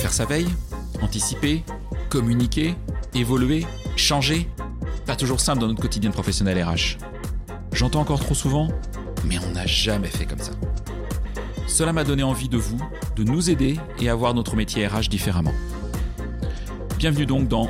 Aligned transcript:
Faire 0.00 0.12
sa 0.12 0.24
veille, 0.24 0.48
anticiper, 1.02 1.62
communiquer, 2.08 2.74
évoluer, 3.14 3.66
changer, 3.96 4.48
pas 5.06 5.16
toujours 5.16 5.40
simple 5.40 5.60
dans 5.60 5.66
notre 5.66 5.82
quotidien 5.82 6.10
de 6.10 6.14
professionnel 6.14 6.62
RH. 6.62 6.98
J'entends 7.72 8.00
encore 8.00 8.20
trop 8.20 8.34
souvent, 8.34 8.68
mais 9.26 9.38
on 9.38 9.52
n'a 9.52 9.66
jamais 9.66 10.08
fait 10.08 10.24
comme 10.24 10.38
ça. 10.38 10.52
Cela 11.66 11.92
m'a 11.92 12.04
donné 12.04 12.22
envie 12.22 12.48
de 12.48 12.56
vous, 12.56 12.78
de 13.16 13.24
nous 13.24 13.50
aider 13.50 13.78
et 14.00 14.08
à 14.08 14.14
voir 14.14 14.34
notre 14.34 14.54
métier 14.54 14.86
RH 14.86 15.08
différemment. 15.08 15.54
Bienvenue 16.98 17.26
donc 17.26 17.48
dans 17.48 17.68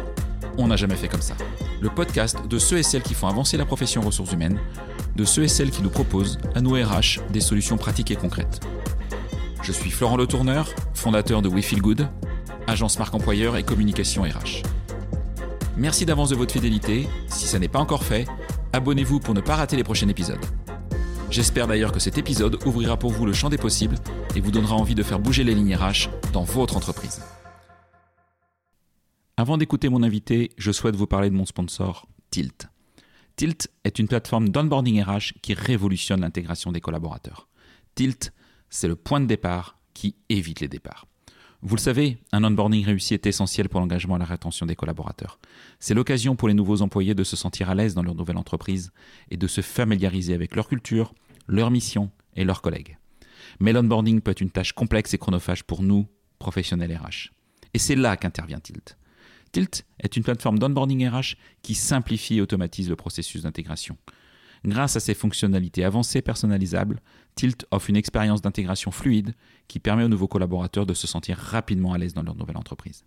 On 0.58 0.68
n'a 0.68 0.76
jamais 0.76 0.96
fait 0.96 1.08
comme 1.08 1.22
ça, 1.22 1.34
le 1.80 1.88
podcast 1.88 2.46
de 2.48 2.58
ceux 2.58 2.78
et 2.78 2.82
celles 2.82 3.02
qui 3.02 3.14
font 3.14 3.28
avancer 3.28 3.56
la 3.56 3.64
profession 3.64 4.02
ressources 4.02 4.32
humaines, 4.32 4.60
de 5.16 5.24
ceux 5.24 5.44
et 5.44 5.48
celles 5.48 5.70
qui 5.70 5.82
nous 5.82 5.90
proposent, 5.90 6.38
à 6.54 6.60
nous 6.60 6.72
RH, 6.72 7.20
des 7.30 7.40
solutions 7.40 7.76
pratiques 7.76 8.10
et 8.10 8.16
concrètes. 8.16 8.60
Je 9.64 9.72
suis 9.72 9.90
Florent 9.90 10.18
Le 10.18 10.26
Tourneur, 10.26 10.68
fondateur 10.92 11.40
de 11.40 11.48
We 11.48 11.64
Feel 11.64 11.80
Good, 11.80 12.06
agence 12.66 12.98
marque 12.98 13.14
employeur 13.14 13.56
et 13.56 13.62
communication 13.62 14.20
RH. 14.20 14.62
Merci 15.78 16.04
d'avance 16.04 16.28
de 16.28 16.34
votre 16.34 16.52
fidélité. 16.52 17.08
Si 17.28 17.46
ça 17.46 17.58
n'est 17.58 17.68
pas 17.68 17.78
encore 17.78 18.04
fait, 18.04 18.26
abonnez-vous 18.74 19.20
pour 19.20 19.32
ne 19.32 19.40
pas 19.40 19.56
rater 19.56 19.76
les 19.76 19.82
prochains 19.82 20.08
épisodes. 20.10 20.44
J'espère 21.30 21.66
d'ailleurs 21.66 21.92
que 21.92 21.98
cet 21.98 22.18
épisode 22.18 22.58
ouvrira 22.66 22.98
pour 22.98 23.10
vous 23.10 23.24
le 23.24 23.32
champ 23.32 23.48
des 23.48 23.56
possibles 23.56 23.96
et 24.36 24.40
vous 24.40 24.50
donnera 24.50 24.74
envie 24.74 24.94
de 24.94 25.02
faire 25.02 25.18
bouger 25.18 25.44
les 25.44 25.54
lignes 25.54 25.74
RH 25.74 26.10
dans 26.34 26.44
votre 26.44 26.76
entreprise. 26.76 27.22
Avant 29.38 29.56
d'écouter 29.56 29.88
mon 29.88 30.02
invité, 30.02 30.50
je 30.58 30.72
souhaite 30.72 30.94
vous 30.94 31.06
parler 31.06 31.30
de 31.30 31.36
mon 31.36 31.46
sponsor, 31.46 32.06
Tilt. 32.30 32.68
Tilt 33.36 33.70
est 33.84 33.98
une 33.98 34.08
plateforme 34.08 34.50
d'onboarding 34.50 35.02
RH 35.02 35.40
qui 35.40 35.54
révolutionne 35.54 36.20
l'intégration 36.20 36.70
des 36.70 36.82
collaborateurs. 36.82 37.48
Tilt, 37.94 38.30
c'est 38.74 38.88
le 38.88 38.96
point 38.96 39.20
de 39.20 39.26
départ 39.26 39.78
qui 39.94 40.16
évite 40.28 40.58
les 40.58 40.66
départs. 40.66 41.06
Vous 41.62 41.76
le 41.76 41.80
savez, 41.80 42.18
un 42.32 42.42
onboarding 42.42 42.84
réussi 42.84 43.14
est 43.14 43.24
essentiel 43.24 43.68
pour 43.68 43.78
l'engagement 43.78 44.16
et 44.16 44.18
la 44.18 44.24
rétention 44.24 44.66
des 44.66 44.74
collaborateurs. 44.74 45.38
C'est 45.78 45.94
l'occasion 45.94 46.34
pour 46.34 46.48
les 46.48 46.54
nouveaux 46.54 46.82
employés 46.82 47.14
de 47.14 47.22
se 47.22 47.36
sentir 47.36 47.70
à 47.70 47.76
l'aise 47.76 47.94
dans 47.94 48.02
leur 48.02 48.16
nouvelle 48.16 48.36
entreprise 48.36 48.90
et 49.30 49.36
de 49.36 49.46
se 49.46 49.60
familiariser 49.60 50.34
avec 50.34 50.56
leur 50.56 50.66
culture, 50.66 51.14
leur 51.46 51.70
mission 51.70 52.10
et 52.34 52.42
leurs 52.42 52.62
collègues. 52.62 52.98
Mais 53.60 53.72
l'onboarding 53.72 54.20
peut 54.20 54.32
être 54.32 54.40
une 54.40 54.50
tâche 54.50 54.72
complexe 54.72 55.14
et 55.14 55.18
chronophage 55.18 55.62
pour 55.62 55.84
nous, 55.84 56.08
professionnels 56.40 56.96
RH. 56.96 57.30
Et 57.74 57.78
c'est 57.78 57.94
là 57.94 58.16
qu'intervient 58.16 58.58
Tilt. 58.58 58.98
Tilt 59.52 59.86
est 60.00 60.16
une 60.16 60.24
plateforme 60.24 60.58
d'onboarding 60.58 61.08
RH 61.08 61.36
qui 61.62 61.76
simplifie 61.76 62.38
et 62.38 62.40
automatise 62.40 62.90
le 62.90 62.96
processus 62.96 63.42
d'intégration. 63.42 63.96
Grâce 64.64 64.96
à 64.96 65.00
ses 65.00 65.14
fonctionnalités 65.14 65.84
avancées 65.84 66.22
personnalisables, 66.22 67.02
Tilt 67.34 67.66
offre 67.70 67.90
une 67.90 67.96
expérience 67.96 68.42
d'intégration 68.42 68.90
fluide 68.90 69.34
qui 69.66 69.80
permet 69.80 70.04
aux 70.04 70.08
nouveaux 70.08 70.28
collaborateurs 70.28 70.86
de 70.86 70.94
se 70.94 71.06
sentir 71.06 71.36
rapidement 71.36 71.92
à 71.92 71.98
l'aise 71.98 72.14
dans 72.14 72.22
leur 72.22 72.36
nouvelle 72.36 72.56
entreprise. 72.56 73.04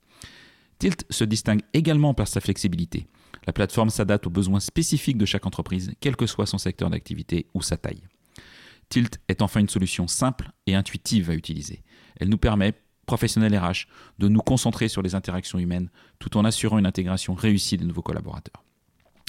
Tilt 0.80 1.06
se 1.09 1.23
distingue 1.23 1.61
également 1.73 2.14
par 2.14 2.28
sa 2.28 2.42
flexibilité. 2.42 3.08
La 3.45 3.53
plateforme 3.53 3.89
s'adapte 3.89 4.28
aux 4.28 4.31
besoins 4.31 4.59
spécifiques 4.59 5.17
de 5.17 5.25
chaque 5.25 5.45
entreprise, 5.45 5.94
quel 6.02 6.16
que 6.16 6.28
soit 6.28 6.45
son 6.45 6.58
secteur 6.58 6.89
d'activité 6.89 7.48
ou 7.53 7.61
sa 7.61 7.78
taille. 7.78 8.03
Tilt 8.89 9.20
est 9.28 9.42
enfin 9.42 9.59
une 9.59 9.70
solution 9.70 10.08
simple 10.08 10.52
et 10.66 10.75
intuitive 10.75 11.30
à 11.30 11.33
utiliser. 11.33 11.83
Elle 12.17 12.30
nous 12.30 12.38
permet, 12.38 12.73
professionnels 13.05 13.58
RH, 13.58 13.88
de 14.20 14.28
nous 14.28 14.42
concentrer 14.42 14.88
sur 14.88 15.02
les 15.02 15.16
interactions 15.16 15.59
humaines 15.59 15.89
tout 16.20 16.38
en 16.38 16.45
assurant 16.45 16.78
une 16.78 16.86
intégration 16.86 17.33
réussie 17.33 17.78
des 17.78 17.86
nouveaux 17.86 18.02
collaborateurs. 18.02 18.64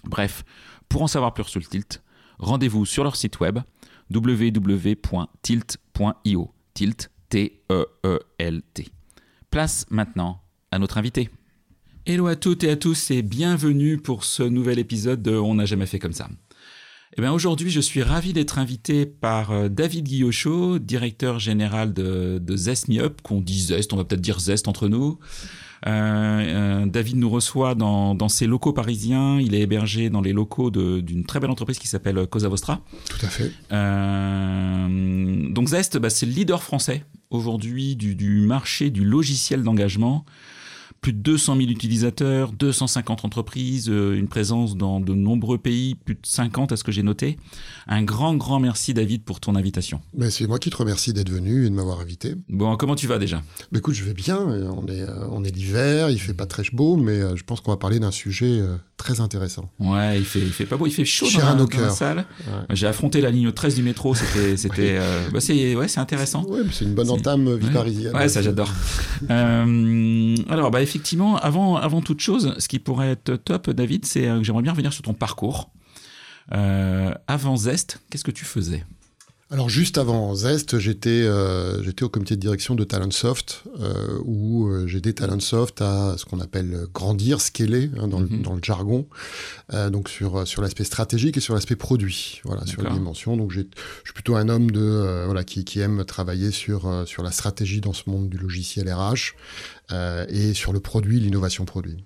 Bref, 0.04 0.44
pour 0.88 1.02
en 1.02 1.06
savoir 1.06 1.34
plus 1.34 1.44
sur 1.44 1.60
le 1.60 1.66
Tilt, 1.66 2.02
rendez-vous 2.38 2.86
sur 2.86 3.04
leur 3.04 3.16
site 3.16 3.40
web 3.40 3.58
www.tilt.io. 4.12 5.34
Tilt, 6.74 7.10
T-E-E-L-T. 7.28 8.88
Place 9.50 9.86
maintenant 9.90 10.42
à 10.70 10.78
notre 10.78 10.98
invité. 10.98 11.30
Hello 12.06 12.26
à 12.26 12.36
toutes 12.36 12.64
et 12.64 12.70
à 12.70 12.76
tous 12.76 13.10
et 13.10 13.22
bienvenue 13.22 13.98
pour 13.98 14.24
ce 14.24 14.42
nouvel 14.42 14.78
épisode 14.78 15.22
de 15.22 15.32
On 15.32 15.54
n'a 15.54 15.66
jamais 15.66 15.86
fait 15.86 15.98
comme 15.98 16.12
ça. 16.12 16.28
Eh 17.16 17.20
bien 17.20 17.32
aujourd'hui, 17.32 17.70
je 17.70 17.80
suis 17.80 18.02
ravi 18.02 18.32
d'être 18.32 18.58
invité 18.58 19.04
par 19.04 19.50
euh, 19.50 19.68
David 19.68 20.04
Guillochot, 20.04 20.78
directeur 20.78 21.38
général 21.38 21.92
de, 21.92 22.38
de 22.38 22.56
Zest 22.56 22.88
Me 22.88 23.00
Up, 23.00 23.20
qu'on 23.22 23.40
dit 23.40 23.60
Zest, 23.60 23.92
on 23.92 23.96
va 23.96 24.04
peut-être 24.04 24.20
dire 24.20 24.38
Zest 24.38 24.68
entre 24.68 24.88
nous. 24.88 25.18
Euh, 25.86 25.90
euh, 25.90 26.86
David 26.86 27.16
nous 27.16 27.30
reçoit 27.30 27.74
dans, 27.74 28.14
dans, 28.14 28.28
ses 28.28 28.46
locaux 28.46 28.72
parisiens. 28.72 29.40
Il 29.40 29.54
est 29.54 29.60
hébergé 29.60 30.10
dans 30.10 30.20
les 30.20 30.32
locaux 30.32 30.70
d'une 30.70 31.24
très 31.24 31.40
belle 31.40 31.50
entreprise 31.50 31.78
qui 31.78 31.88
s'appelle 31.88 32.26
Cosa 32.26 32.48
Vostra. 32.48 32.80
Tout 33.08 33.26
à 33.26 33.28
fait. 33.28 33.52
Euh, 33.72 35.48
donc 35.50 35.68
Zest, 35.68 35.98
bah, 35.98 36.10
c'est 36.10 36.26
le 36.26 36.32
leader 36.32 36.62
français 36.62 37.04
aujourd'hui 37.30 37.96
du, 37.96 38.14
du, 38.14 38.40
marché 38.40 38.90
du 38.90 39.04
logiciel 39.04 39.62
d'engagement 39.62 40.24
plus 41.00 41.12
de 41.12 41.18
200 41.18 41.56
000 41.56 41.68
utilisateurs, 41.68 42.52
250 42.52 43.24
entreprises, 43.24 43.88
euh, 43.88 44.16
une 44.18 44.28
présence 44.28 44.76
dans 44.76 45.00
de 45.00 45.14
nombreux 45.14 45.58
pays, 45.58 45.94
plus 45.94 46.14
de 46.14 46.20
50 46.24 46.72
à 46.72 46.76
ce 46.76 46.84
que 46.84 46.92
j'ai 46.92 47.02
noté. 47.02 47.38
Un 47.86 48.02
grand, 48.02 48.34
grand 48.34 48.60
merci 48.60 48.94
David 48.94 49.22
pour 49.22 49.40
ton 49.40 49.54
invitation. 49.54 50.00
Ben, 50.14 50.30
c'est 50.30 50.46
moi 50.46 50.58
qui 50.58 50.70
te 50.70 50.76
remercie 50.76 51.12
d'être 51.12 51.30
venu 51.30 51.66
et 51.66 51.70
de 51.70 51.74
m'avoir 51.74 52.00
invité. 52.00 52.34
Bon, 52.48 52.76
comment 52.76 52.96
tu 52.96 53.06
vas 53.06 53.18
déjà? 53.18 53.42
Ben, 53.72 53.78
Écoute, 53.78 53.94
je 53.94 54.04
vais 54.04 54.14
bien. 54.14 54.38
On 54.38 54.86
est, 54.86 55.02
euh, 55.02 55.28
on 55.30 55.44
est 55.44 55.54
l'hiver, 55.54 56.10
il 56.10 56.18
fait 56.18 56.34
pas 56.34 56.46
très 56.46 56.64
beau, 56.72 56.96
mais 56.96 57.20
euh, 57.20 57.36
je 57.36 57.44
pense 57.44 57.60
qu'on 57.60 57.70
va 57.70 57.76
parler 57.76 58.00
d'un 58.00 58.10
sujet 58.10 58.60
très 58.98 59.20
intéressant. 59.20 59.70
Ouais, 59.78 60.18
il 60.18 60.24
fait, 60.24 60.40
il 60.40 60.52
fait 60.52 60.66
pas 60.66 60.76
beau, 60.76 60.86
il 60.86 60.92
fait 60.92 61.06
chaud 61.06 61.26
dans 61.32 61.38
la, 61.38 61.54
dans 61.54 61.80
la, 61.80 61.90
salle. 61.90 62.18
Ouais. 62.18 62.74
J'ai 62.74 62.86
affronté 62.86 63.22
la 63.22 63.30
ligne 63.30 63.50
13 63.50 63.76
du 63.76 63.82
métro, 63.82 64.14
c'était, 64.14 64.56
c'était, 64.58 64.98
euh, 64.98 65.30
bah 65.32 65.40
c'est, 65.40 65.74
ouais, 65.74 65.88
c'est 65.88 66.00
intéressant. 66.00 66.44
Ouais, 66.44 66.60
c'est 66.70 66.84
une 66.84 66.94
bonne 66.94 67.08
entame 67.08 67.56
vie 67.56 67.68
ouais. 67.68 67.72
parisienne. 67.72 68.14
Ouais, 68.14 68.28
ça 68.28 68.42
j'adore. 68.42 68.70
euh, 69.30 70.36
alors, 70.50 70.70
bah 70.70 70.82
effectivement, 70.82 71.36
avant, 71.36 71.76
avant 71.76 72.02
toute 72.02 72.20
chose, 72.20 72.54
ce 72.58 72.68
qui 72.68 72.78
pourrait 72.78 73.12
être 73.12 73.36
top, 73.36 73.70
David, 73.70 74.04
c'est 74.04 74.22
que 74.22 74.42
j'aimerais 74.42 74.62
bien 74.62 74.72
revenir 74.72 74.92
sur 74.92 75.02
ton 75.02 75.14
parcours. 75.14 75.70
Euh, 76.54 77.12
avant 77.26 77.56
Zest, 77.56 78.00
qu'est-ce 78.10 78.24
que 78.24 78.30
tu 78.30 78.44
faisais? 78.44 78.84
Alors 79.50 79.70
juste 79.70 79.96
avant 79.96 80.34
Zest, 80.34 80.78
j'étais 80.78 81.08
euh, 81.08 81.82
j'étais 81.82 82.02
au 82.02 82.10
comité 82.10 82.36
de 82.36 82.40
direction 82.40 82.74
de 82.74 82.84
Talentsoft 82.84 83.64
euh, 83.80 84.18
où 84.24 84.68
euh, 84.68 84.86
j'ai 84.86 84.98
aidé 84.98 85.14
Talentsoft 85.14 85.80
à 85.80 86.16
ce 86.18 86.26
qu'on 86.26 86.40
appelle 86.40 86.86
grandir, 86.92 87.40
scaler 87.40 87.90
hein, 87.96 88.08
dans, 88.08 88.20
mm 88.20 88.26
-hmm. 88.26 88.36
le, 88.36 88.42
dans, 88.42 88.54
le, 88.54 88.60
jargon, 88.62 89.06
euh, 89.72 89.88
donc 89.88 90.10
sur 90.10 90.46
sur 90.46 90.60
l'aspect 90.60 90.84
stratégique 90.84 91.38
et 91.38 91.40
sur 91.40 91.54
l'aspect 91.54 91.76
produit, 91.76 92.42
voilà 92.44 92.66
sur 92.66 92.82
les 92.82 92.90
dimensions. 92.90 93.38
Donc 93.38 93.50
je 93.52 93.60
suis 94.04 94.12
plutôt 94.12 94.36
un 94.36 94.50
homme 94.50 94.70
de 94.70 94.80
euh, 94.82 95.24
voilà 95.24 95.44
qui, 95.44 95.64
qui 95.64 95.80
aime 95.80 96.04
travailler 96.04 96.50
sur 96.50 96.80
sur 97.06 97.22
la 97.22 97.30
stratégie 97.30 97.80
dans 97.80 97.94
ce 97.94 98.04
monde 98.10 98.28
du 98.28 98.36
logiciel 98.36 98.92
RH 98.92 99.32
euh, 99.92 100.26
et 100.28 100.52
sur 100.52 100.72
le 100.74 100.80
produit, 100.80 101.20
l'innovation 101.20 101.64
produit. 101.64 102.04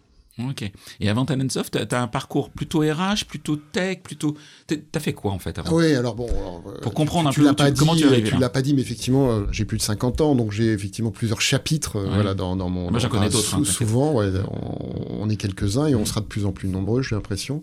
Ok. 0.51 0.71
Et 1.01 1.09
avant 1.09 1.25
Talentsoft, 1.25 1.87
tu 1.89 1.95
as 1.95 2.03
un 2.03 2.07
parcours 2.09 2.51
plutôt 2.51 2.81
RH, 2.81 3.25
plutôt 3.29 3.57
tech, 3.57 3.99
plutôt. 4.03 4.37
Tu 4.69 4.81
as 4.95 5.01
fait 5.01 5.13
quoi 5.13 5.33
en 5.33 5.39
fait 5.39 5.59
avant? 5.59 5.73
Oui, 5.75 5.95
alors 5.95 6.15
bon. 6.15 6.27
Alors, 6.29 6.63
Pour 6.83 6.95
comprendre 6.95 7.31
tu, 7.31 7.47
un 7.47 7.55
peu 7.55 7.65
tu, 7.65 7.71
dit, 7.73 7.79
comment 7.79 7.95
tu 7.97 8.05
es 8.05 8.07
arrivé. 8.07 8.31
Tu 8.31 8.37
l'as 8.39 8.49
pas 8.49 8.63
dit, 8.63 8.75
mais 8.75 8.83
effectivement, 8.83 9.31
euh, 9.31 9.47
j'ai 9.53 9.65
plus 9.65 9.79
de 9.79 9.83
50 9.83 10.21
ans, 10.21 10.35
donc 10.35 10.53
j'ai 10.53 10.73
effectivement 10.73 11.11
plusieurs 11.11 11.41
chapitres 11.41 11.97
euh, 11.97 12.03
Ouais. 12.05 12.15
voilà, 12.15 12.35
dans, 12.35 12.57
dans 12.57 12.69
mon. 12.69 12.91
Moi, 12.91 12.99
j'en 13.01 13.09
connais 13.09 13.29
d'autres, 13.29 13.55
hein, 13.55 13.65
souvent, 13.65 14.13
ouais, 14.13 14.31
on, 14.51 15.23
on 15.23 15.29
est 15.29 15.37
quelques-uns 15.37 15.87
et 15.87 15.95
on 15.95 16.05
sera 16.05 16.21
de 16.21 16.27
plus 16.27 16.45
en 16.47 16.53
plus 16.53 16.69
nombreux, 16.69 17.03
j'ai 17.03 17.15
l'impression. 17.15 17.63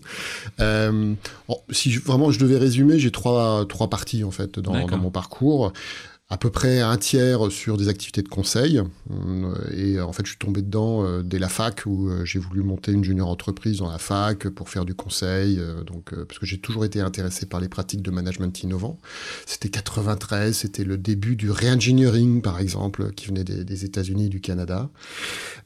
Euh, 0.59 1.13
bon, 1.47 1.57
si 1.71 1.91
je- 1.91 1.99
vraiment 2.01 2.31
je 2.31 2.39
devais 2.39 2.57
résumer, 2.57 2.99
j'ai 2.99 3.11
trois, 3.11 3.65
trois 3.67 3.89
parties 3.89 4.23
en 4.23 4.31
fait 4.31 4.59
dans 4.59 4.73
mon 4.97 5.11
parcours 5.11 5.73
à 6.31 6.37
peu 6.37 6.51
près 6.51 6.79
un 6.79 6.95
tiers 6.97 7.51
sur 7.51 7.75
des 7.75 7.87
activités 7.87 8.21
de 8.21 8.27
conseil. 8.27 8.79
Euh, 9.09 9.55
Et 9.75 9.99
en 9.99 10.13
fait, 10.13 10.25
je 10.25 10.31
suis 10.31 10.37
tombé 10.37 10.61
dedans 10.61 11.03
euh, 11.03 11.23
dès 11.23 11.39
la 11.39 11.49
fac 11.49 11.83
où 11.87 12.07
euh, 12.07 12.23
j'ai 12.23 12.37
voulu 12.37 12.61
monter 12.61 12.91
une 12.91 13.03
junior 13.03 13.27
entreprise 13.27 13.77
dans 13.79 13.89
la 13.89 13.97
fac 13.97 14.47
pour 14.49 14.69
faire 14.69 14.85
du 14.85 14.93
conseil. 14.93 15.59
donc, 15.87 16.13
parce 16.27 16.37
que 16.37 16.45
j'ai 16.45 16.59
toujours 16.59 16.85
été 16.85 17.01
intéressé 17.01 17.47
par 17.47 17.59
les 17.59 17.67
pratiques 17.67 18.03
de 18.03 18.11
management 18.11 18.61
innovant. 18.61 18.99
C'était 19.47 19.69
93, 19.69 20.55
c'était 20.55 20.83
le 20.83 20.97
début 20.97 21.35
du 21.35 21.49
re-engineering, 21.49 22.41
par 22.41 22.59
exemple, 22.59 23.11
qui 23.13 23.27
venait 23.27 23.43
des, 23.43 23.85
États-Unis 23.85 24.25
et 24.25 24.29
du 24.29 24.41
Canada. 24.41 24.89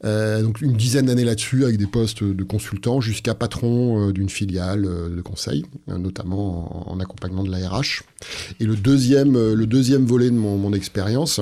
Donc, 0.04 0.62
une 0.62 0.74
dizaine 0.74 1.08
d'années 1.08 1.24
là-dessus 1.24 1.64
avec 1.64 1.78
des 1.78 1.88
postes 1.88 2.24
de 2.24 2.44
consultant 2.44 3.02
jusqu'à 3.02 3.34
patron 3.34 4.12
d'une 4.12 4.30
filiale 4.30 4.84
de 4.84 5.22
conseil, 5.22 5.66
notamment 5.88 6.90
en, 6.90 6.94
en 6.94 7.00
accompagnement 7.00 7.44
de 7.44 7.52
la 7.52 7.70
RH. 7.70 8.04
Et 8.60 8.66
le 8.66 8.76
deuxième, 8.76 9.34
le 9.34 9.66
deuxième 9.66 10.06
volet 10.06 10.30
de 10.30 10.36
mon, 10.36 10.53
mon 10.58 10.74
expérience, 10.74 11.40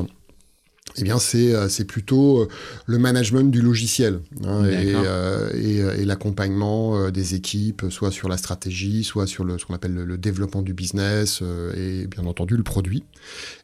eh 0.97 1.03
bien, 1.03 1.19
c'est 1.19 1.53
euh, 1.55 1.69
c'est 1.69 1.85
plutôt 1.85 2.41
euh, 2.41 2.47
le 2.85 2.97
management 2.97 3.49
du 3.49 3.61
logiciel 3.61 4.19
hein, 4.43 4.65
et, 4.65 4.93
euh, 4.93 5.49
et, 5.53 6.01
et 6.01 6.05
l'accompagnement 6.05 7.09
des 7.11 7.35
équipes, 7.35 7.85
soit 7.89 8.11
sur 8.11 8.27
la 8.27 8.37
stratégie, 8.37 9.03
soit 9.03 9.27
sur 9.27 9.45
le, 9.45 9.57
ce 9.57 9.65
qu'on 9.65 9.73
appelle 9.73 9.93
le, 9.93 10.05
le 10.05 10.17
développement 10.17 10.61
du 10.61 10.73
business 10.73 11.41
et 11.77 12.07
bien 12.07 12.25
entendu 12.25 12.57
le 12.57 12.63
produit. 12.63 13.03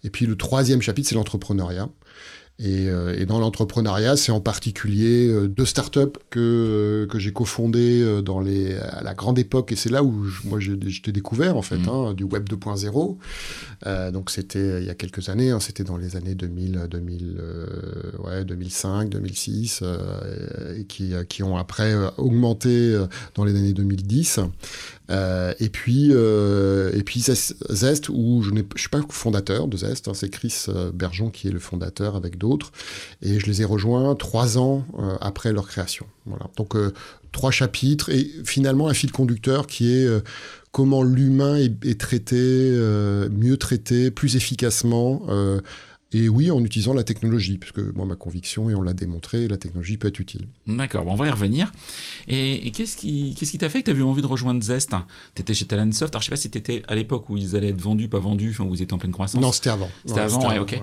Et 0.04 0.10
puis 0.10 0.26
le 0.26 0.36
troisième 0.36 0.82
chapitre, 0.82 1.10
c'est 1.10 1.16
l'entrepreneuriat. 1.16 1.90
Et, 2.60 2.88
et 3.16 3.26
dans 3.28 3.40
l'entrepreneuriat, 3.40 4.18
c'est 4.18 4.32
en 4.32 4.42
particulier 4.42 5.32
deux 5.48 5.66
startups 5.66 6.18
que, 6.32 7.08
que 7.10 7.20
j'ai 7.20 7.32
cofondées 7.32 8.22
dans 8.24 8.40
les, 8.40 8.76
à 8.76 9.04
la 9.04 9.14
grande 9.14 9.38
époque, 9.38 9.72
et 9.72 9.76
c'est 9.76 9.92
là 9.92 10.04
où 10.04 10.26
moi 10.44 10.60
j'étais 10.60 11.12
découvert 11.12 11.56
en 11.56 11.62
fait, 11.62 11.78
mmh. 11.78 11.90
hein, 11.90 12.14
du 12.16 12.24
web 12.24 12.50
2.0. 12.50 14.12
donc 14.12 14.32
c'était 14.32 14.82
il 14.82 14.88
y 14.88 14.90
a 14.90 14.96
quelques 14.96 15.30
années, 15.30 15.52
hein, 15.52 15.60
c'était 15.60 15.84
dans 15.84 15.98
les 15.98 16.16
années 16.16 16.34
2000, 16.34 16.88
2000 16.90 17.42
ouais, 18.24 18.44
2005, 18.44 19.10
2006, 19.10 19.84
et 20.76 20.86
qui, 20.86 21.14
qui 21.30 21.44
ont 21.44 21.58
après 21.58 21.94
augmenté 22.18 23.00
dans 23.36 23.46
les 23.46 23.56
années 23.56 23.74
2010. 23.74 24.40
Euh, 25.10 25.54
et 25.60 25.70
puis, 25.70 26.10
euh, 26.12 26.92
et 26.94 27.04
puis 27.04 27.22
Zest, 27.22 28.10
où 28.10 28.42
je 28.44 28.52
ne 28.52 28.62
suis 28.76 28.90
pas 28.90 29.00
fondateur 29.10 29.68
de 29.68 29.78
Zest, 29.78 30.08
hein, 30.08 30.14
c'est 30.14 30.30
Chris 30.30 30.66
euh, 30.68 30.92
Bergeon 30.92 31.30
qui 31.30 31.48
est 31.48 31.52
le 31.52 31.60
fondateur 31.60 32.16
avec 32.16 32.38
d'autres, 32.38 32.72
et 33.22 33.40
je 33.40 33.46
les 33.46 33.62
ai 33.62 33.66
rejoints 33.66 34.16
trois 34.16 34.58
ans 34.58 34.86
après 35.22 35.54
leur 35.54 35.68
création. 35.68 36.06
Voilà. 36.26 36.48
Donc 36.58 36.76
trois 37.32 37.52
chapitres 37.52 38.10
et 38.10 38.30
finalement 38.44 38.88
un 38.88 38.94
fil 38.94 39.12
conducteur 39.12 39.68
qui 39.68 39.94
est 39.94 40.08
comment 40.72 41.04
l'humain 41.04 41.56
est, 41.56 41.86
est, 41.86 42.00
traité, 42.00 42.72
mieux 43.32 43.58
traité, 43.58 44.12
plus 44.12 44.36
efficacement 44.36 45.26
et 46.14 46.30
oui, 46.30 46.52
en 46.52 46.64
utilisant 46.64 46.94
la 46.94 47.04
technologie, 47.04 47.58
puisque 47.58 47.80
moi, 47.80 48.06
ma 48.06 48.16
conviction, 48.16 48.70
et 48.70 48.76
on 48.76 48.82
l'a 48.82 48.94
démontré, 48.94 49.48
la 49.50 49.58
technologie 49.58 49.98
peut 49.98 50.08
être 50.08 50.20
utile. 50.20 50.48
D'accord, 50.66 51.04
bon, 51.04 51.12
on 51.12 51.16
va 51.16 51.28
y 51.28 51.30
revenir. 51.30 51.74
Et, 52.30 52.72
qu'est-ce 52.72 52.96
qui 52.96 53.36
qu'est-ce 53.38 53.58
t'a 53.58 53.68
fait 53.68 53.82
que 53.82 53.92
tu 53.92 53.98
as 53.98 54.00
eu 54.00 54.04
envie 54.04 54.22
de 54.22 54.28
rejoindre 54.28 54.64
Zest? 54.64 54.92
Tu 55.36 55.42
étais 55.42 55.54
chez 55.54 55.66
Talentsoft, 55.66 56.14
alors 56.14 56.22
je 56.22 56.28
sais 56.28 56.30
pas 56.30 56.38
si 56.38 56.50
tu 56.50 56.58
étais 56.58 56.82
à 56.88 56.96
l'époque 56.96 57.30
où 57.30 57.36
ils 57.36 57.58
allaient 57.58 57.70
être 57.70 57.82
vendus, 57.82 58.08
pas 58.08 58.20
vendus, 58.20 58.52
enfin, 58.52 58.64
où 58.64 58.70
vous 58.70 58.82
étiez 58.82 58.94
en 58.94 59.00
pleine 59.00 59.12
croissance. 59.12 59.42
Non, 59.42 59.52
c'était 59.52 59.70
avant. 59.70 59.90
C'était 60.06 60.22
avant, 60.22 60.48
ouais, 60.48 60.60
ok. 60.60 60.80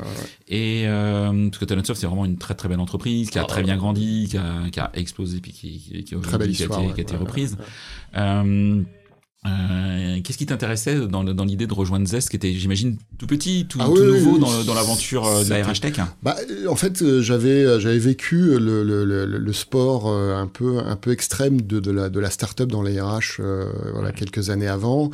Et 0.48 0.82
euh, 0.86 1.48
parce 1.48 1.58
que 1.58 1.64
Talentsoft, 1.64 1.98
c'est 1.98 2.06
vraiment 2.06 2.26
une 2.26 2.36
très 2.36 2.54
très 2.54 2.68
belle 2.68 2.80
entreprise, 2.80 3.30
qui 3.30 3.38
a 3.38 3.42
ah, 3.42 3.46
très 3.46 3.62
bien 3.62 3.78
grandi, 3.78 4.28
qui 4.28 4.36
a, 4.36 4.68
qui 4.70 4.80
a 4.80 4.90
explosé, 4.92 5.40
puis 5.40 5.52
qui, 5.52 5.78
qui, 5.78 6.04
qui, 6.04 6.16
très 6.16 6.36
belle 6.36 6.50
histoire, 6.50 6.80
qui 6.94 7.00
a 7.00 7.02
été, 7.02 7.16
reprise. 7.16 7.56
Euh, 8.16 8.82
euh, 9.46 10.20
qu'est-ce 10.22 10.38
qui 10.38 10.46
t'intéressait 10.46 11.06
dans, 11.06 11.22
dans 11.22 11.44
l'idée 11.44 11.66
de 11.66 11.74
rejoindre 11.74 12.06
Zest, 12.06 12.30
qui 12.30 12.36
était, 12.36 12.52
j'imagine, 12.54 12.96
tout 13.18 13.26
petit, 13.26 13.66
tout, 13.68 13.78
ah 13.80 13.88
nouveau 13.88 14.38
dans, 14.38 14.64
dans 14.64 14.74
l'aventure 14.74 15.26
euh, 15.26 15.44
de 15.44 15.50
la 15.50 15.66
RH 15.66 15.80
Tech 15.80 15.96
bah, 16.22 16.36
euh, 16.50 16.66
En 16.68 16.76
fait, 16.76 17.20
j'avais, 17.20 17.78
j'avais 17.78 17.98
vécu 17.98 18.58
le, 18.58 18.82
le, 18.82 19.04
le, 19.04 19.26
le, 19.26 19.52
sport 19.52 20.08
un 20.08 20.46
peu, 20.46 20.78
un 20.78 20.96
peu 20.96 21.12
extrême 21.12 21.60
de, 21.60 21.78
de, 21.78 21.90
la, 21.90 22.08
de 22.08 22.20
la 22.20 22.30
start-up 22.30 22.70
dans 22.70 22.82
les 22.82 23.00
RH 23.00 23.40
voilà, 23.92 24.12
quelques 24.12 24.50
années 24.50 24.68
avant. 24.68 25.10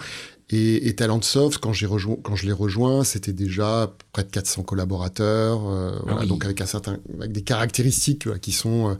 Et, 0.52 0.88
et 0.88 0.94
Talentsoft, 0.94 1.58
quand, 1.58 1.72
j'ai 1.72 1.86
rejoint, 1.86 2.16
quand 2.22 2.34
je 2.34 2.46
l'ai 2.46 2.52
rejoint, 2.52 3.04
c'était 3.04 3.32
déjà 3.32 3.94
près 4.12 4.24
de 4.24 4.30
400 4.30 4.64
collaborateurs, 4.64 5.60
euh, 5.68 5.92
ah 5.94 6.02
voilà, 6.04 6.26
donc 6.26 6.44
avec, 6.44 6.60
un 6.60 6.66
certain, 6.66 6.98
avec 7.18 7.30
des 7.30 7.42
caractéristiques 7.42 8.40
qui, 8.40 8.50
sont, 8.50 8.90
euh, 8.90 8.94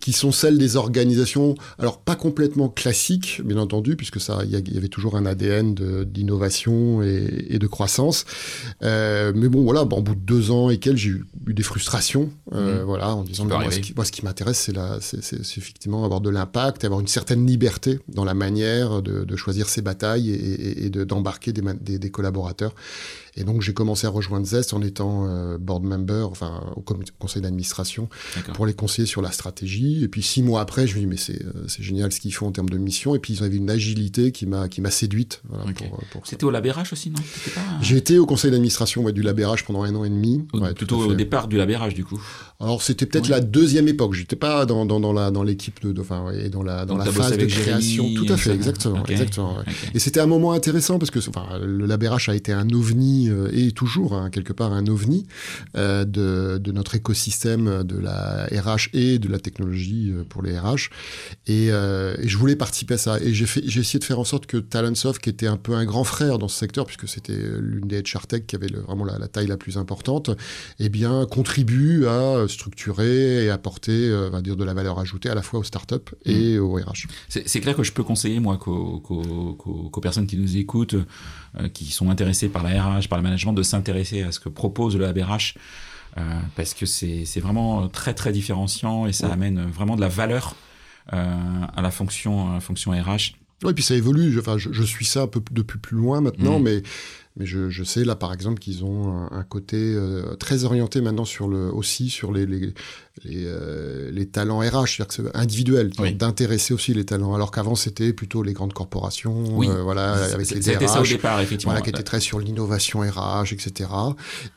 qui 0.00 0.12
sont 0.12 0.32
celles 0.32 0.58
des 0.58 0.76
organisations, 0.76 1.54
alors 1.78 1.98
pas 1.98 2.14
complètement 2.14 2.68
classiques, 2.68 3.40
bien 3.42 3.56
entendu, 3.56 3.96
puisque 3.96 4.20
ça, 4.20 4.40
il 4.44 4.50
y, 4.50 4.76
avait 4.76 4.88
toujours 4.88 5.16
un 5.16 5.24
ADN 5.24 5.74
d'innovation 6.04 7.02
et, 7.02 7.46
et, 7.48 7.58
de 7.58 7.66
croissance. 7.66 8.26
Euh, 8.82 9.32
mais 9.34 9.48
bon, 9.48 9.62
voilà, 9.62 9.84
bon, 9.84 9.98
au 9.98 10.02
bout 10.02 10.14
de 10.14 10.20
deux 10.20 10.50
ans 10.50 10.68
et 10.68 10.78
quelques, 10.78 10.98
j'ai 10.98 11.10
eu, 11.10 11.24
des 11.46 11.62
frustrations, 11.62 12.30
euh, 12.52 12.82
mmh. 12.82 12.84
voilà, 12.84 13.14
en 13.14 13.22
disant, 13.22 13.46
moi, 13.46 13.70
ce 13.70 13.80
qui, 13.80 13.94
moi, 13.94 14.04
ce 14.04 14.12
qui 14.12 14.24
m'intéresse, 14.24 14.70
c'est, 15.00 15.22
c'est, 15.22 15.58
effectivement 15.58 16.04
avoir 16.04 16.20
de 16.20 16.28
l'impact, 16.28 16.84
avoir 16.84 17.00
une 17.00 17.08
certaine 17.08 17.46
liberté 17.46 17.98
dans 18.08 18.24
la 18.24 18.34
manière 18.34 19.00
de, 19.00 19.24
de 19.24 19.36
choisir 19.36 19.68
ses 19.68 19.80
batailles 19.80 20.30
et, 20.30 20.81
et 20.81 20.81
d'embarquer 20.90 21.52
des, 21.52 21.62
des, 21.80 21.98
des, 21.98 22.10
collaborateurs. 22.10 22.74
Et 23.34 23.44
donc 23.44 23.62
j'ai 23.62 23.72
commencé 23.72 24.06
à 24.06 24.10
rejoindre 24.10 24.46
Zest 24.46 24.74
en 24.74 24.82
étant 24.82 25.26
euh, 25.26 25.56
board 25.58 25.84
member, 25.84 26.28
enfin 26.30 26.62
au 26.76 26.82
conseil 27.18 27.40
d'administration, 27.40 28.08
pour 28.54 28.66
les 28.66 28.74
conseiller 28.74 29.06
sur 29.06 29.22
la 29.22 29.32
stratégie. 29.32 30.04
Et 30.04 30.08
puis 30.08 30.22
six 30.22 30.42
mois 30.42 30.60
après, 30.60 30.86
je 30.86 30.94
me 30.96 31.00
dis 31.00 31.06
mais 31.06 31.16
c'est 31.16 31.42
euh, 31.42 31.66
génial 31.66 32.12
ce 32.12 32.20
qu'ils 32.20 32.34
font 32.34 32.48
en 32.48 32.52
termes 32.52 32.68
de 32.68 32.76
mission. 32.76 33.14
Et 33.14 33.18
puis 33.18 33.34
ils 33.34 33.42
avaient 33.42 33.56
une 33.56 33.70
agilité 33.70 34.32
qui 34.32 34.46
m'a 34.46 34.68
qui 34.68 34.80
m'a 34.80 34.90
séduite. 34.90 35.42
Voilà, 35.48 35.64
euh, 35.64 36.18
C'était 36.24 36.44
au 36.44 36.50
Labérage 36.50 36.92
aussi, 36.92 37.10
non? 37.10 37.22
J'ai 37.80 37.96
été 37.96 38.18
au 38.18 38.26
conseil 38.26 38.50
d'administration 38.50 39.02
ouais, 39.02 39.12
du 39.12 39.22
Labérage 39.22 39.64
pendant 39.64 39.82
un 39.82 39.94
an 39.94 40.04
et 40.04 40.10
demi. 40.10 40.46
plutôt 40.76 40.98
au 40.98 41.14
départ 41.14 41.48
du 41.48 41.56
Labérage 41.56 41.94
du 41.94 42.04
coup. 42.04 42.22
Alors 42.60 42.82
c'était 42.82 43.06
peut-être 43.06 43.28
la 43.28 43.40
deuxième 43.40 43.88
époque. 43.88 44.12
J'étais 44.12 44.36
pas 44.36 44.66
dans, 44.66 44.84
dans, 44.84 45.00
dans 45.00 45.12
la 45.12 45.30
dans 45.30 45.42
l'équipe 45.42 45.84
de, 45.84 45.98
enfin 46.00 46.24
ouais, 46.26 46.50
dans 46.50 46.62
la 46.62 46.84
dans 46.84 46.98
la 46.98 47.06
phase 47.06 47.38
de 47.38 47.46
création. 47.46 48.12
Tout 48.14 48.26
à 48.28 48.36
fait, 48.36 48.52
exactement, 48.52 49.04
exactement. 49.06 49.56
Et 49.94 49.98
c'était 49.98 50.20
un 50.20 50.26
moment 50.26 50.52
intéressant 50.52 50.98
parce 50.98 51.10
que 51.10 51.18
enfin 51.28 51.58
le 51.58 51.86
Labérage 51.86 52.28
a 52.28 52.34
été 52.34 52.52
un 52.52 52.68
ovni 52.70 53.21
euh, 53.28 53.48
et 53.52 53.72
toujours 53.72 54.14
hein, 54.14 54.30
quelque 54.30 54.52
part 54.52 54.72
un 54.72 54.86
ovni 54.86 55.26
euh, 55.76 56.04
de, 56.04 56.58
de, 56.58 56.72
notre 56.72 56.94
écosystème 56.94 57.82
de 57.84 57.98
la 57.98 58.46
RH 58.46 58.88
et 58.92 59.18
de 59.18 59.28
la 59.28 59.38
technologie 59.38 60.12
euh, 60.12 60.24
pour 60.28 60.42
les 60.42 60.58
RH. 60.58 60.90
Et, 61.46 61.66
et 61.66 62.28
je 62.28 62.36
voulais 62.36 62.56
participer 62.56 62.94
à 62.94 62.98
ça. 62.98 63.20
Et 63.20 63.32
j'ai 63.34 63.44
essayé 63.80 63.98
de 63.98 64.04
faire 64.04 64.18
en 64.18 64.24
sorte 64.24 64.46
que 64.46 64.56
Talentsoft, 64.56 65.20
qui 65.20 65.30
était 65.30 65.46
un 65.46 65.56
peu 65.56 65.74
un 65.74 65.84
grand 65.84 66.04
frère 66.04 66.38
dans 66.38 66.48
ce 66.48 66.58
secteur, 66.58 66.86
puisque 66.86 67.08
c'était 67.08 67.36
l'une 67.60 67.86
des 67.86 68.02
HR 68.02 68.26
Tech 68.26 68.42
qui 68.46 68.56
avait 68.56 68.68
le, 68.68 68.80
vraiment 68.80 69.04
la, 69.04 69.28
taille 69.28 69.46
la 69.46 69.56
plus 69.56 69.76
importante, 69.76 70.30
eh 70.78 70.88
bien, 70.88 71.26
contribue 71.26 72.06
à 72.06 72.46
structurer 72.48 73.44
et 73.44 73.50
apporter, 73.50 74.12
on 74.12 74.30
va 74.30 74.42
dire, 74.42 74.56
de 74.56 74.64
la 74.64 74.74
valeur 74.74 74.98
ajoutée 74.98 75.28
à 75.28 75.34
la 75.34 75.42
fois 75.42 75.60
aux 75.60 75.64
startups 75.64 75.96
et 76.24 76.58
mmh. 76.58 76.62
aux 76.62 76.74
RH. 76.74 77.06
C'est 77.28 77.60
clair 77.60 77.76
que 77.76 77.82
je 77.82 77.92
peux 77.92 78.04
conseiller, 78.04 78.40
moi, 78.40 78.58
qu'aux 78.58 80.00
personnes 80.00 80.26
qui 80.26 80.36
nous 80.36 80.56
écoutent, 80.56 80.96
qui 81.74 81.86
sont 81.86 82.10
intéressées 82.10 82.48
par 82.48 82.62
la 82.62 82.82
RH, 82.82 83.08
par 83.08 83.18
le 83.18 83.22
management 83.22 83.52
de 83.52 83.62
s'intéresser 83.62 84.22
à 84.22 84.32
ce 84.32 84.40
que 84.40 84.48
propose 84.48 84.96
le 84.96 85.06
ABRH 85.06 85.54
euh, 86.18 86.20
parce 86.56 86.74
que 86.74 86.84
c'est 86.84 87.40
vraiment 87.40 87.88
très 87.88 88.12
très 88.12 88.32
différenciant 88.32 89.06
et 89.06 89.12
ça 89.12 89.32
amène 89.32 89.62
vraiment 89.70 89.96
de 89.96 90.02
la 90.02 90.08
valeur 90.08 90.56
euh, 91.12 91.34
à 91.74 91.80
la 91.80 91.90
fonction, 91.90 92.60
fonction 92.60 92.92
RH. 92.92 93.34
Oui, 93.64 93.72
puis 93.74 93.82
ça 93.82 93.94
évolue. 93.94 94.38
Enfin, 94.38 94.58
je, 94.58 94.82
suis 94.82 95.04
ça 95.04 95.22
un 95.22 95.26
peu 95.26 95.40
depuis 95.52 95.78
plus 95.78 95.96
loin 95.96 96.20
maintenant, 96.20 96.58
mmh. 96.58 96.62
mais 96.62 96.82
mais 97.36 97.46
je, 97.46 97.70
je, 97.70 97.82
sais 97.82 98.04
là 98.04 98.14
par 98.14 98.32
exemple 98.32 98.58
qu'ils 98.58 98.84
ont 98.84 99.26
un, 99.30 99.42
côté 99.42 99.76
euh, 99.78 100.34
très 100.36 100.64
orienté 100.64 101.00
maintenant 101.00 101.24
sur 101.24 101.48
le 101.48 101.72
aussi 101.72 102.10
sur 102.10 102.30
les 102.30 102.44
les, 102.44 102.74
les, 103.24 103.44
euh, 103.46 104.10
les 104.10 104.26
talents 104.26 104.58
RH, 104.58 104.98
c'est-à-dire 105.08 105.30
individuel, 105.34 105.90
d'intéresser 106.18 106.74
aussi 106.74 106.92
les 106.92 107.06
talents, 107.06 107.34
alors 107.34 107.50
qu'avant 107.50 107.74
c'était 107.74 108.12
plutôt 108.12 108.42
les 108.42 108.52
grandes 108.52 108.74
corporations, 108.74 109.44
oui. 109.56 109.68
euh, 109.68 109.82
voilà, 109.82 110.12
avec 110.12 110.50
les 110.50 110.76
RH, 110.76 110.88
ça 110.88 111.00
au 111.00 111.06
départ 111.06 111.40
effectivement, 111.40 111.72
voilà, 111.72 111.82
qui 111.82 111.90
étaient 111.90 112.02
très 112.02 112.20
sur 112.20 112.38
l'innovation 112.38 113.00
RH, 113.00 113.52
etc. 113.52 113.88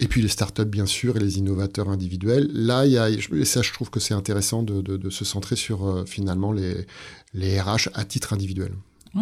Et 0.02 0.08
puis 0.08 0.22
les 0.22 0.28
startups 0.28 0.66
bien 0.66 0.86
sûr 0.86 1.16
et 1.16 1.20
les 1.20 1.38
innovateurs 1.38 1.90
individuels. 1.90 2.50
Là, 2.54 2.86
il 2.86 2.92
y 2.92 2.98
a, 2.98 3.10
et 3.10 3.46
ça 3.46 3.62
je 3.62 3.72
trouve 3.72 3.90
que 3.90 4.02
c'est 4.02 4.14
intéressant 4.14 4.64
de, 4.64 4.82
de, 4.82 4.98
de, 4.98 5.10
se 5.10 5.24
centrer 5.24 5.56
sur 5.56 6.04
finalement 6.06 6.52
les 6.52 6.86
les 7.34 7.60
RH 7.60 7.90
à 7.94 8.04
titre 8.04 8.34
individuel. 8.34 8.74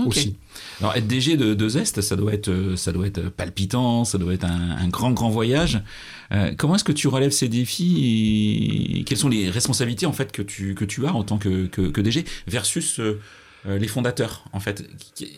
Aussi. 0.06 0.36
Alors 0.80 0.95
être 0.95 1.07
DG 1.07 1.38
de, 1.38 1.54
de, 1.54 1.69
Zest, 1.69 2.01
ça 2.01 2.16
doit 2.16 2.34
être, 2.34 2.75
ça 2.75 2.92
doit 2.92 3.06
être 3.06 3.30
palpitant, 3.30 4.06
ça 4.06 4.18
doit 4.18 4.34
être 4.34 4.45
un, 4.45 4.72
un 4.72 4.88
grand 4.88 5.12
grand 5.12 5.30
voyage. 5.30 5.84
Euh, 6.31 6.51
comment 6.57 6.75
est-ce 6.75 6.84
que 6.84 6.92
tu 6.92 7.07
relèves 7.07 7.31
ces 7.31 7.48
défis 7.48 8.97
et 9.00 9.04
quelles 9.04 9.19
sont 9.19 9.30
les 9.30 9.50
responsabilités 9.52 10.07
en 10.07 10.12
fait 10.12 10.31
que 10.31 10.42
tu 10.42 10.73
que 10.73 10.85
tu 10.85 11.06
as 11.06 11.14
en 11.14 11.23
tant 11.23 11.38
que 11.38 11.68
que, 11.68 11.81
que 11.81 12.02
DG 12.02 12.26
versus 12.47 13.00
euh, 13.00 13.19
euh, 13.68 13.78
les 13.78 13.88
fondateurs 13.88 14.45
en 14.52 14.59
fait? 14.59 14.83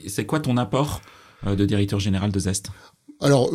C'est 0.07 0.25
quoi 0.25 0.39
ton 0.39 0.55
apport 0.55 1.01
euh, 1.45 1.55
de 1.55 1.65
directeur 1.65 1.99
général 1.99 2.31
de 2.31 2.39
Zest? 2.39 2.69
Alors 3.21 3.51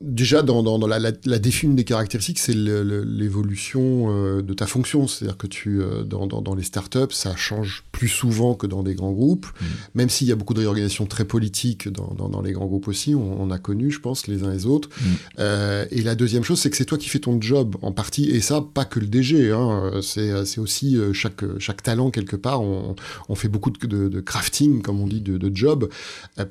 déjà, 0.00 0.42
dans, 0.42 0.62
dans, 0.62 0.78
dans 0.78 0.86
la, 0.86 0.98
la, 0.98 1.12
la 1.24 1.38
définition 1.38 1.74
des 1.74 1.84
caractéristiques, 1.84 2.38
c'est 2.38 2.54
l'évolution 2.54 4.06
euh, 4.08 4.42
de 4.42 4.54
ta 4.54 4.66
fonction. 4.66 5.06
C'est-à-dire 5.06 5.36
que 5.36 5.46
tu, 5.46 5.82
euh, 5.82 6.04
dans, 6.04 6.54
les 6.54 6.62
startups, 6.62 7.12
ça 7.12 7.36
change 7.36 7.84
plus 7.92 8.08
souvent 8.08 8.54
que 8.54 8.66
dans 8.66 8.82
des 8.82 8.94
grands 8.94 9.12
groupes. 9.12 9.46
Mmh. 9.46 9.64
Même 9.94 10.08
s'il 10.08 10.26
y 10.26 10.32
a 10.32 10.36
beaucoup 10.36 10.54
de 10.54 10.60
réorganisations 10.60 11.06
très 11.06 11.24
politiques 11.24 11.88
dans, 11.88 12.40
les 12.42 12.52
grands 12.52 12.66
groupes 12.66 12.88
aussi, 12.88 13.14
on, 13.14 13.42
on, 13.42 13.50
a 13.50 13.58
connu, 13.58 13.90
je 13.90 14.00
pense, 14.00 14.26
les 14.26 14.42
uns 14.42 14.50
les 14.50 14.64
autres. 14.64 14.88
Mmh. 14.88 15.04
Euh, 15.38 15.84
et 15.90 16.02
la 16.02 16.14
deuxième 16.14 16.44
chose, 16.44 16.58
c'est 16.58 16.70
que 16.70 16.76
c'est 16.76 16.86
toi 16.86 16.96
qui 16.96 17.08
fais 17.08 17.18
ton 17.18 17.38
job 17.40 17.76
en 17.82 17.92
partie. 17.92 18.30
Et 18.30 18.40
ça, 18.40 18.62
pas 18.62 18.86
que 18.86 19.00
le 19.00 19.06
DG. 19.06 19.50
Hein, 19.50 20.00
c'est 20.02 20.58
aussi 20.58 20.98
chaque, 21.12 21.44
chaque 21.58 21.82
talent, 21.82 22.10
quelque 22.10 22.36
part. 22.36 22.62
On, 22.62 22.96
on 23.28 23.34
fait 23.34 23.48
beaucoup 23.48 23.70
de, 23.70 23.86
de, 23.86 24.08
de, 24.08 24.20
crafting, 24.20 24.80
comme 24.80 25.00
on 25.00 25.06
dit, 25.06 25.20
de, 25.20 25.36
de 25.36 25.54
job. 25.54 25.90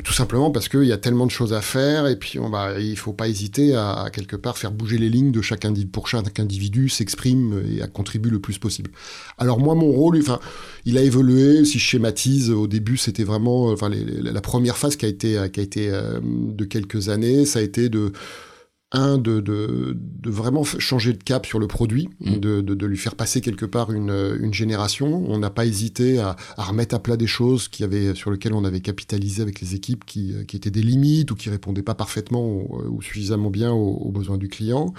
Tout 0.04 0.14
simplement 0.14 0.52
parce 0.52 0.70
qu'il 0.70 0.84
y 0.84 0.92
a 0.92 0.98
tellement 0.98 1.26
de 1.26 1.32
choses 1.32 1.54
à 1.54 1.62
faire. 1.62 2.06
Et 2.06 2.16
puis, 2.16 2.38
on 2.38 2.50
va, 2.50 2.80
il 2.80 2.98
faut 2.98 3.14
pas 3.14 3.28
hésiter 3.28 3.39
à, 3.76 4.10
quelque 4.12 4.36
part 4.36 4.58
faire 4.58 4.72
bouger 4.72 4.98
les 4.98 5.10
lignes 5.10 5.32
de 5.32 5.42
chaque 5.42 5.66
individu 5.66 5.92
pour 5.92 6.08
chaque 6.08 6.40
individu 6.40 6.90
s'exprime 6.90 7.64
et 7.72 7.82
à 7.82 7.88
contribuer 7.88 8.32
le 8.32 8.40
plus 8.40 8.58
possible. 8.58 8.92
Alors 9.38 9.60
moi 9.60 9.76
mon 9.76 9.92
rôle, 9.92 10.20
il 10.86 10.98
a 10.98 11.02
évolué. 11.02 11.66
Si 11.66 11.80
je 11.80 11.84
schématise, 11.84 12.50
au 12.52 12.68
début 12.68 12.98
c'était 12.98 13.24
vraiment, 13.24 13.68
enfin 13.68 13.90
la 13.90 14.42
première 14.42 14.78
phase 14.78 14.96
qui 14.96 15.06
a 15.06 15.10
été 15.10 15.38
été 15.58 15.90
euh, 15.90 16.20
de 16.24 16.66
quelques 16.66 17.10
années, 17.10 17.46
ça 17.46 17.60
a 17.60 17.62
été 17.62 17.90
de 17.90 18.12
un, 18.92 19.20
de, 19.20 19.40
de, 19.40 19.96
de, 19.96 20.30
vraiment 20.32 20.64
changer 20.64 21.14
de 21.14 21.22
cap 21.24 21.46
sur 21.46 21.60
le 21.60 21.68
produit, 21.68 22.10
mmh. 22.22 22.38
de, 22.38 22.62
de, 22.62 22.86
lui 22.88 22.98
faire 22.98 23.16
passer 23.16 23.40
quelque 23.40 23.66
part 23.66 23.92
une, 23.92 24.38
une 24.40 24.54
génération. 24.54 25.24
On 25.28 25.38
n'a 25.38 25.52
pas 25.52 25.66
hésité 25.66 26.18
à, 26.20 26.36
à, 26.58 26.64
remettre 26.64 26.96
à 26.96 27.00
plat 27.00 27.16
des 27.16 27.28
choses 27.28 27.68
qui 27.68 27.84
avaient, 27.84 28.16
sur 28.16 28.32
lesquelles 28.32 28.54
on 28.54 28.66
avait 28.66 28.82
capitalisé 28.82 29.44
avec 29.44 29.62
les 29.62 29.76
équipes 29.76 30.06
qui, 30.06 30.34
qui 30.48 30.58
étaient 30.58 30.72
des 30.72 30.82
limites 30.82 31.30
ou 31.30 31.36
qui 31.36 31.50
répondaient 31.50 31.84
pas 31.84 31.94
parfaitement 31.96 32.46
ou, 32.48 33.02
suffisamment 33.02 33.52
bien 33.52 33.72
aux, 33.72 33.94
aux, 33.94 34.12
besoins 34.12 34.38
du 34.38 34.48
client. 34.48 34.94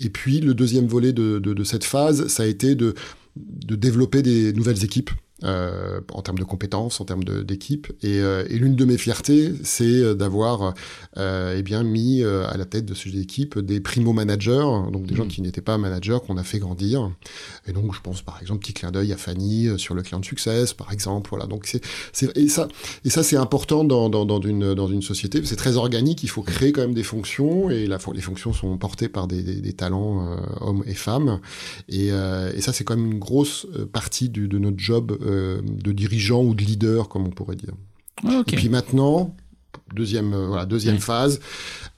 Et 0.00 0.10
puis 0.10 0.40
le 0.40 0.54
deuxième 0.54 0.86
volet 0.86 1.12
de, 1.12 1.38
de, 1.38 1.54
de 1.54 1.64
cette 1.64 1.84
phase, 1.84 2.26
ça 2.26 2.42
a 2.42 2.46
été 2.46 2.74
de, 2.74 2.94
de 3.36 3.76
développer 3.76 4.22
des 4.22 4.52
nouvelles 4.52 4.84
équipes 4.84 5.10
euh, 5.44 6.00
en 6.12 6.22
termes 6.22 6.38
de 6.38 6.44
compétences, 6.44 7.00
en 7.00 7.04
termes 7.04 7.24
d'équipe. 7.24 7.92
Et, 8.02 8.20
euh, 8.20 8.44
et 8.48 8.58
l'une 8.58 8.76
de 8.76 8.84
mes 8.84 8.98
fiertés, 8.98 9.52
c'est 9.62 9.84
euh, 9.84 10.14
d'avoir 10.14 10.74
euh, 11.16 11.54
eh 11.56 11.62
bien 11.62 11.82
mis 11.82 12.22
à 12.22 12.56
la 12.56 12.64
tête 12.64 12.84
de 12.86 12.94
ces 12.94 13.18
équipes 13.18 13.58
des 13.58 13.80
primo-managers, 13.80 14.90
donc 14.92 15.06
des 15.06 15.14
mmh. 15.14 15.16
gens 15.16 15.26
qui 15.26 15.42
n'étaient 15.42 15.60
pas 15.60 15.78
managers, 15.78 16.18
qu'on 16.26 16.36
a 16.36 16.42
fait 16.42 16.58
grandir. 16.58 17.10
Et 17.66 17.72
donc, 17.72 17.94
je 17.94 18.00
pense 18.00 18.22
par 18.22 18.40
exemple, 18.40 18.60
petit 18.60 18.72
clin 18.72 18.90
d'œil 18.90 19.12
à 19.12 19.16
Fanny 19.16 19.68
sur 19.76 19.94
le 19.94 20.02
client 20.02 20.20
de 20.20 20.24
succès, 20.24 20.64
par 20.76 20.92
exemple. 20.92 21.30
Voilà. 21.30 21.46
Donc, 21.46 21.66
c'est 21.66 21.82
et 22.36 22.48
ça, 22.48 22.68
et 23.04 23.10
ça 23.10 23.22
c'est 23.22 23.36
important 23.36 23.84
dans, 23.84 24.08
dans, 24.08 24.24
dans, 24.26 24.40
une, 24.40 24.74
dans 24.74 24.88
une 24.88 25.02
société. 25.02 25.40
C'est 25.44 25.56
très 25.56 25.76
organique. 25.76 26.22
Il 26.22 26.28
faut 26.28 26.42
créer 26.42 26.72
quand 26.72 26.82
même 26.82 26.94
des 26.94 27.02
fonctions 27.02 27.70
et 27.70 27.86
la, 27.86 27.98
les 28.14 28.20
fonctions 28.20 28.52
sont 28.52 28.76
portées 28.78 29.08
par 29.08 29.28
des, 29.28 29.42
des, 29.42 29.60
des 29.60 29.72
talents 29.72 30.36
hommes 30.60 30.82
et 30.86 30.94
femmes. 30.94 31.40
Et, 31.88 32.08
et 32.08 32.60
ça, 32.60 32.72
c'est 32.72 32.84
quand 32.84 32.96
même 32.96 33.12
une 33.12 33.18
grosse 33.18 33.66
partie 33.92 34.28
du, 34.28 34.48
de 34.48 34.58
notre 34.58 34.78
job 34.78 35.18
euh, 35.28 35.60
de 35.62 35.92
dirigeant 35.92 36.42
ou 36.42 36.54
de 36.54 36.64
leader, 36.64 37.08
comme 37.08 37.26
on 37.26 37.30
pourrait 37.30 37.56
dire. 37.56 37.74
Et 38.48 38.56
puis 38.56 38.68
maintenant, 38.68 39.36
deuxième, 39.94 40.34
euh, 40.34 40.46
voilà, 40.46 40.66
deuxième 40.66 40.98
phase, 40.98 41.40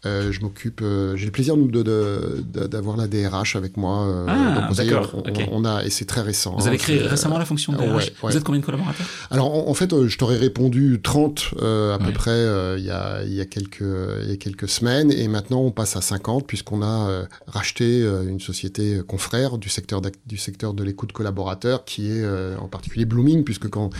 euh, 0.06 0.32
je 0.32 0.40
m'occupe, 0.40 0.80
euh, 0.82 1.14
j'ai 1.16 1.26
le 1.26 1.30
plaisir 1.30 1.56
d'avoir 1.58 2.96
la 2.96 3.06
DRH 3.06 3.54
avec 3.54 3.76
moi. 3.76 4.06
Euh, 4.06 4.24
ah, 4.28 4.70
d'accord. 4.74 5.14
On, 5.52 5.64
a 5.66 5.84
et 5.84 5.90
c'est 5.90 6.06
très 6.06 6.22
récent. 6.22 6.54
Vous 6.56 6.66
avez 6.66 6.76
hein, 6.76 6.78
créé 6.78 6.98
récemment 7.00 7.36
la 7.36 7.44
fonction 7.44 7.74
de 7.74 7.78
DRH. 7.78 8.12
Vous 8.22 8.36
êtes 8.36 8.42
combien 8.42 8.60
de 8.60 8.64
collaborateurs? 8.64 9.06
Alors 9.30 9.68
en, 9.68 9.74
fait, 9.74 9.90
je 10.06 10.16
t'aurais 10.16 10.38
répondu 10.38 11.00
30 11.02 11.54
à 11.60 11.98
peu 11.98 12.12
près 12.12 12.46
il 12.78 12.84
y 12.84 12.90
a 12.90 13.22
il 13.24 13.34
y 13.34 13.40
a 13.40 13.44
quelques 13.44 13.84
il 14.22 14.30
y 14.30 14.32
a 14.32 14.36
quelques 14.36 14.68
semaines 14.68 15.12
et 15.12 15.28
maintenant 15.28 15.60
on 15.60 15.70
passe 15.70 15.96
à 15.96 16.00
50 16.00 16.46
puisqu'on 16.46 16.82
a 16.82 17.26
racheté 17.46 18.00
une 18.26 18.40
société 18.40 19.00
confrère 19.06 19.58
du 19.58 19.68
secteur 19.68 20.00
du 20.00 20.36
secteur 20.38 20.72
de 20.72 20.82
l'écoute 20.82 21.12
collaborateur 21.12 21.84
qui 21.84 22.10
est 22.10 22.24
en 22.58 22.68
particulier 22.68 23.04
Blooming 23.04 23.44
puisque 23.44 23.68
quand 23.68 23.90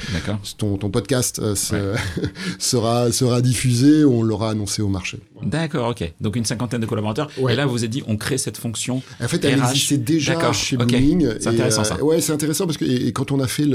ton, 0.57 0.79
ton 0.79 0.91
podcast 0.91 1.43
sera 1.55 3.13
sera 3.13 3.41
diffusé, 3.43 4.05
on 4.05 4.23
l'aura 4.23 4.51
annoncé 4.51 4.81
au 4.83 4.89
marché. 4.89 5.21
D'accord 5.43 5.90
ok. 5.91 6.13
Donc 6.21 6.37
une 6.37 6.45
cinquantaine 6.45 6.81
de 6.81 6.87
collaborateurs. 6.87 7.31
Et 7.49 7.55
là, 7.55 7.67
vous 7.67 7.79
avez 7.79 7.89
dit, 7.89 8.03
on 8.07 8.17
crée 8.17 8.39
cette 8.39 8.57
fonction. 8.57 9.03
En 9.23 9.29
fait, 9.29 9.45
elle 9.45 9.59
existait 9.59 9.99
déjà 9.99 10.53
chez 10.53 10.77
Blooming. 10.77 11.35
C'est 11.41 11.49
intéressant 11.49 11.85
ça. 11.85 11.97
Euh, 11.97 12.03
ouais, 12.03 12.21
c'est 12.21 12.33
intéressant 12.33 12.67
parce 12.67 12.77
que 12.77 12.85
et, 12.85 13.13
quand 13.13 13.33
on 13.33 13.41
a 13.41 13.47
fait 13.47 13.67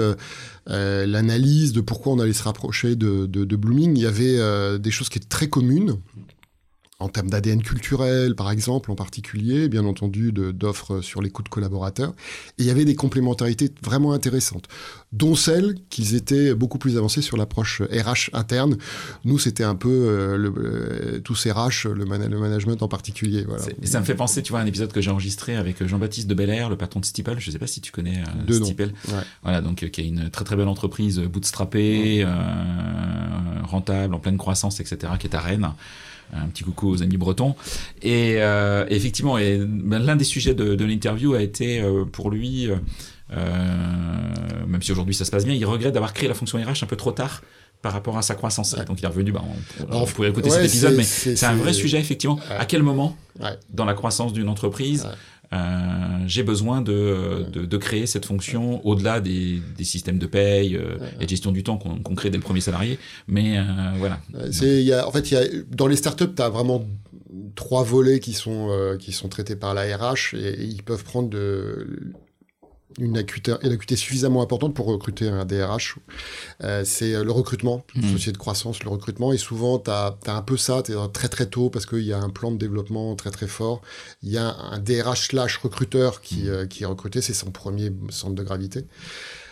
euh, 0.69 1.05
l'analyse 1.05 1.73
de 1.73 1.81
pourquoi 1.81 2.13
on 2.13 2.19
allait 2.19 2.33
se 2.33 2.43
rapprocher 2.43 2.95
de, 2.95 3.25
de, 3.25 3.45
de 3.45 3.55
Blooming, 3.55 3.95
il 3.95 4.03
y 4.03 4.07
avait 4.07 4.37
euh, 4.37 4.77
des 4.77 4.91
choses 4.91 5.09
qui 5.09 5.17
étaient 5.17 5.27
très 5.27 5.47
communes 5.47 5.97
en 6.99 7.09
termes 7.09 7.29
d'ADN 7.29 7.61
culturel, 7.61 8.35
par 8.35 8.49
exemple, 8.51 8.89
en 8.89 8.95
particulier, 8.95 9.67
bien 9.67 9.83
entendu, 9.83 10.31
d'offres 10.31 11.01
sur 11.01 11.21
l'écoute 11.21 11.49
collaborateurs. 11.49 12.13
Et 12.57 12.63
il 12.63 12.65
y 12.65 12.69
avait 12.69 12.85
des 12.85 12.95
complémentarités 12.95 13.69
vraiment 13.83 14.13
intéressantes, 14.13 14.69
dont 15.11 15.35
celle 15.35 15.75
qu'ils 15.89 16.15
étaient 16.15 16.55
beaucoup 16.55 16.77
plus 16.77 16.97
avancés 16.97 17.21
sur 17.21 17.35
l'approche 17.35 17.81
RH 17.81 18.29
interne. 18.31 18.77
Nous, 19.25 19.39
c'était 19.39 19.65
un 19.65 19.75
peu 19.75 19.89
euh, 19.89 20.37
le, 20.37 20.53
euh, 20.57 21.19
tous 21.19 21.45
RH, 21.45 21.89
le, 21.89 22.05
le, 22.05 22.05
management 22.05 22.81
en 22.81 22.87
particulier. 22.87 23.43
Voilà. 23.45 23.63
Et 23.81 23.87
ça 23.87 23.99
me 23.99 24.05
fait 24.05 24.15
penser, 24.15 24.41
tu 24.41 24.51
vois, 24.51 24.61
à 24.61 24.63
un 24.63 24.67
épisode 24.67 24.93
que 24.93 25.01
j'ai 25.01 25.11
enregistré 25.11 25.57
avec 25.57 25.85
Jean-Baptiste 25.85 26.27
de 26.27 26.33
Belair, 26.33 26.69
le 26.69 26.77
patron 26.77 27.01
de 27.01 27.05
Steeple. 27.05 27.35
Je 27.39 27.49
ne 27.49 27.51
sais 27.51 27.59
pas 27.59 27.67
si 27.67 27.81
tu 27.81 27.91
connais 27.91 28.23
euh, 28.49 28.63
Steeple. 28.63 28.91
Voilà, 29.43 29.59
donc 29.59 29.85
qui 29.89 30.01
est 30.01 30.07
une 30.07 30.29
très 30.29 30.45
très 30.45 30.55
belle 30.55 30.69
entreprise 30.69 31.19
bootstrappée, 31.19 32.23
euh, 32.23 32.29
rentable, 33.63 34.13
en 34.15 34.19
pleine 34.19 34.37
croissance, 34.37 34.79
etc., 34.79 35.11
qui 35.19 35.27
est 35.27 35.35
à 35.35 35.41
Rennes 35.41 35.71
un 36.33 36.47
petit 36.47 36.63
coucou 36.63 36.89
aux 36.89 37.03
amis 37.03 37.17
bretons. 37.17 37.55
Et 38.01 38.35
euh, 38.37 38.85
effectivement, 38.89 39.37
et, 39.37 39.57
ben, 39.57 39.99
l'un 39.99 40.15
des 40.15 40.23
sujets 40.23 40.53
de, 40.53 40.75
de 40.75 40.85
l'interview 40.85 41.33
a 41.33 41.41
été 41.41 41.81
euh, 41.81 42.05
pour 42.05 42.29
lui, 42.29 42.69
euh, 42.69 42.75
même 44.67 44.81
si 44.81 44.91
aujourd'hui 44.91 45.15
ça 45.15 45.25
se 45.25 45.31
passe 45.31 45.45
bien, 45.45 45.53
il 45.53 45.65
regrette 45.65 45.93
d'avoir 45.93 46.13
créé 46.13 46.27
la 46.27 46.35
fonction 46.35 46.57
RH 46.57 46.83
un 46.83 46.87
peu 46.87 46.95
trop 46.95 47.11
tard 47.11 47.41
par 47.81 47.93
rapport 47.93 48.17
à 48.17 48.21
sa 48.21 48.35
croissance. 48.35 48.75
Donc 48.87 48.99
il 48.99 49.05
est 49.05 49.07
revenu, 49.07 49.31
bah, 49.31 49.43
on, 49.91 50.01
on, 50.01 50.05
pourrait 50.05 50.29
écouter 50.29 50.49
cet 50.49 50.65
épisode, 50.65 50.95
mais 50.95 51.03
c'est 51.03 51.43
un 51.45 51.55
vrai 51.55 51.73
sujet 51.73 51.99
effectivement. 51.99 52.39
À 52.49 52.65
quel 52.65 52.83
moment, 52.83 53.15
dans 53.69 53.85
la 53.85 53.93
croissance 53.93 54.33
d'une 54.33 54.49
entreprise, 54.49 55.07
euh, 55.55 56.23
j'ai 56.27 56.43
besoin 56.43 56.81
de, 56.81 57.45
de, 57.51 57.65
de, 57.65 57.77
créer 57.77 58.05
cette 58.05 58.25
fonction 58.25 58.85
au-delà 58.85 59.19
des, 59.21 59.61
des, 59.77 59.83
systèmes 59.83 60.17
de 60.17 60.25
paye 60.25 60.75
euh, 60.75 60.97
et 61.19 61.25
de 61.25 61.29
gestion 61.29 61.51
du 61.51 61.63
temps 61.63 61.77
qu'on 61.77 62.15
crée 62.15 62.29
dès 62.29 62.37
le 62.37 62.43
premier 62.43 62.61
salarié. 62.61 62.99
Mais 63.27 63.57
euh, 63.57 63.63
voilà. 63.97 64.19
Y 64.33 64.91
a, 64.91 65.07
en 65.07 65.11
fait, 65.11 65.31
y 65.31 65.35
a, 65.35 65.43
dans 65.71 65.87
les 65.87 65.95
startups, 65.95 66.33
tu 66.35 66.41
as 66.41 66.49
vraiment 66.49 66.85
trois 67.55 67.83
volets 67.83 68.19
qui 68.19 68.33
sont, 68.33 68.69
euh, 68.69 68.97
qui 68.97 69.11
sont 69.11 69.29
traités 69.29 69.55
par 69.55 69.73
la 69.73 69.83
RH 69.97 70.33
et, 70.33 70.37
et 70.37 70.63
ils 70.63 70.83
peuvent 70.83 71.03
prendre 71.03 71.29
de 71.29 72.13
une 72.99 73.17
acuité, 73.17 73.53
une 73.61 73.71
acuité 73.71 73.95
suffisamment 73.95 74.41
importante 74.41 74.73
pour 74.73 74.85
recruter 74.85 75.27
un 75.27 75.45
DRH. 75.45 75.95
Euh, 76.63 76.83
c'est 76.85 77.13
euh, 77.13 77.23
le 77.23 77.31
recrutement, 77.31 77.85
mmh. 77.95 78.01
société 78.13 78.31
de 78.31 78.37
croissance, 78.37 78.83
le 78.83 78.89
recrutement. 78.89 79.33
Et 79.33 79.37
souvent, 79.37 79.79
tu 79.79 79.91
as, 79.91 80.17
as, 80.25 80.35
un 80.35 80.41
peu 80.41 80.57
ça, 80.57 80.81
tu 80.83 80.93
es 80.93 80.95
très 81.13 81.27
très 81.27 81.47
tôt 81.47 81.69
parce 81.69 81.85
qu'il 81.85 82.03
y 82.03 82.13
a 82.13 82.19
un 82.19 82.29
plan 82.29 82.51
de 82.51 82.57
développement 82.57 83.15
très 83.15 83.31
très 83.31 83.47
fort. 83.47 83.81
Il 84.23 84.29
y 84.29 84.37
a 84.37 84.55
un 84.55 84.79
DRH 84.79 85.27
slash 85.27 85.57
recruteur 85.57 86.21
qui, 86.21 86.43
mmh. 86.43 86.47
euh, 86.47 86.65
qui 86.65 86.83
est 86.83 86.87
recruté, 86.87 87.21
c'est 87.21 87.33
son 87.33 87.51
premier 87.51 87.91
centre 88.09 88.35
de 88.35 88.43
gravité. 88.43 88.85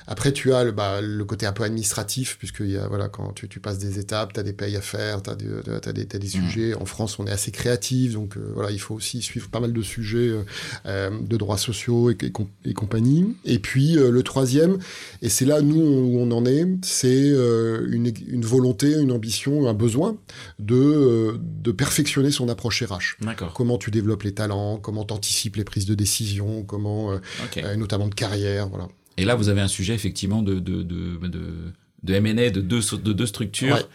Après, 0.08 0.32
tu 0.32 0.54
as 0.54 0.64
le, 0.64 0.72
bah, 0.72 1.02
le 1.02 1.26
côté 1.26 1.46
un 1.46 1.54
peu 1.54 1.64
administratif, 1.64 2.38
puisque 2.38 2.62
y 2.62 2.78
a, 2.78 2.88
voilà, 2.88 3.10
quand 3.10 3.34
tu, 3.34 3.48
tu 3.48 3.60
passes 3.60 3.80
des 3.80 4.00
étapes, 4.00 4.34
tu 4.34 4.40
as 4.40 4.44
des 4.44 4.54
payes 4.54 4.76
à 4.76 4.82
faire, 4.82 5.22
tu 5.22 5.30
as, 5.30 5.34
as, 5.34 5.94
des, 5.94 6.02
as 6.02 6.20
des 6.20 6.28
mmh. 6.28 6.30
sujets. 6.30 6.74
En 6.74 6.86
France, 6.86 7.20
on 7.20 7.28
est 7.28 7.32
assez 7.32 7.52
créatif, 7.52 8.14
donc 8.14 8.38
euh, 8.38 8.52
voilà, 8.54 8.72
il 8.72 8.80
faut 8.80 8.96
aussi 8.96 9.22
suivre 9.22 9.50
pas 9.50 9.60
mal 9.60 9.74
de 9.74 9.82
sujets 9.82 10.30
euh, 10.30 10.44
euh 10.86 11.10
de 11.24 11.38
droits 11.38 11.58
sociaux 11.58 12.12
et, 12.12 12.18
et, 12.22 12.32
et, 12.66 12.74
compagnie. 12.74 13.36
Et 13.46 13.60
puis, 13.60 13.98
euh, 13.98 14.12
le 14.12 14.24
troisième, 14.24 14.78
et 15.22 15.30
c'est 15.30 15.46
là, 15.46 15.62
nous, 15.62 15.80
où 15.80 16.20
on 16.20 16.32
en 16.32 16.46
est, 16.46 16.66
c'est 16.84 17.30
une, 17.30 18.12
une, 18.28 18.46
volonté, 18.46 18.94
une 18.94 19.12
ambition, 19.12 19.68
un 19.68 19.74
besoin 19.74 20.18
de, 20.60 21.40
de 21.40 21.72
perfectionner 21.72 22.32
son 22.32 22.50
approche 22.50 22.84
RH. 22.84 23.18
Comment 23.54 23.78
tu 23.78 23.92
développes 23.92 24.24
les 24.24 24.34
talents, 24.34 24.78
comment 24.78 25.06
tu 25.06 25.14
anticipes 25.14 25.56
les 25.56 25.64
prises 25.64 25.86
de 25.86 25.96
décision, 25.96 26.64
comment, 26.64 27.14
okay. 27.46 27.64
notamment 27.78 28.08
de 28.08 28.16
carrière, 28.16 28.68
voilà. 28.70 28.88
Et 29.18 29.26
là, 29.26 29.36
vous 29.36 29.50
avez 29.50 29.62
un 29.62 29.68
sujet 29.68 29.94
effectivement 29.94 30.42
de, 30.42 30.56
de, 30.56 30.82
de, 30.82 31.18
de, 31.28 31.74
de 32.04 32.14
M&A 32.14 32.50
de 32.50 32.62
deux, 32.62 32.82
de 32.82 33.14
deux 33.14 33.26
structures, 33.26 33.76
ouais. 33.76 33.86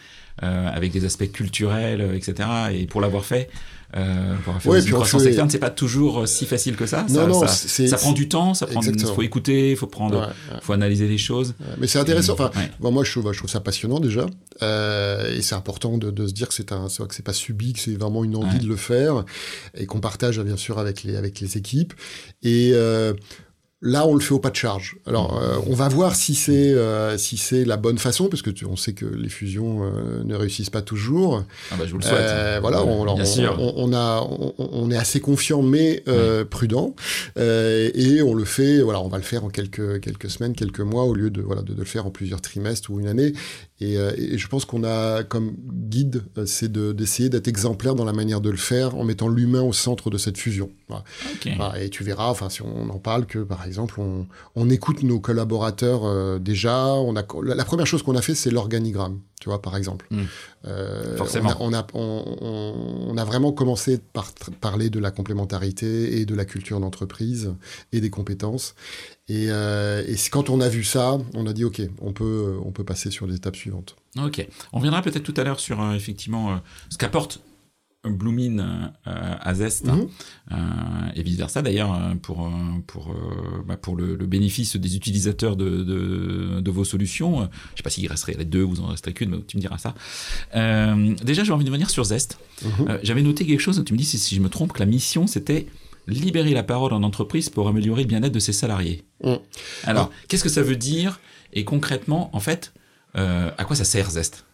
euh, 0.43 0.69
avec 0.69 0.91
des 0.91 1.05
aspects 1.05 1.31
culturels, 1.31 2.01
euh, 2.01 2.15
etc. 2.15 2.47
Et 2.73 2.85
pour 2.85 3.01
l'avoir 3.01 3.25
fait, 3.25 3.49
euh, 3.97 4.35
pour 4.43 4.49
avoir 4.49 4.61
fait 4.61 4.69
ouais, 4.69 4.81
une 4.83 4.91
croissance 4.91 5.23
fait... 5.23 5.29
externe, 5.29 5.49
c'est 5.49 5.59
pas 5.59 5.71
toujours 5.71 6.27
si 6.27 6.45
facile 6.45 6.75
que 6.75 6.85
ça. 6.85 7.05
Non, 7.09 7.15
ça, 7.15 7.27
non, 7.27 7.47
ça, 7.47 7.87
ça 7.87 7.97
prend 7.97 8.11
du 8.11 8.29
temps, 8.29 8.53
ça 8.53 8.67
prend, 8.67 8.81
il 8.81 8.99
faut 8.99 9.23
écouter, 9.23 9.71
il 9.71 9.77
faut 9.77 9.87
prendre, 9.87 10.19
ouais, 10.19 10.59
faut 10.61 10.73
analyser 10.73 11.07
les 11.07 11.17
choses. 11.17 11.55
Mais 11.79 11.87
c'est 11.87 11.99
intéressant. 11.99 12.33
Enfin, 12.33 12.51
bon, 12.79 12.91
moi, 12.91 13.03
je 13.03 13.11
trouve, 13.11 13.31
je 13.33 13.37
trouve 13.37 13.49
ça 13.49 13.59
passionnant 13.61 13.99
déjà, 13.99 14.27
euh, 14.61 15.35
et 15.35 15.41
c'est 15.41 15.55
important 15.55 15.97
de, 15.97 16.11
de, 16.11 16.27
se 16.27 16.33
dire 16.33 16.47
que 16.47 16.53
c'est 16.53 16.71
un, 16.71 16.87
que 16.87 17.15
c'est 17.15 17.25
pas 17.25 17.33
subi, 17.33 17.73
que 17.73 17.79
c'est 17.79 17.95
vraiment 17.95 18.23
une 18.23 18.35
envie 18.35 18.59
de 18.59 18.67
le 18.67 18.75
faire, 18.75 19.25
et 19.75 19.85
qu'on 19.85 19.99
partage 19.99 20.39
bien 20.39 20.57
sûr 20.57 20.77
avec 20.77 21.03
les 21.03 21.15
avec 21.15 21.39
les 21.39 21.57
équipes. 21.57 21.93
Et 22.43 22.71
euh, 22.73 23.13
Là, 23.81 24.05
on 24.05 24.13
le 24.13 24.19
fait 24.19 24.33
au 24.33 24.39
pas 24.39 24.49
de 24.49 24.57
charge. 24.57 24.97
Alors, 25.07 25.41
euh, 25.41 25.55
on 25.67 25.73
va 25.73 25.87
voir 25.87 26.13
si 26.13 26.35
c'est 26.35 26.73
euh, 26.73 27.17
si 27.17 27.37
c'est 27.37 27.63
la 27.63 27.77
bonne 27.77 27.97
façon, 27.97 28.27
parce 28.27 28.41
que 28.41 28.49
tu, 28.49 28.65
on 28.65 28.75
sait 28.75 28.91
que 28.91 29.05
les 29.05 29.29
fusions 29.29 29.83
euh, 29.83 30.21
ne 30.25 30.35
réussissent 30.35 30.69
pas 30.69 30.81
toujours. 30.81 31.45
Ah 31.71 31.75
bah, 31.77 31.85
je 31.85 31.91
vous 31.91 31.99
le 31.99 32.03
souhaite. 32.03 32.19
Euh, 32.19 32.57
voilà, 32.59 32.83
on, 32.83 33.07
on, 33.07 33.17
on, 33.17 33.73
on, 33.77 33.93
a, 33.93 34.27
on, 34.57 34.91
est 34.91 34.97
assez 34.97 35.21
confiant, 35.21 35.61
mais 35.61 36.03
oui. 36.07 36.13
prudent, 36.49 36.93
et 37.37 38.21
on 38.21 38.33
le 38.33 38.43
fait. 38.43 38.81
Voilà, 38.81 38.99
on 38.99 39.07
va 39.07 39.17
le 39.17 39.23
faire 39.23 39.45
en 39.45 39.49
quelques 39.49 40.01
quelques 40.01 40.29
semaines, 40.29 40.55
quelques 40.55 40.81
mois, 40.81 41.05
au 41.05 41.13
lieu 41.13 41.29
de 41.29 41.41
voilà 41.41 41.61
de, 41.61 41.73
de 41.73 41.79
le 41.79 41.85
faire 41.85 42.05
en 42.05 42.11
plusieurs 42.11 42.41
trimestres 42.41 42.91
ou 42.91 42.99
une 42.99 43.07
année. 43.07 43.31
Et, 43.81 43.93
et 43.93 44.37
je 44.37 44.47
pense 44.47 44.65
qu'on 44.65 44.83
a 44.83 45.23
comme 45.23 45.55
guide, 45.89 46.23
c'est 46.45 46.71
d'essayer 46.71 47.29
d'être 47.29 47.47
exemplaire 47.47 47.95
dans 47.95 48.05
la 48.05 48.13
manière 48.13 48.41
de 48.41 48.49
le 48.49 48.57
faire, 48.57 48.95
en 48.95 49.03
mettant 49.05 49.29
l'humain 49.29 49.61
au 49.61 49.73
centre 49.73 50.09
de 50.09 50.17
cette 50.17 50.37
fusion. 50.37 50.69
Voilà. 50.87 51.03
Okay. 51.35 51.53
Voilà, 51.55 51.81
et 51.81 51.89
tu 51.89 52.03
verras, 52.03 52.29
enfin, 52.29 52.49
si 52.49 52.61
on 52.61 52.89
en 52.89 52.99
parle, 52.99 53.25
que 53.25 53.39
par 53.39 53.65
exemple, 53.65 53.99
on, 53.99 54.27
on 54.55 54.69
écoute 54.69 55.03
nos 55.03 55.19
collaborateurs 55.19 56.05
euh, 56.05 56.39
déjà. 56.39 56.87
On 56.87 57.15
a, 57.15 57.25
la, 57.43 57.65
première 57.65 57.87
chose 57.87 58.03
qu'on 58.03 58.15
a 58.15 58.21
fait, 58.21 58.35
c'est 58.35 58.51
l'organigramme, 58.51 59.19
tu 59.39 59.47
vois, 59.47 59.61
par 59.61 59.77
exemple. 59.77 60.05
Mmh. 60.11 60.23
Euh, 60.65 61.15
Forcément. 61.15 61.55
On 61.59 61.73
a, 61.73 61.87
on, 61.93 62.37
on, 62.41 63.09
on 63.09 63.17
a, 63.17 63.23
vraiment 63.23 63.51
commencé 63.53 63.97
par 63.97 64.31
parler 64.59 64.89
de 64.89 64.99
la 64.99 65.11
complémentarité 65.11 66.19
et 66.19 66.25
de 66.25 66.35
la 66.35 66.45
culture 66.45 66.79
d'entreprise 66.79 67.53
et 67.93 68.01
des 68.01 68.09
compétences. 68.09 68.75
Et, 69.29 69.45
euh, 69.49 70.03
et 70.05 70.15
quand 70.29 70.49
on 70.49 70.59
a 70.59 70.67
vu 70.67 70.83
ça, 70.83 71.17
on 71.33 71.47
a 71.47 71.53
dit 71.53 71.63
OK, 71.63 71.81
on 72.01 72.11
peut, 72.11 72.57
on 72.65 72.71
peut 72.71 72.83
passer 72.83 73.11
sur 73.11 73.27
les 73.27 73.35
étapes 73.35 73.55
suivantes. 73.55 73.95
Ok. 74.17 74.45
On 74.73 74.79
viendra 74.79 75.01
peut-être 75.01 75.23
tout 75.23 75.35
à 75.37 75.43
l'heure 75.43 75.59
sur 75.59 75.81
euh, 75.81 75.93
effectivement 75.93 76.59
ce 76.89 76.97
qu'apporte 76.97 77.41
Bloomin 78.05 78.59
euh, 78.59 79.35
à 79.41 79.53
Zest 79.53 79.85
Mhm. 79.85 80.07
euh, 80.51 80.55
et 81.15 81.21
vice 81.23 81.35
versa 81.37 81.61
d'ailleurs 81.61 81.93
euh, 81.93 82.15
pour 82.15 82.49
pour 82.87 83.13
bah, 83.67 83.75
pour 83.77 83.95
le, 83.97 84.15
le 84.15 84.25
bénéfice 84.25 84.77
des 84.77 84.95
utilisateurs 84.95 85.55
de, 85.57 85.83
de, 85.83 86.61
de 86.61 86.71
vos 86.71 86.85
solutions. 86.85 87.41
Je 87.73 87.77
sais 87.77 87.83
pas 87.83 87.89
s'il 87.89 88.07
resterait 88.07 88.35
les 88.37 88.45
deux, 88.45 88.61
vous 88.61 88.79
en 88.79 88.87
resterez 88.87 89.13
qu'une, 89.13 89.31
mais 89.31 89.37
tu 89.45 89.57
me 89.57 89.61
diras 89.61 89.77
ça. 89.77 89.95
Euh, 90.55 91.13
déjà, 91.23 91.43
j'ai 91.43 91.51
envie 91.51 91.65
de 91.65 91.71
venir 91.71 91.89
sur 91.89 92.05
Zest. 92.05 92.39
Mhm. 92.63 92.99
J'avais 93.03 93.21
noté 93.21 93.45
quelque 93.45 93.59
chose. 93.59 93.83
Tu 93.85 93.93
me 93.93 93.97
dis 93.97 94.05
si, 94.05 94.17
si 94.17 94.35
je 94.35 94.41
me 94.41 94.49
trompe 94.49 94.71
que 94.73 94.79
la 94.79 94.85
mission 94.85 95.27
c'était 95.27 95.67
libérer 96.07 96.53
la 96.53 96.63
parole 96.63 96.93
en 96.93 97.03
entreprise 97.03 97.49
pour 97.49 97.67
améliorer 97.67 98.03
le 98.03 98.07
bien-être 98.07 98.33
de 98.33 98.39
ses 98.39 98.53
salariés. 98.53 99.03
Mhm. 99.23 99.39
Alors, 99.83 100.09
qu'est-ce 100.27 100.43
que 100.43 100.49
ça 100.49 100.63
veut 100.63 100.75
dire 100.77 101.19
et 101.53 101.65
concrètement, 101.65 102.29
en 102.33 102.39
fait, 102.39 102.73
à 103.13 103.63
quoi 103.65 103.75
ça 103.75 103.83
sert 103.83 104.09
Zest? 104.09 104.45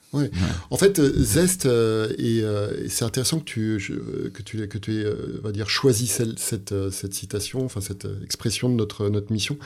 En 0.70 0.78
fait, 0.78 1.00
euh, 1.00 1.14
Zest, 1.18 1.66
euh, 1.66 2.10
et, 2.18 2.42
euh, 2.44 2.70
et 2.86 2.90
c'est 2.90 3.06
intéressant 3.06 3.40
que 3.40 3.46
tu, 3.46 3.80
je- 3.80 4.30
que 4.30 4.42
tu, 4.42 4.68
que 4.68 4.78
tu 4.78 4.96
aies, 4.96 5.06
euh, 5.06 5.40
va 5.44 5.52
dire, 5.52 5.70
choisi 5.70 6.08
celle- 6.08 6.38
cette, 6.38 6.74
cette 6.92 7.14
citation, 7.14 7.64
enfin 7.66 7.82
cette 7.82 8.08
expression 8.24 8.70
de 8.70 8.76
notre, 8.76 9.10
notre 9.10 9.32
mission, 9.32 9.58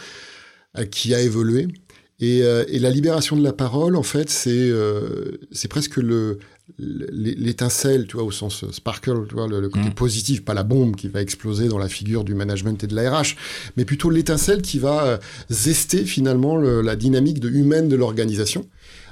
qui 0.92 1.14
a 1.16 1.22
évolué. 1.22 1.68
Et, 2.22 2.40
et 2.40 2.80
la 2.80 2.90
libération 2.90 3.38
de 3.38 3.44
la 3.44 3.54
parole, 3.54 3.96
en 3.96 4.04
fait, 4.04 4.30
c'est 4.30 4.72
c'est 5.54 5.70
presque 5.70 5.96
le 5.98 6.40
l'é- 6.78 7.34
l'étincelle, 7.36 8.06
tu 8.08 8.18
vois, 8.18 8.26
au 8.26 8.32
sens 8.32 8.70
sparkle, 8.72 9.26
tu 9.28 9.34
vois, 9.36 9.48
le, 9.48 9.62
le 9.62 9.70
côté 9.70 9.86
Mhm. 9.88 9.94
positif, 9.94 10.44
pas 10.44 10.54
la 10.54 10.64
bombe 10.64 10.96
qui 10.98 11.08
va 11.08 11.22
exploser 11.22 11.68
dans 11.70 11.78
la 11.80 11.88
figure 11.88 12.24
du 12.26 12.36
management 12.36 12.84
et 12.84 12.88
de 12.88 12.94
la 12.96 13.10
RH, 13.10 13.36
mais 13.78 13.86
plutôt 13.86 14.10
l'étincelle 14.10 14.62
qui 14.62 14.80
va 14.80 15.20
zester 15.50 16.04
finalement 16.06 16.58
le- 16.58 16.82
la 16.82 16.96
dynamique 16.98 17.40
de, 17.40 17.50
humaine 17.50 17.88
de 17.88 17.96
l'organisation 17.96 18.68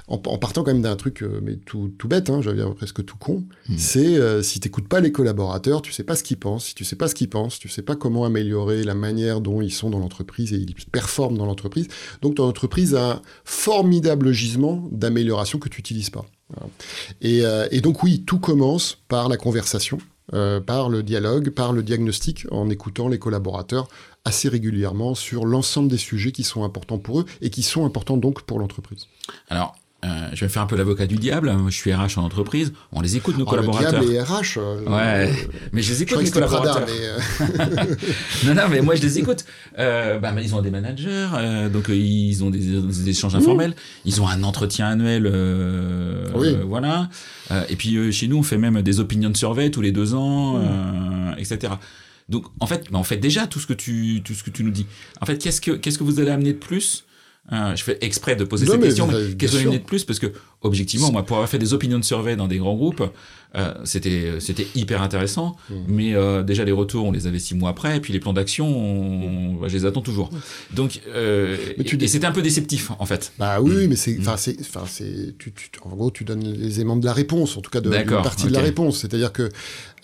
en, 0.08 0.14
en 0.26 0.38
partant 0.38 0.62
quand 0.64 0.72
même 0.72 0.82
d'un 0.82 0.96
truc 0.96 1.22
euh, 1.22 1.40
mais 1.42 1.56
tout, 1.56 1.92
tout 1.98 2.08
bête, 2.08 2.30
hein, 2.30 2.40
j'allais 2.42 2.56
dire 2.62 2.74
presque 2.74 3.04
tout 3.04 3.16
con, 3.18 3.44
Mhm. 3.68 3.78
c'est 3.78 4.16
euh, 4.16 4.42
si 4.42 4.58
t'écoutes 4.60 4.88
pas 4.88 5.00
les 5.00 5.12
collaborateurs, 5.12 5.82
tu 5.82 5.92
sais 5.92 6.02
pas 6.04 6.16
ce 6.16 6.22
qu'ils 6.22 6.38
pensent, 6.38 6.66
si 6.66 6.74
tu 6.74 6.84
sais 6.84 6.96
pas 6.96 7.08
ce 7.08 7.14
qu'ils 7.14 7.28
pensent, 7.30 7.58
tu 7.58 7.68
sais 7.68 7.82
pas 7.82 7.94
comment 7.96 8.24
améliorer 8.24 8.82
la 8.84 8.94
manière 8.94 9.40
dont 9.40 9.60
ils 9.60 9.72
sont 9.72 9.90
dans 9.90 9.98
l'entreprise 9.98 10.52
et 10.52 10.56
ils 10.56 10.74
performent 10.90 11.36
dans 11.38 11.46
l'entreprise, 11.46 11.88
donc 12.22 12.36
ton 12.36 12.46
entreprise 12.48 12.94
a 12.94 13.10
un 13.12 13.22
formidable 13.44 14.32
gisement 14.32 14.88
d'amélioration 14.90 15.58
que 15.58 15.68
tu 15.68 15.80
utilises 15.80 16.10
pas. 16.10 16.24
Et, 17.20 17.44
euh, 17.44 17.68
et 17.70 17.80
donc 17.80 18.02
oui, 18.02 18.22
tout 18.24 18.38
commence 18.38 18.96
par 19.08 19.28
la 19.28 19.36
conversation, 19.36 19.98
euh, 20.32 20.60
par 20.60 20.88
le 20.88 21.02
dialogue, 21.02 21.50
par 21.50 21.72
le 21.72 21.82
diagnostic, 21.82 22.46
en 22.50 22.70
écoutant 22.70 23.08
les 23.08 23.18
collaborateurs 23.18 23.88
assez 24.24 24.48
régulièrement 24.48 25.14
sur 25.14 25.44
l'ensemble 25.46 25.88
des 25.88 25.96
sujets 25.98 26.32
qui 26.32 26.44
sont 26.44 26.64
importants 26.64 26.98
pour 26.98 27.20
eux 27.20 27.24
et 27.40 27.50
qui 27.50 27.62
sont 27.62 27.84
importants 27.84 28.16
donc 28.16 28.42
pour 28.42 28.58
l'entreprise. 28.58 29.06
Alors, 29.48 29.74
euh, 30.04 30.28
je 30.32 30.44
vais 30.44 30.48
faire 30.48 30.62
un 30.62 30.66
peu 30.66 30.76
l'avocat 30.76 31.06
du 31.06 31.16
diable. 31.16 31.52
Moi, 31.52 31.70
Je 31.70 31.76
suis 31.76 31.92
RH 31.92 32.18
en 32.18 32.22
entreprise. 32.22 32.72
On 32.92 33.00
les 33.00 33.16
écoute, 33.16 33.36
nos 33.36 33.44
Oh, 33.44 33.56
le 33.56 33.62
collaborateurs. 33.62 34.00
diable 34.00 34.14
et 34.14 34.20
RH. 34.20 34.56
euh, 34.58 34.84
Ouais, 34.84 35.28
euh, 35.28 35.32
mais 35.72 35.82
je 35.82 35.90
les 35.92 35.98
je 35.98 36.02
écoute, 36.04 36.22
crois 36.22 36.22
mes 36.22 36.30
Prada, 36.30 36.46
collaborateurs. 36.46 36.86
mais, 36.86 37.86
euh, 37.88 37.94
Non, 38.46 38.54
non, 38.54 38.68
mais 38.70 38.80
moi, 38.80 38.94
je 38.94 39.02
les 39.02 39.18
écoute. 39.18 39.44
Bah, 39.76 40.32
ils 40.40 40.54
ont 40.54 40.62
des 40.62 40.70
managers, 40.70 41.28
donc 41.72 41.88
ils 41.88 42.44
ont 42.44 42.50
des, 42.50 42.58
des 42.80 43.08
échanges 43.08 43.34
informels. 43.34 43.74
Ils 44.04 44.20
ont 44.22 44.28
un 44.28 44.42
entretien 44.44 44.86
annuel, 44.88 45.26
Oui. 46.34 46.56
voilà. 46.66 47.08
Et 47.68 47.76
puis, 47.76 48.12
chez 48.12 48.28
nous, 48.28 48.36
on 48.38 48.42
fait 48.42 48.58
même 48.58 48.82
des 48.82 49.00
opinion 49.00 49.32
survey 49.34 49.70
tous 49.70 49.80
les 49.80 49.92
deux 49.92 50.14
ans, 50.14 50.58
euh, 50.58 51.34
etc. 51.38 51.72
Donc, 52.28 52.44
en 52.60 52.66
fait, 52.66 52.84
bah, 52.92 52.98
on 52.98 53.04
fait 53.04 53.16
déjà 53.16 53.46
tout 53.46 53.58
ce 53.58 53.66
que 53.66 53.72
tu, 53.72 54.20
tout 54.24 54.34
ce 54.34 54.44
que 54.44 54.50
tu 54.50 54.62
nous 54.62 54.70
dis. 54.70 54.86
En 55.20 55.26
fait, 55.26 55.38
qu'est-ce 55.38 55.60
que, 55.62 55.70
qu'est-ce 55.72 55.98
que 55.98 56.04
vous 56.04 56.20
allez 56.20 56.30
amener 56.30 56.52
de 56.52 56.58
plus 56.58 57.04
Euh, 57.50 57.74
je 57.74 57.82
fais 57.82 57.96
exprès 58.02 58.36
de 58.36 58.44
poser 58.44 58.66
Non, 58.66 58.72
cette 58.72 58.80
mais 58.82 58.86
question. 58.88 59.06
mais 59.06 59.14
avez- 59.14 59.24
bien 59.28 59.36
Qu'est-ce 59.36 59.52
que 59.52 59.56
vous 59.56 59.56
allez 59.56 59.62
sûr. 59.62 59.70
amener 59.70 59.82
de 59.82 59.86
plus 59.88 60.04
Parce 60.04 60.18
que, 60.18 60.26
objectivement, 60.60 61.10
moi, 61.10 61.24
pour 61.24 61.36
avoir 61.38 61.48
fait 61.48 61.58
des 61.58 61.72
opinion 61.72 62.02
survey 62.02 62.36
dans 62.36 62.46
des 62.46 62.58
grands 62.58 62.74
groupes, 62.74 63.02
euh, 63.56 63.72
c'était, 63.84 64.32
c'était 64.40 64.66
hyper 64.74 65.00
intéressant. 65.00 65.56
Mm. 65.70 65.74
Mais 65.88 66.14
euh, 66.14 66.42
déjà, 66.42 66.64
les 66.64 66.72
retours, 66.72 67.06
on 67.06 67.12
les 67.12 67.26
avait 67.26 67.38
six 67.38 67.54
mois 67.54 67.70
après. 67.70 67.96
Et 67.96 68.00
puis, 68.00 68.12
les 68.12 68.20
plans 68.20 68.34
d'action, 68.34 68.66
on- 68.68 69.66
je 69.66 69.74
les 69.74 69.86
attends 69.86 70.02
toujours. 70.02 70.28
Donc, 70.74 71.00
euh, 71.08 71.56
tu 71.86 71.96
et, 72.02 72.06
c'était 72.06 72.26
un 72.26 72.32
peu 72.32 72.42
déceptif, 72.42 72.90
en 72.98 73.06
fait. 73.06 73.32
Bah 73.38 73.62
oui, 73.62 73.72
oui, 73.74 73.88
mais 73.88 73.96
c'est, 73.96 74.18
Mm. 74.18 74.20
enfin, 74.20 74.36
c'est, 74.36 74.56
enfin, 74.60 74.84
c'est, 74.86 75.34
tu, 75.38 75.50
tu- 75.52 75.70
en 75.82 75.88
gros, 75.96 76.10
tu 76.10 76.24
donnes 76.24 76.44
les 76.52 76.74
éléments 76.80 76.96
de 76.96 77.06
la 77.06 77.14
réponse, 77.14 77.56
en 77.56 77.62
tout 77.62 77.70
cas 77.70 77.80
de, 77.80 77.88
D'accord, 77.88 78.22
partie 78.22 78.48
de 78.48 78.52
la 78.52 78.60
réponse. 78.60 78.98
C'est-à-dire 78.98 79.32
que 79.32 79.48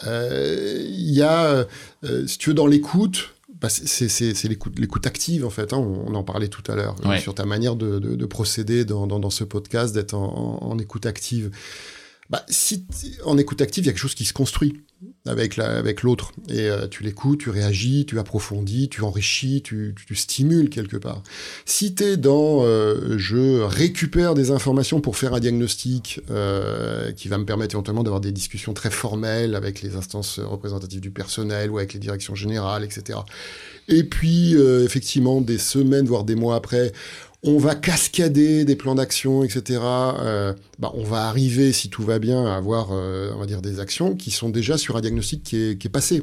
euh, 0.06 0.78
il 0.88 1.12
y 1.12 1.20
a, 1.22 1.66
euh, 2.04 2.26
si 2.26 2.38
tu 2.38 2.48
veux, 2.50 2.54
dans 2.54 2.66
l'écoute. 2.66 3.33
Bah, 3.60 3.68
c'est, 3.68 3.86
c'est, 3.86 4.08
c'est, 4.08 4.34
c'est 4.34 4.48
l'écoute, 4.48 4.78
l'écoute 4.78 5.06
active 5.06 5.44
en 5.46 5.50
fait. 5.50 5.72
hein, 5.72 5.78
on, 5.78 6.04
on 6.10 6.14
en 6.14 6.24
parlait 6.24 6.48
tout 6.48 6.62
à 6.70 6.74
l'heure 6.74 6.96
euh, 7.04 7.10
Ouais. 7.10 7.20
sur 7.20 7.34
ta 7.34 7.46
manière 7.46 7.76
de, 7.76 7.98
de, 7.98 8.14
de 8.14 8.26
procéder 8.26 8.84
dans, 8.84 9.06
dans, 9.06 9.20
dans 9.20 9.30
ce 9.30 9.44
podcast, 9.44 9.94
d'être 9.94 10.14
en, 10.14 10.58
en, 10.62 10.66
en 10.70 10.78
écoute 10.78 11.06
active. 11.06 11.50
Bah, 12.30 12.44
si 12.48 12.86
en 13.24 13.36
écoute 13.38 13.60
active, 13.60 13.84
il 13.84 13.86
y 13.86 13.90
a 13.90 13.92
quelque 13.92 14.00
chose 14.00 14.14
qui 14.14 14.24
se 14.24 14.32
construit 14.32 14.84
avec 15.26 15.56
la, 15.56 15.76
avec 15.76 16.02
l'autre. 16.02 16.32
Et 16.48 16.68
euh, 16.68 16.86
tu 16.86 17.02
l'écoutes, 17.02 17.40
tu 17.40 17.50
réagis, 17.50 18.06
tu 18.06 18.18
approfondis, 18.18 18.88
tu 18.88 19.02
enrichis, 19.02 19.62
tu, 19.62 19.94
stimules 20.14 20.70
quelque 20.70 20.96
part. 20.96 21.22
Si 21.64 21.94
tu 21.94 22.04
es 22.04 22.16
dans 22.16 22.62
euh, 22.62 23.16
je 23.18 23.60
récupère 23.60 24.34
des 24.34 24.50
informations 24.50 25.00
pour 25.00 25.16
faire 25.16 25.34
un 25.34 25.40
diagnostic 25.40 26.20
euh, 26.30 27.12
qui 27.12 27.28
va 27.28 27.38
me 27.38 27.44
permettre 27.44 27.74
éventuellement 27.74 28.02
d'avoir 28.02 28.20
des 28.20 28.32
discussions 28.32 28.74
très 28.74 28.90
formelles 28.90 29.54
avec 29.54 29.82
les 29.82 29.96
instances 29.96 30.38
représentatives 30.38 31.00
du 31.00 31.10
personnel 31.10 31.70
ou 31.70 31.78
avec 31.78 31.94
les 31.94 32.00
directions 32.00 32.34
générales, 32.34 32.84
etc. 32.84 33.18
Et 33.88 34.04
puis, 34.04 34.54
effectivement, 34.54 35.42
des 35.42 35.58
semaines, 35.58 36.06
voire 36.06 36.24
des 36.24 36.36
mois 36.36 36.56
après, 36.56 36.92
on 37.44 37.58
va 37.58 37.74
cascader 37.74 38.64
des 38.64 38.74
plans 38.74 38.94
d'action, 38.94 39.44
etc. 39.44 39.80
Euh, 39.82 40.54
bah, 40.78 40.90
on 40.94 41.04
va 41.04 41.28
arriver, 41.28 41.72
si 41.72 41.90
tout 41.90 42.02
va 42.02 42.18
bien, 42.18 42.46
à 42.46 42.56
avoir, 42.56 42.88
euh, 42.92 43.32
on 43.34 43.38
va 43.38 43.46
dire, 43.46 43.60
des 43.60 43.80
actions 43.80 44.16
qui 44.16 44.30
sont 44.30 44.48
déjà 44.48 44.78
sur 44.78 44.96
un 44.96 45.02
diagnostic 45.02 45.42
qui 45.42 45.56
est, 45.56 45.78
qui 45.78 45.86
est 45.86 45.90
passé, 45.90 46.22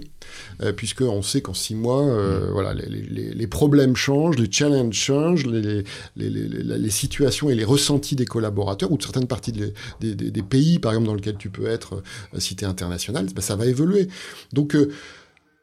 euh, 0.61 0.73
puisque 0.73 1.01
on 1.01 1.21
sait 1.21 1.41
qu'en 1.41 1.53
six 1.53 1.75
mois, 1.75 2.03
euh, 2.03 2.49
voilà, 2.51 2.73
les, 2.73 2.87
les, 2.87 3.33
les, 3.33 3.47
problèmes 3.47 3.95
changent, 3.95 4.37
les 4.37 4.51
challenges 4.51 4.95
changent, 4.95 5.45
les, 5.45 5.83
les, 6.15 6.29
les, 6.29 6.89
situations 6.89 7.49
et 7.49 7.55
les 7.55 7.65
ressentis 7.65 8.15
des 8.15 8.25
collaborateurs 8.25 8.91
ou 8.91 8.97
de 8.97 9.03
certaines 9.03 9.27
parties 9.27 9.51
de 9.51 9.73
des, 9.99 10.15
des, 10.15 10.31
des, 10.31 10.41
pays, 10.41 10.79
par 10.79 10.93
exemple, 10.93 11.07
dans 11.07 11.15
lesquels 11.15 11.37
tu 11.37 11.49
peux 11.49 11.67
être 11.67 12.01
euh, 12.33 12.39
cité 12.39 12.65
international, 12.65 13.27
bah, 13.35 13.41
ça 13.41 13.55
va 13.55 13.67
évoluer. 13.67 14.07
Donc 14.53 14.75
euh, 14.75 14.91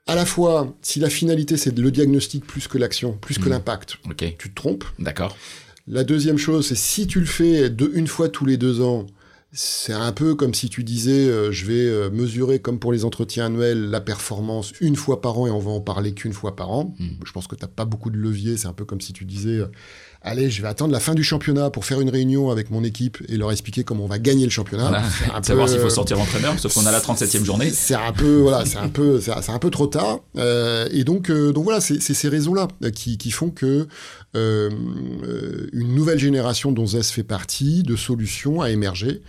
à 0.09 0.15
la 0.15 0.25
fois, 0.25 0.75
si 0.83 0.99
la 0.99 1.11
finalité 1.11 1.57
c'est 1.57 1.79
le 1.79 1.91
diagnostic 1.91 2.45
plus 2.45 2.67
que 2.67 2.79
l'action, 2.79 3.13
plus 3.13 3.39
mmh. 3.39 3.43
que 3.45 3.49
l'impact, 3.49 3.99
okay. 4.11 4.37
tu 4.39 4.51
te 4.51 4.55
trompes. 4.55 4.85
D'accord. 4.99 5.37
La 5.87 6.03
deuxième 6.03 6.39
chose, 6.39 6.67
c'est 6.67 6.77
si 6.77 7.07
tu 7.07 7.21
le 7.21 7.27
fais 7.27 7.71
de, 7.71 7.91
une 7.95 8.07
fois 8.07 8.29
tous 8.29 8.47
les 8.47 8.57
deux 8.57 8.81
ans, 8.81 9.07
c'est 9.53 9.93
un 9.93 10.13
peu 10.13 10.35
comme 10.35 10.53
si 10.53 10.69
tu 10.69 10.85
disais 10.85 11.27
euh, 11.29 11.53
je 11.53 11.65
vais 11.65 11.87
euh, 11.87 12.11
mesurer 12.11 12.59
comme 12.59 12.79
pour 12.79 12.93
les 12.93 13.05
entretiens 13.05 13.47
annuels 13.47 13.89
la 13.89 14.01
performance 14.01 14.73
une 14.81 14.97
fois 14.97 15.23
par 15.23 15.39
an 15.39 15.47
et 15.47 15.51
on 15.51 15.59
va 15.59 15.71
en 15.71 15.81
parler 15.81 16.13
qu'une 16.13 16.35
fois 16.35 16.57
par 16.57 16.71
an. 16.71 16.95
Mmh. 16.99 17.07
Je 17.25 17.33
pense 17.33 17.47
que 17.47 17.55
tu 17.55 17.63
n'as 17.63 17.69
pas 17.69 17.85
beaucoup 17.85 18.11
de 18.11 18.19
levier, 18.19 18.57
c'est 18.57 18.67
un 18.67 18.75
peu 18.75 18.85
comme 18.85 19.01
si 19.01 19.13
tu 19.13 19.25
disais 19.25 19.59
euh, 19.59 19.67
allez, 20.23 20.51
je 20.51 20.63
vais 20.63 20.69
attendre 20.69 20.93
la 20.93 21.01
fin 21.01 21.15
du 21.15 21.23
championnat 21.23 21.71
pour 21.71 21.85
faire 21.85 22.01
une 22.01 22.11
réunion 22.11 22.51
avec 22.51 22.71
mon 22.71 22.85
équipe 22.85 23.19
et 23.29 23.37
leur 23.37 23.53
expliquer 23.53 23.85
comment 23.85 24.05
on 24.05 24.09
va 24.09 24.19
gagner 24.19 24.45
le 24.45 24.51
championnat. 24.51 24.89
Voilà. 24.89 25.05
Un 25.35 25.43
Savoir 25.43 25.67
peu, 25.67 25.73
s'il 25.73 25.81
faut 25.81 25.91
sortir 25.91 26.17
l'entraîneur, 26.17 26.59
sauf 26.59 26.75
qu'on 26.75 26.87
a 26.87 26.93
la 26.93 27.01
37e 27.01 27.45
journée. 27.45 27.71
C'est 27.71 27.95
un 27.95 28.13
peu, 28.13 28.37
voilà, 28.37 28.65
c'est 28.65 28.79
un 28.79 28.89
peu, 28.89 29.21
c'est 29.21 29.51
un 29.51 29.59
peu 29.59 29.71
trop 29.71 29.87
tard. 29.87 30.21
Euh, 30.37 30.89
et 30.93 31.05
donc, 31.05 31.31
euh, 31.31 31.53
donc 31.53 31.65
voilà, 31.65 31.81
c'est 31.81 32.01
ces 32.01 32.29
raisons-là 32.29 32.69
qui, 32.95 33.19
qui, 33.19 33.31
font 33.31 33.51
que 33.51 33.87
euh, 34.37 34.71
une 35.73 35.95
nouvelle 35.95 36.19
génération 36.19 36.73
dont 36.73 36.87
ZES 36.87 37.03
fait 37.05 37.23
partie 37.23 37.83
de 37.83 37.97
solutions 37.97 38.61
a 38.61 38.71
émergé 38.71 39.23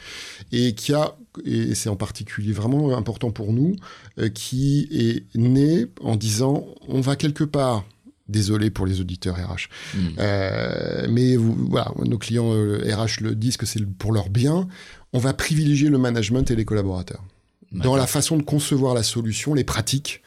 et 0.52 0.74
qui 0.76 0.94
a, 0.94 1.16
et 1.46 1.76
c'est 1.76 1.90
en 1.90 1.96
particulier 1.96 2.52
vraiment 2.52 2.98
important 2.98 3.32
pour 3.32 3.54
nous, 3.54 3.76
euh, 4.18 4.30
qui 4.30 4.88
est 4.92 5.38
né 5.38 5.86
en 6.02 6.16
disant 6.16 6.66
on 6.88 7.02
va 7.02 7.16
quelque 7.16 7.44
part 7.44 7.86
Désolé 8.30 8.70
pour 8.70 8.86
les 8.86 9.02
auditeurs 9.02 9.36
RH. 9.36 9.68
Mmh. 9.96 10.00
Euh, 10.20 11.08
mais 11.10 11.36
vous, 11.36 11.56
voilà, 11.70 11.92
nos 12.06 12.18
clients 12.18 12.54
euh, 12.54 12.96
RH 12.96 13.22
le 13.22 13.36
disent 13.36 13.58
que 13.58 13.66
c'est 13.66 13.84
pour 13.86 14.12
leur 14.12 14.30
bien. 14.30 14.68
On 15.14 15.20
va 15.20 15.34
privilégier 15.34 15.90
le 15.90 15.98
management 15.98 16.50
et 16.52 16.56
les 16.56 16.66
collaborateurs. 16.66 17.24
Dans 17.72 17.96
la 17.96 18.08
façon 18.08 18.38
de 18.38 18.44
concevoir 18.44 18.96
la 18.96 19.04
solution, 19.04 19.54
les 19.54 19.64
pratiques 19.64 20.24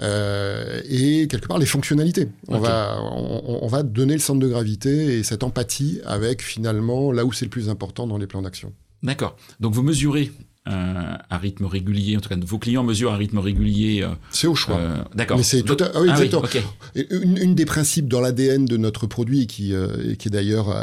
euh, 0.00 0.82
et 0.88 1.26
quelque 1.26 1.48
part 1.48 1.58
les 1.58 1.66
fonctionnalités. 1.66 2.28
On, 2.48 2.56
okay. 2.56 2.66
va, 2.66 2.98
on, 3.00 3.60
on, 3.62 3.66
va 3.66 3.82
donner 3.82 4.12
le 4.12 4.20
centre 4.20 4.40
de 4.40 4.48
gravité 4.48 5.18
et 5.18 5.22
cette 5.22 5.42
empathie 5.42 6.00
avec 6.04 6.42
finalement 6.42 7.12
là 7.12 7.24
où 7.24 7.32
c'est 7.32 7.46
le 7.46 7.50
plus 7.50 7.68
important 7.68 8.06
dans 8.06 8.18
les 8.18 8.26
plans 8.26 8.42
d'action. 8.42 8.72
D'accord. 9.02 9.36
Donc 9.60 9.72
vous 9.72 9.82
mesurez 9.82 10.32
euh, 10.68 11.16
à 11.30 11.38
rythme 11.38 11.66
régulier, 11.66 12.16
en 12.16 12.20
tout 12.20 12.28
cas 12.28 12.36
vos 12.40 12.58
clients 12.58 12.82
mesurent 12.82 13.12
à 13.12 13.16
rythme 13.16 13.38
régulier. 13.38 14.02
Euh, 14.02 14.08
c'est 14.30 14.46
au 14.46 14.54
choix. 14.54 14.78
Euh, 14.78 14.96
D'accord. 15.14 15.36
Mais 15.36 15.42
c'est 15.42 15.62
tout 15.62 15.76
à... 15.80 15.90
ah 15.94 16.00
oui, 16.00 16.08
ah. 16.10 16.18
Oui, 16.18 16.30
okay. 16.34 16.62
une, 17.10 17.38
une, 17.38 17.54
des 17.54 17.66
principes 17.66 18.08
dans 18.08 18.20
l'ADN 18.20 18.64
de 18.64 18.76
notre 18.76 19.06
produit 19.06 19.42
et 19.42 19.46
qui, 19.46 19.72
euh, 19.72 20.14
qui 20.16 20.28
est 20.28 20.30
d'ailleurs 20.30 20.74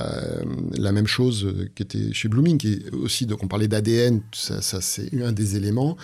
la 0.78 0.92
même 0.92 1.08
chose 1.08 1.54
qui 1.76 1.84
était 1.84 2.14
chez 2.14 2.30
Blooming, 2.30 2.58
qui 2.58 2.74
est 2.74 2.94
aussi 2.94 3.26
donc 3.26 3.44
on 3.44 3.48
parlait 3.48 3.68
d'ADN, 3.68 4.22
ça, 4.32 4.62
ça 4.62 4.80
c'est 4.82 5.10
un 5.22 5.32
des 5.32 5.56
éléments. 5.56 5.98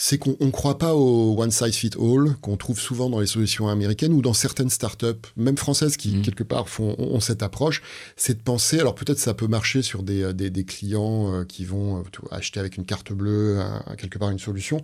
C'est 0.00 0.16
qu'on 0.16 0.36
ne 0.40 0.52
croit 0.52 0.78
pas 0.78 0.94
au 0.94 1.34
one 1.36 1.50
size 1.50 1.74
fit 1.74 1.90
all 2.00 2.36
qu'on 2.40 2.56
trouve 2.56 2.78
souvent 2.78 3.10
dans 3.10 3.18
les 3.18 3.26
solutions 3.26 3.66
américaines 3.66 4.12
ou 4.12 4.22
dans 4.22 4.32
certaines 4.32 4.70
startups, 4.70 5.06
même 5.36 5.56
françaises, 5.56 5.96
qui 5.96 6.10
mmh. 6.10 6.22
quelque 6.22 6.44
part 6.44 6.68
font, 6.68 6.94
ont 6.98 7.18
cette 7.18 7.42
approche. 7.42 7.82
C'est 8.16 8.38
de 8.38 8.42
penser, 8.42 8.78
alors 8.78 8.94
peut-être 8.94 9.18
ça 9.18 9.34
peut 9.34 9.48
marcher 9.48 9.82
sur 9.82 10.04
des, 10.04 10.22
euh, 10.22 10.32
des, 10.32 10.50
des 10.50 10.62
clients 10.62 11.34
euh, 11.34 11.44
qui 11.44 11.64
vont 11.64 11.98
euh, 11.98 12.02
acheter 12.30 12.60
avec 12.60 12.76
une 12.76 12.84
carte 12.84 13.12
bleue 13.12 13.58
quelque 13.96 14.18
part 14.18 14.30
une 14.30 14.38
solution. 14.38 14.80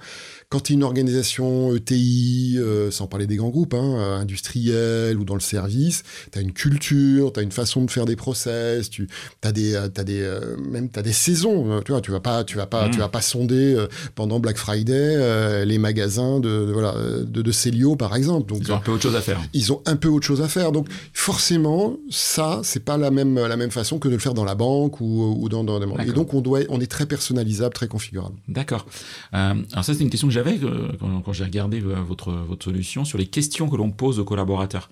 Quand 0.49 0.59
tu 0.59 0.73
es 0.73 0.75
une 0.75 0.83
organisation 0.83 1.77
ETI, 1.77 2.59
sans 2.91 3.07
parler 3.07 3.29
des 3.29 3.37
grands 3.37 3.51
groupes, 3.51 3.75
hein, 3.75 4.19
industriels 4.19 5.17
ou 5.17 5.25
dans 5.25 5.35
le 5.35 5.41
service, 5.41 6.03
tu 6.33 6.39
as 6.41 6.43
une 6.43 6.53
culture, 6.53 7.33
tu 7.33 7.39
as 7.39 7.45
une 7.45 7.53
façon 7.53 7.85
de 7.85 7.91
faire 7.91 8.05
des 8.05 8.17
process, 8.17 8.91
tu 8.91 9.09
as 9.43 9.53
des, 9.53 9.77
as 9.77 9.89
des, 9.89 10.39
même 10.59 10.89
as 10.97 11.03
des 11.03 11.13
saisons. 11.13 11.81
Tu 11.83 11.93
vois, 11.93 12.01
tu 12.01 12.11
vas 12.11 12.21
pas, 12.21 12.43
tu 12.43 12.57
vas 12.57 12.67
pas, 12.67 12.89
tu 12.89 12.97
mmh. 12.97 13.01
vas 13.01 13.09
pas 13.09 13.23
sonder 13.23 13.87
pendant 14.17 14.41
Black 14.41 14.57
Friday 14.57 15.04
euh, 15.05 15.65
les 15.65 15.79
magasins 15.79 16.41
de, 16.41 16.71
voilà, 16.73 16.95
de, 16.95 17.43
de 17.43 17.53
Célio, 17.53 17.97
par 17.97 18.15
exemple. 18.17 18.49
Donc, 18.49 18.61
ils 18.63 18.73
ont 18.73 18.77
un 18.77 18.81
peu 18.81 18.93
autre 18.93 19.03
chose 19.03 19.17
à 19.17 19.21
faire. 19.21 19.41
Ils 19.53 19.73
ont 19.73 19.83
un 19.87 19.97
peu 19.97 20.09
autre 20.09 20.27
chose 20.27 20.43
à 20.43 20.49
faire. 20.49 20.73
Donc, 20.73 20.89
forcément, 21.13 21.97
ça, 22.11 22.61
c'est 22.63 22.85
pas 22.85 22.97
la 22.97 23.11
même, 23.11 23.35
la 23.35 23.57
même 23.57 23.71
façon 23.71 23.99
que 23.99 24.09
de 24.09 24.15
le 24.15 24.19
faire 24.19 24.35
dans 24.35 24.45
la 24.45 24.55
banque 24.55 25.01
ou, 25.01 25.37
ou 25.41 25.49
dans, 25.49 25.65
dans 25.65 25.81
Et 25.99 26.13
donc, 26.13 26.35
on, 26.35 26.41
doit, 26.41 26.61
on 26.69 26.81
est 26.81 26.91
très 26.91 27.07
personnalisable, 27.07 27.75
très 27.75 27.89
configurable. 27.89 28.37
D'accord. 28.49 28.87
Euh, 29.35 29.55
alors, 29.73 29.85
ça, 29.85 29.95
c'est 29.95 30.01
une 30.01 30.11
question 30.11 30.29
que 30.29 30.35
j'avais 30.35 30.59
euh, 30.63 30.89
quand, 31.01 31.21
quand 31.21 31.33
j'ai 31.33 31.45
regardé 31.45 31.81
votre, 31.81 32.33
votre 32.33 32.65
solution 32.65 33.05
sur 33.05 33.19
les 33.19 33.27
questions 33.27 33.69
que 33.69 33.77
l'on 33.77 33.91
pose 33.91 34.19
aux 34.19 34.25
collaborateurs. 34.25 34.91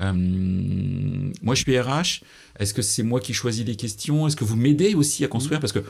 Euh, 0.00 0.12
moi, 1.42 1.54
je 1.54 1.62
suis 1.62 1.78
RH. 1.78 2.22
Est-ce 2.58 2.74
que 2.74 2.82
c'est 2.82 3.02
moi 3.02 3.20
qui 3.20 3.34
choisis 3.34 3.64
les 3.64 3.76
questions? 3.76 4.26
Est-ce 4.26 4.36
que 4.36 4.44
vous 4.44 4.56
m'aidez 4.56 4.94
aussi 4.94 5.24
à 5.24 5.28
construire? 5.28 5.60
Parce 5.60 5.72
que 5.72 5.80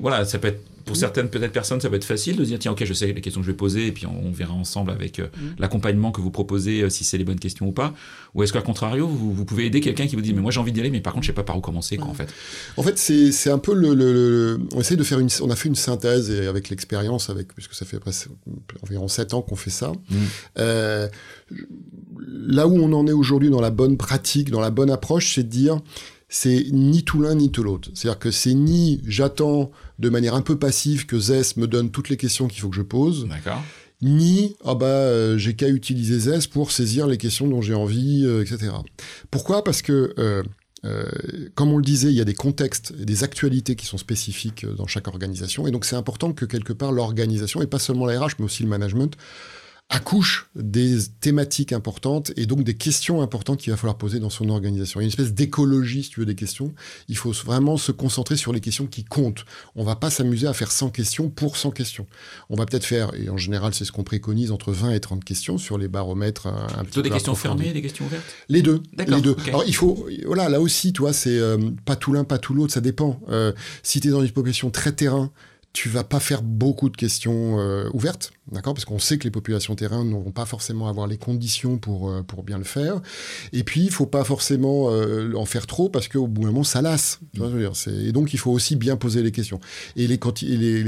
voilà, 0.00 0.24
ça 0.24 0.38
peut 0.38 0.48
être 0.48 0.62
pour 0.88 0.96
certaines 0.96 1.28
peut-être 1.28 1.52
personnes, 1.52 1.80
ça 1.80 1.90
peut 1.90 1.96
être 1.96 2.04
facile 2.04 2.36
de 2.36 2.44
dire 2.44 2.58
tiens 2.58 2.72
ok 2.72 2.84
je 2.84 2.94
sais 2.94 3.12
les 3.12 3.20
questions 3.20 3.42
que 3.42 3.46
je 3.46 3.52
vais 3.52 3.56
poser 3.56 3.86
et 3.88 3.92
puis 3.92 4.06
on, 4.06 4.32
verra 4.32 4.54
ensemble 4.54 4.90
avec 4.90 5.18
euh, 5.18 5.26
mm. 5.26 5.56
l'accompagnement 5.58 6.10
que 6.12 6.20
vous 6.20 6.30
proposez 6.30 6.82
euh, 6.82 6.88
si 6.88 7.04
c'est 7.04 7.18
les 7.18 7.24
bonnes 7.24 7.38
questions 7.38 7.68
ou 7.68 7.72
pas. 7.72 7.92
Ou 8.34 8.42
est-ce 8.42 8.52
qu'à 8.52 8.62
contrario 8.62 9.06
vous, 9.06 9.44
pouvez 9.44 9.66
aider 9.66 9.80
quelqu'un 9.80 10.06
qui 10.06 10.16
vous 10.16 10.22
dit 10.22 10.32
mais 10.32 10.40
moi 10.40 10.50
j'ai 10.50 10.60
envie 10.60 10.72
d'y 10.72 10.80
aller 10.80 10.90
mais 10.90 11.00
par 11.00 11.12
contre 11.12 11.24
je 11.24 11.28
sais 11.28 11.34
pas 11.34 11.42
par 11.44 11.58
où 11.58 11.60
commencer 11.60 11.96
quoi, 11.98 12.06
en 12.06 12.14
fait. 12.14 12.32
En 12.76 12.82
fait 12.82 12.96
c'est 12.98 13.50
un 13.50 13.58
peu 13.58 13.74
le, 13.74 14.58
on 14.74 14.80
essaie 14.80 14.96
de 14.96 15.04
faire 15.04 15.18
une 15.18 15.28
on 15.42 15.50
a 15.50 15.56
fait 15.56 15.68
une 15.68 15.74
synthèse 15.74 16.30
et 16.30 16.46
avec 16.46 16.70
l'expérience 16.70 17.28
avec 17.28 17.52
puisque 17.54 17.74
ça 17.74 17.84
fait 17.84 18.00
presque 18.00 18.28
environ 18.82 19.08
7 19.08 19.34
ans 19.34 19.42
qu'on 19.42 19.56
fait 19.56 19.70
ça. 19.70 19.92
Mm. 19.92 20.16
Euh, 20.58 21.08
là 22.26 22.66
où 22.66 22.74
on 22.76 22.92
en 22.94 23.06
est 23.06 23.12
aujourd'hui 23.12 23.50
dans 23.50 23.60
la 23.60 23.70
bonne 23.70 23.98
pratique, 23.98 24.50
dans 24.50 24.60
la 24.60 24.70
bonne 24.70 24.90
approche, 24.90 25.34
c'est 25.34 25.42
de 25.42 25.48
dire 25.48 25.80
c'est 26.28 26.66
ni 26.72 27.04
tout 27.04 27.22
l'un 27.22 27.34
ni 27.34 27.50
tout 27.50 27.62
l'autre. 27.62 27.90
C'est-à-dire 27.94 28.18
que 28.18 28.30
c'est 28.30 28.54
ni 28.54 29.00
j'attends 29.06 29.70
de 29.98 30.08
manière 30.08 30.34
un 30.34 30.42
peu 30.42 30.58
passive 30.58 31.06
que 31.06 31.18
Zest 31.18 31.56
me 31.56 31.66
donne 31.66 31.90
toutes 31.90 32.10
les 32.10 32.16
questions 32.16 32.48
qu'il 32.48 32.60
faut 32.60 32.68
que 32.68 32.76
je 32.76 32.82
pose. 32.82 33.26
Ni 34.00 34.56
ah 34.64 34.74
bah 34.74 34.86
euh, 34.86 35.38
j'ai 35.38 35.56
qu'à 35.56 35.68
utiliser 35.68 36.20
Zest 36.20 36.52
pour 36.52 36.70
saisir 36.70 37.06
les 37.06 37.16
questions 37.16 37.48
dont 37.48 37.62
j'ai 37.62 37.74
envie, 37.74 38.24
euh, 38.24 38.42
etc. 38.42 38.72
Pourquoi? 39.30 39.64
Parce 39.64 39.82
que 39.82 40.14
euh, 40.18 40.42
comme 41.56 41.72
on 41.72 41.78
le 41.78 41.82
disait, 41.82 42.08
il 42.08 42.14
y 42.14 42.20
a 42.20 42.24
des 42.24 42.34
contextes 42.34 42.94
et 43.00 43.04
des 43.04 43.24
actualités 43.24 43.74
qui 43.74 43.86
sont 43.86 43.98
spécifiques 43.98 44.64
dans 44.64 44.86
chaque 44.86 45.08
organisation, 45.08 45.66
et 45.66 45.72
donc 45.72 45.84
c'est 45.84 45.96
important 45.96 46.32
que 46.32 46.44
quelque 46.44 46.72
part 46.72 46.92
l'organisation, 46.92 47.60
et 47.60 47.66
pas 47.66 47.80
seulement 47.80 48.06
la 48.06 48.20
RH, 48.20 48.34
mais 48.38 48.44
aussi 48.44 48.62
le 48.62 48.68
management, 48.68 49.16
accouche 49.90 50.50
des 50.54 50.98
thématiques 51.20 51.72
importantes 51.72 52.32
et 52.36 52.44
donc 52.44 52.62
des 52.62 52.74
questions 52.74 53.22
importantes 53.22 53.58
qu'il 53.58 53.70
va 53.70 53.78
falloir 53.78 53.96
poser 53.96 54.20
dans 54.20 54.28
son 54.28 54.50
organisation. 54.50 55.00
Il 55.00 55.04
y 55.04 55.06
a 55.06 55.06
une 55.06 55.12
espèce 55.12 55.32
d'écologie, 55.32 56.02
si 56.02 56.10
tu 56.10 56.20
veux, 56.20 56.26
des 56.26 56.34
questions. 56.34 56.74
Il 57.08 57.16
faut 57.16 57.32
vraiment 57.32 57.78
se 57.78 57.90
concentrer 57.90 58.36
sur 58.36 58.52
les 58.52 58.60
questions 58.60 58.86
qui 58.86 59.04
comptent. 59.04 59.46
On 59.76 59.84
va 59.84 59.96
pas 59.96 60.10
s'amuser 60.10 60.46
à 60.46 60.52
faire 60.52 60.70
100 60.70 60.90
questions 60.90 61.30
pour 61.30 61.56
100 61.56 61.70
questions. 61.70 62.06
On 62.50 62.56
va 62.56 62.66
peut-être 62.66 62.84
faire, 62.84 63.14
et 63.14 63.30
en 63.30 63.38
général 63.38 63.72
c'est 63.72 63.86
ce 63.86 63.92
qu'on 63.92 64.04
préconise, 64.04 64.52
entre 64.52 64.72
20 64.72 64.90
et 64.90 65.00
30 65.00 65.24
questions 65.24 65.56
sur 65.56 65.78
les 65.78 65.88
baromètres 65.88 66.48
un, 66.48 66.84
petit 66.84 66.96
peu 66.96 67.02
des 67.02 67.10
questions 67.10 67.34
fermées, 67.34 67.72
des 67.72 67.82
questions 67.82 68.04
ouvertes? 68.04 68.24
Les 68.50 68.60
deux. 68.60 68.82
Les 68.98 69.22
deux. 69.22 69.36
Alors 69.46 69.64
il 69.66 69.74
faut, 69.74 70.06
voilà, 70.26 70.50
là 70.50 70.60
aussi, 70.60 70.92
toi, 70.92 71.14
c'est 71.14 71.38
euh, 71.38 71.56
pas 71.86 71.96
tout 71.96 72.12
l'un, 72.12 72.24
pas 72.24 72.38
tout 72.38 72.52
l'autre, 72.52 72.74
ça 72.74 72.82
dépend. 72.82 73.20
Euh, 73.30 73.52
si 73.82 74.00
tu 74.00 74.08
es 74.08 74.10
dans 74.10 74.22
une 74.22 74.30
population 74.30 74.70
très 74.70 74.92
terrain, 74.92 75.30
tu 75.72 75.88
vas 75.88 76.04
pas 76.04 76.18
faire 76.18 76.42
beaucoup 76.42 76.88
de 76.88 76.96
questions 76.96 77.60
euh, 77.60 77.88
ouvertes, 77.92 78.32
d'accord? 78.50 78.74
Parce 78.74 78.84
qu'on 78.84 78.98
sait 78.98 79.18
que 79.18 79.24
les 79.24 79.30
populations 79.30 79.74
terrain 79.76 80.04
n'auront 80.04 80.32
pas 80.32 80.46
forcément 80.46 80.88
avoir 80.88 81.06
les 81.06 81.18
conditions 81.18 81.78
pour, 81.78 82.10
euh, 82.10 82.22
pour 82.22 82.42
bien 82.42 82.58
le 82.58 82.64
faire. 82.64 83.00
Et 83.52 83.62
puis, 83.64 83.82
il 83.82 83.90
faut 83.90 84.06
pas 84.06 84.24
forcément 84.24 84.90
euh, 84.90 85.32
en 85.34 85.44
faire 85.44 85.66
trop 85.66 85.88
parce 85.88 86.08
qu'au 86.08 86.26
bout 86.26 86.42
d'un 86.42 86.48
moment, 86.48 86.64
ça 86.64 86.82
lasse. 86.82 87.20
et 87.86 88.12
donc, 88.12 88.32
il 88.32 88.38
faut 88.38 88.50
aussi 88.50 88.76
bien 88.76 88.96
poser 88.96 89.22
les 89.22 89.30
questions. 89.30 89.60
Et 89.94 90.06
les, 90.06 90.18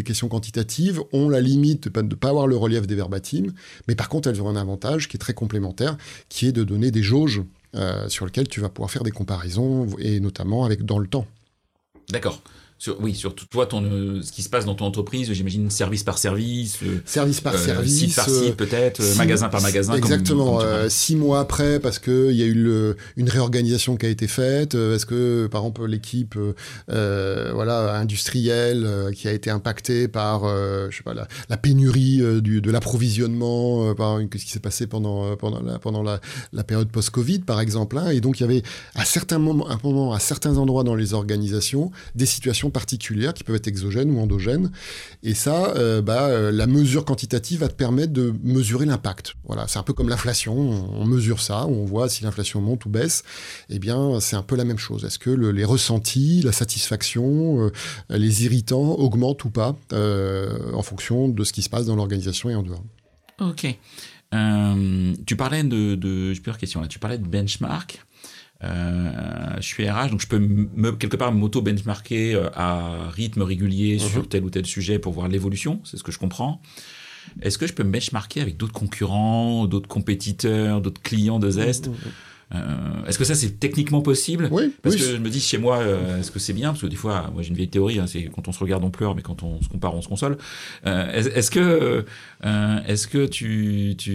questions 0.03 0.29
quantitatives 0.29 1.01
ont 1.13 1.29
la 1.29 1.41
limite 1.41 1.89
de 1.89 2.03
ne 2.03 2.15
pas 2.15 2.31
avoir 2.31 2.47
le 2.47 2.57
relief 2.57 2.87
des 2.87 2.95
verbatims, 2.95 3.53
mais 3.87 3.95
par 3.95 4.09
contre, 4.09 4.29
elles 4.29 4.43
ont 4.43 4.49
un 4.49 4.57
avantage 4.57 5.09
qui 5.09 5.17
est 5.17 5.21
très 5.21 5.35
complémentaire, 5.35 5.97
qui 6.29 6.47
est 6.47 6.53
de 6.53 6.65
donner 6.65 6.91
des 6.91 7.03
jauges 7.03 7.43
sur 8.09 8.27
lesquelles 8.27 8.49
tu 8.49 8.61
vas 8.61 8.69
pouvoir 8.69 8.91
faire 8.91 9.05
des 9.05 9.13
comparaisons, 9.13 9.87
et 9.99 10.19
notamment 10.19 10.65
avec 10.65 10.85
dans 10.85 10.99
le 10.99 11.07
temps. 11.07 11.27
D'accord 12.11 12.43
oui, 13.01 13.15
sur 13.15 13.35
toi, 13.35 13.67
ton, 13.67 13.85
euh, 13.85 14.23
ce 14.23 14.33
qui 14.33 14.43
se 14.43 14.49
passe 14.49 14.65
dans 14.65 14.75
ton 14.75 14.87
entreprise, 14.87 15.31
j'imagine 15.33 15.71
service 15.71 16.03
par 16.03 16.19
service. 16.19 16.79
Euh, 16.83 17.01
service 17.05 17.41
par 17.41 17.55
euh, 17.55 17.59
service. 17.59 17.99
Site 17.99 18.17
par 18.17 18.29
site, 18.29 18.57
peut-être, 18.57 19.03
magasin 19.17 19.49
par 19.49 19.61
magasin. 19.61 19.95
Exactement. 19.95 20.61
six 20.89 21.17
mois 21.17 21.41
après, 21.41 21.79
parce 21.81 21.99
qu'il 21.99 22.33
y 22.33 22.43
a 22.43 22.47
eu 22.47 22.95
une 23.17 23.29
réorganisation 23.29 23.97
qui 23.97 24.07
a 24.07 24.09
été 24.09 24.27
faite. 24.27 24.75
Est-ce 24.75 25.07
que, 25.07 25.47
par 25.49 25.63
exemple, 25.63 25.87
l'équipe 25.87 26.39
voilà, 26.89 27.97
industrielle 27.97 29.11
qui 29.15 29.29
a 29.29 29.33
été 29.33 29.51
impactée 29.51 30.09
par 30.09 30.43
je 30.91 30.97
sais 30.97 31.03
pas, 31.03 31.15
la, 31.15 31.57
pénurie 31.57 32.23
du, 32.41 32.61
de 32.61 32.71
l'approvisionnement, 32.71 33.95
par 33.95 34.19
ce 34.21 34.25
qui 34.25 34.51
s'est 34.51 34.61
passé 34.61 34.87
pendant, 34.87 35.37
pendant, 35.37 35.61
la, 35.61 35.79
pendant 35.79 36.03
la, 36.03 36.21
la 36.53 36.65
période 36.65 36.89
post-Covid, 36.89 37.41
par 37.41 37.61
exemple. 37.61 37.99
Hein, 37.99 38.11
et 38.11 38.21
donc, 38.21 38.41
il 38.41 38.43
y 38.43 38.45
avait 38.45 38.63
à 38.95 39.05
certains 39.05 39.39
moments, 39.39 39.67
moment, 39.85 40.13
à 40.13 40.19
certains 40.19 40.57
endroits 40.57 40.85
dans 40.85 40.95
les 40.95 41.15
organisations, 41.15 41.91
des 42.15 42.27
situations 42.27 42.70
particulières 42.71 43.35
qui 43.35 43.45
peuvent 43.45 43.57
être 43.57 43.69
exogènes 43.69 44.11
ou 44.11 44.21
endogènes. 44.21 44.71
Et 45.23 45.35
ça, 45.35 45.75
euh, 45.77 46.03
bah, 46.03 46.27
euh, 46.27 46.53
la 46.53 46.67
mesure 46.67 47.05
quantitative 47.05 47.61
va 47.61 47.69
te 47.69 47.75
permettre 47.75 48.13
de 48.13 48.35
mesurer 48.43 48.87
l'impact. 48.87 49.35
Voilà, 49.45 49.67
c'est 49.69 49.79
un 49.79 49.83
peu 49.83 49.93
comme 49.93 50.09
l'inflation. 50.09 50.55
On, 50.55 51.07
mesure 51.07 51.41
ça, 51.41 51.67
on 51.67 51.85
voit 51.85 52.09
si 52.09 52.25
l'inflation 52.25 52.61
monte 52.61 52.85
ou 52.85 52.89
baisse. 52.89 53.23
Eh 53.69 53.79
bien, 53.79 54.21
c'est 54.21 54.37
un 54.37 54.43
peu 54.43 54.57
la 54.57 54.65
même 54.65 54.79
chose. 54.79 55.05
Est-ce 55.05 55.19
que 55.19 55.31
les 55.31 55.65
ressentis, 55.65 56.43
la 56.43 56.53
satisfaction, 56.53 57.67
euh, 57.67 57.71
les 58.11 58.45
irritants 58.45 58.93
augmentent 58.93 59.45
ou 59.45 59.51
pas 59.51 59.77
en 59.93 60.83
fonction 60.83 61.29
de 61.29 61.45
ce 61.45 61.53
qui 61.53 61.63
se 61.63 61.69
passe 61.69 61.87
dans 61.87 61.97
l'organisation 61.97 62.51
et 62.51 62.55
en 62.55 62.63
dehors? 62.63 62.85
Ok. 63.41 63.67
tu 65.27 65.37
parlais 65.37 65.63
de, 65.65 65.95
de, 65.95 66.35
questions 66.59 66.81
là. 66.81 66.89
Tu 66.89 66.99
parlais 66.99 67.19
de 67.19 67.27
benchmark. 67.27 68.01
Euh, 68.63 69.57
je 69.57 69.67
suis 69.67 69.89
RH, 69.89 70.11
donc 70.11 70.21
je 70.21 70.27
peux 70.27 70.39
me, 70.39 70.93
quelque 70.93 71.17
part 71.17 71.33
m'auto-benchmarker 71.33 72.35
euh, 72.35 72.51
à 72.55 73.09
rythme 73.11 73.43
régulier 73.43 73.95
mhm. 73.95 74.01
sur 74.01 74.29
tel 74.29 74.45
ou 74.45 74.51
tel 74.51 74.67
sujet 74.67 74.99
pour 74.99 75.13
voir 75.13 75.29
l'évolution, 75.29 75.81
c'est 75.85 75.97
ce 75.97 76.03
que 76.03 76.13
je 76.13 76.19
comprends. 76.19 76.61
Est-ce 77.43 77.59
que 77.59 77.67
je 77.67 77.73
peux 77.73 77.85
me 77.85 77.91
benchmarker 77.91 78.41
avec 78.41 78.57
d'autres 78.57 78.73
concurrents, 78.73 79.67
d'autres 79.67 79.89
compétiteurs, 79.89 80.81
d'autres 80.81 81.03
clients 81.03 81.39
de 81.39 81.51
Zest? 81.51 81.89
Mhm. 81.89 81.95
euh, 82.55 83.05
Est-ce 83.07 83.19
que 83.19 83.25
ça 83.25 83.35
c'est 83.35 83.59
techniquement 83.59 84.03
possible? 84.03 84.49
Oui. 84.51 84.75
Parce 84.83 84.97
que 84.97 85.03
je 85.03 85.17
me 85.17 85.31
dis 85.31 85.41
chez 85.41 85.57
moi, 85.57 85.79
euh, 85.79 86.21
est-ce 86.21 86.31
que 86.31 86.39
c'est 86.39 86.53
bien? 86.53 86.71
Parce 86.71 86.83
que 86.83 86.87
des 86.87 86.97
fois, 86.97 87.31
moi 87.33 87.41
j'ai 87.43 87.49
une 87.49 87.57
vieille 87.57 87.71
théorie, 87.71 87.99
hein, 87.99 88.07
c'est 88.07 88.25
quand 88.25 88.47
on 88.47 88.53
se 88.53 88.59
regarde 88.59 88.85
on 88.85 88.91
pleure, 88.91 89.15
mais 89.15 89.23
quand 89.23 89.43
on 89.43 89.63
se 89.63 89.69
compare 89.69 89.95
on 89.95 90.03
se 90.03 90.09
console. 90.09 90.37
Euh, 90.87 91.11
est-ce 91.13 91.51
que, 91.51 92.05
est-ce 92.87 93.07
que 93.07 93.25
tu, 93.27 93.95
tu, 93.97 94.11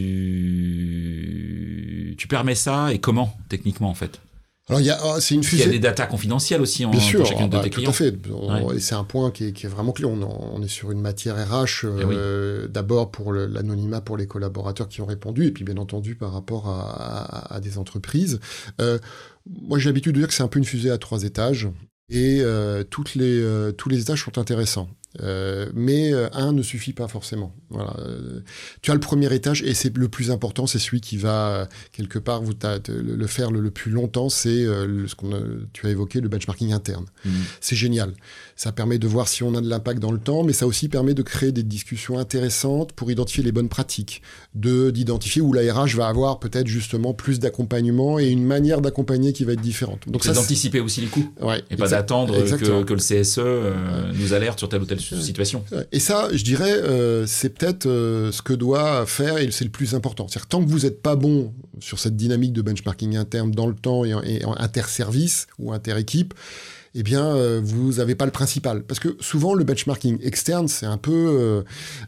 tu 2.16 2.28
permets 2.28 2.54
ça 2.54 2.94
et 2.94 3.00
comment 3.00 3.36
techniquement 3.50 3.90
en 3.90 3.96
fait? 3.96 4.22
Alors 4.68 4.82
il 4.82 4.88
y 4.88 4.90
a, 4.90 4.98
ah, 5.04 5.22
c'est 5.22 5.36
une 5.36 5.44
fusée. 5.44 5.64
Il 5.64 5.66
y 5.68 5.70
a 5.70 5.72
des 5.74 5.80
datas 5.80 6.08
confidentielles 6.08 6.60
aussi 6.60 6.86
en 6.86 6.90
Bien 6.90 7.00
sûr, 7.00 7.24
chacun 7.24 7.46
de 7.48 7.52
bah, 7.52 7.62
tes 7.62 7.70
clients. 7.70 7.92
Tout 7.92 8.04
à 8.04 8.10
fait. 8.10 8.76
Et 8.76 8.80
c'est 8.80 8.96
un 8.96 9.04
point 9.04 9.30
qui 9.30 9.46
est, 9.46 9.52
qui 9.52 9.68
est 9.68 9.70
vraiment 9.70 9.92
clé. 9.92 10.06
On, 10.06 10.20
on, 10.24 10.62
est 10.64 10.68
sur 10.68 10.92
une 10.92 11.02
matière 11.02 11.36
RH 11.36 11.84
eh 11.84 11.86
euh, 11.86 12.68
d'abord 12.68 13.12
pour 13.12 13.32
l'anonymat 13.32 14.02
pour 14.02 14.18
les 14.18 14.26
collaborateurs 14.26 14.90
qui 14.90 15.02
ont 15.02 15.06
répondu 15.06 15.46
et 15.46 15.52
puis 15.52 15.64
bien 15.64 15.78
entendu 15.78 16.16
par 16.16 16.34
rapport 16.34 16.68
à, 16.68 16.82
à, 16.82 17.56
à 17.56 17.60
des 17.60 17.78
entreprises. 17.78 18.40
Euh, 18.82 18.98
moi 19.62 19.78
j'ai 19.78 19.90
l'habitude 19.90 20.14
de 20.14 20.20
dire 20.20 20.28
que 20.28 20.34
c'est 20.34 20.44
un 20.44 20.48
peu 20.48 20.58
une 20.58 20.66
fusée 20.66 20.90
à 20.90 20.98
trois 20.98 21.24
étages 21.24 21.70
et 22.10 22.40
euh, 22.42 22.84
toutes 22.84 23.14
les, 23.14 23.72
tous 23.78 23.90
les 23.90 24.02
étages 24.02 24.24
sont 24.24 24.40
intéressants. 24.40 24.90
Euh, 25.22 25.70
mais 25.74 26.14
euh, 26.14 26.28
un 26.34 26.52
ne 26.52 26.62
suffit 26.62 26.94
pas 26.94 27.08
forcément. 27.08 27.56
Voilà. 27.70 27.96
Euh, 28.00 28.42
tu 28.82 28.92
as 28.92 28.94
le 28.94 29.00
premier 29.00 29.34
étage 29.34 29.64
et 29.64 29.74
c'est 29.74 29.96
le 29.96 30.10
plus 30.10 30.32
important, 30.32 30.68
c'est 30.68 30.80
celui 30.80 31.02
qui 31.02 31.18
va 31.18 31.70
quelque 31.92 32.20
part 32.20 32.42
vous 32.42 32.54
le, 32.88 33.28
faire 33.28 33.52
le, 33.52 33.72
plus 33.72 33.92
longtemps, 33.92 34.30
c'est 34.30 34.66
ce 34.66 35.16
qu'on 35.16 35.32
tu 35.74 35.88
as 35.88 35.90
évoqué 35.90 36.22
le 36.22 36.30
benchmarking 36.30 36.74
interne. 36.74 37.06
Mmh. 37.24 37.30
C'est 37.62 37.76
génial. 37.76 38.14
Ça 38.58 38.72
permet 38.72 38.98
de 38.98 39.08
voir 39.08 39.28
si 39.28 39.44
on 39.44 39.54
a 39.54 39.60
de 39.60 39.68
l'impact 39.70 40.00
dans 40.00 40.14
le 40.14 40.18
temps, 40.18 40.44
mais 40.44 40.54
ça 40.54 40.66
aussi 40.66 40.88
permet 40.88 41.14
de 41.14 41.22
créer 41.22 41.52
des 41.52 41.64
discussions 41.64 42.18
intéressantes 42.18 42.94
pour 42.94 43.12
identifier 43.12 43.44
les 43.44 43.52
bonnes 43.52 43.68
pratiques, 43.68 44.22
de 44.54 44.92
d'identifier 44.92 45.42
où 45.42 45.52
la 45.52 45.74
RH 45.74 45.96
va 45.96 46.08
avoir 46.08 46.40
peut-être 46.40 46.68
justement 46.68 47.14
plus 47.14 47.40
d'accompagnement 47.40 48.18
et 48.18 48.30
une 48.30 48.46
manière 48.46 48.80
d'accompagner 48.80 49.34
qui 49.34 49.44
va 49.44 49.54
être 49.54 49.62
différente. 49.62 50.08
Donc 50.08 50.24
ça 50.24 50.32
d'anticiper 50.32 50.80
aussi 50.80 51.02
les 51.02 51.08
coûts 51.08 51.30
ouais, 51.42 51.64
et 51.70 51.76
pas 51.76 51.90
d'attendre 51.90 52.34
que, 52.58 52.84
que, 52.84 52.94
le 52.94 53.00
CSE 53.00 53.40
nous 54.18 54.34
alerte 54.34 54.60
sur 54.60 54.70
tel 54.70 54.82
ou 54.82 54.86
tel 54.86 55.02
sujet 55.02 55.22
situation. 55.22 55.66
Et 55.92 56.00
ça, 56.00 56.30
je 56.32 56.44
dirais, 56.44 56.82
c'est 57.28 57.50
peut-être 57.50 57.84
ce 57.86 58.42
que 58.42 58.54
doit 58.54 59.06
faire 59.06 59.38
et 59.38 59.52
c'est 59.52 59.66
le 59.66 59.72
plus 59.72 59.96
important. 59.96 60.28
C'est-à-dire 60.30 60.48
tant 60.48 60.64
que 60.64 60.70
vous 60.70 60.80
n'êtes 60.80 61.02
pas 61.02 61.18
bon 61.18 61.54
sur 61.80 62.00
cette 62.00 62.16
dynamique 62.16 62.54
de 62.54 62.62
benchmarking 62.62 63.18
interne 63.18 63.52
dans 63.52 63.68
le 63.68 63.76
temps 63.76 64.06
et, 64.06 64.14
et 64.26 64.42
inter-service 64.46 65.48
ou 65.60 65.74
inter-équipe, 65.74 66.34
eh 66.98 67.04
bien, 67.04 67.26
euh, 67.26 67.60
vous 67.62 67.94
n'avez 67.96 68.16
pas 68.16 68.26
le 68.26 68.32
principal. 68.32 68.84
Parce 68.84 69.02
que 69.02 69.18
souvent, 69.20 69.54
le 69.54 69.66
benchmarking 69.66 70.18
externe, 70.24 70.70
c'est 70.70 70.86
un 70.86 70.98
peu, 70.98 71.12
euh, 71.12 71.62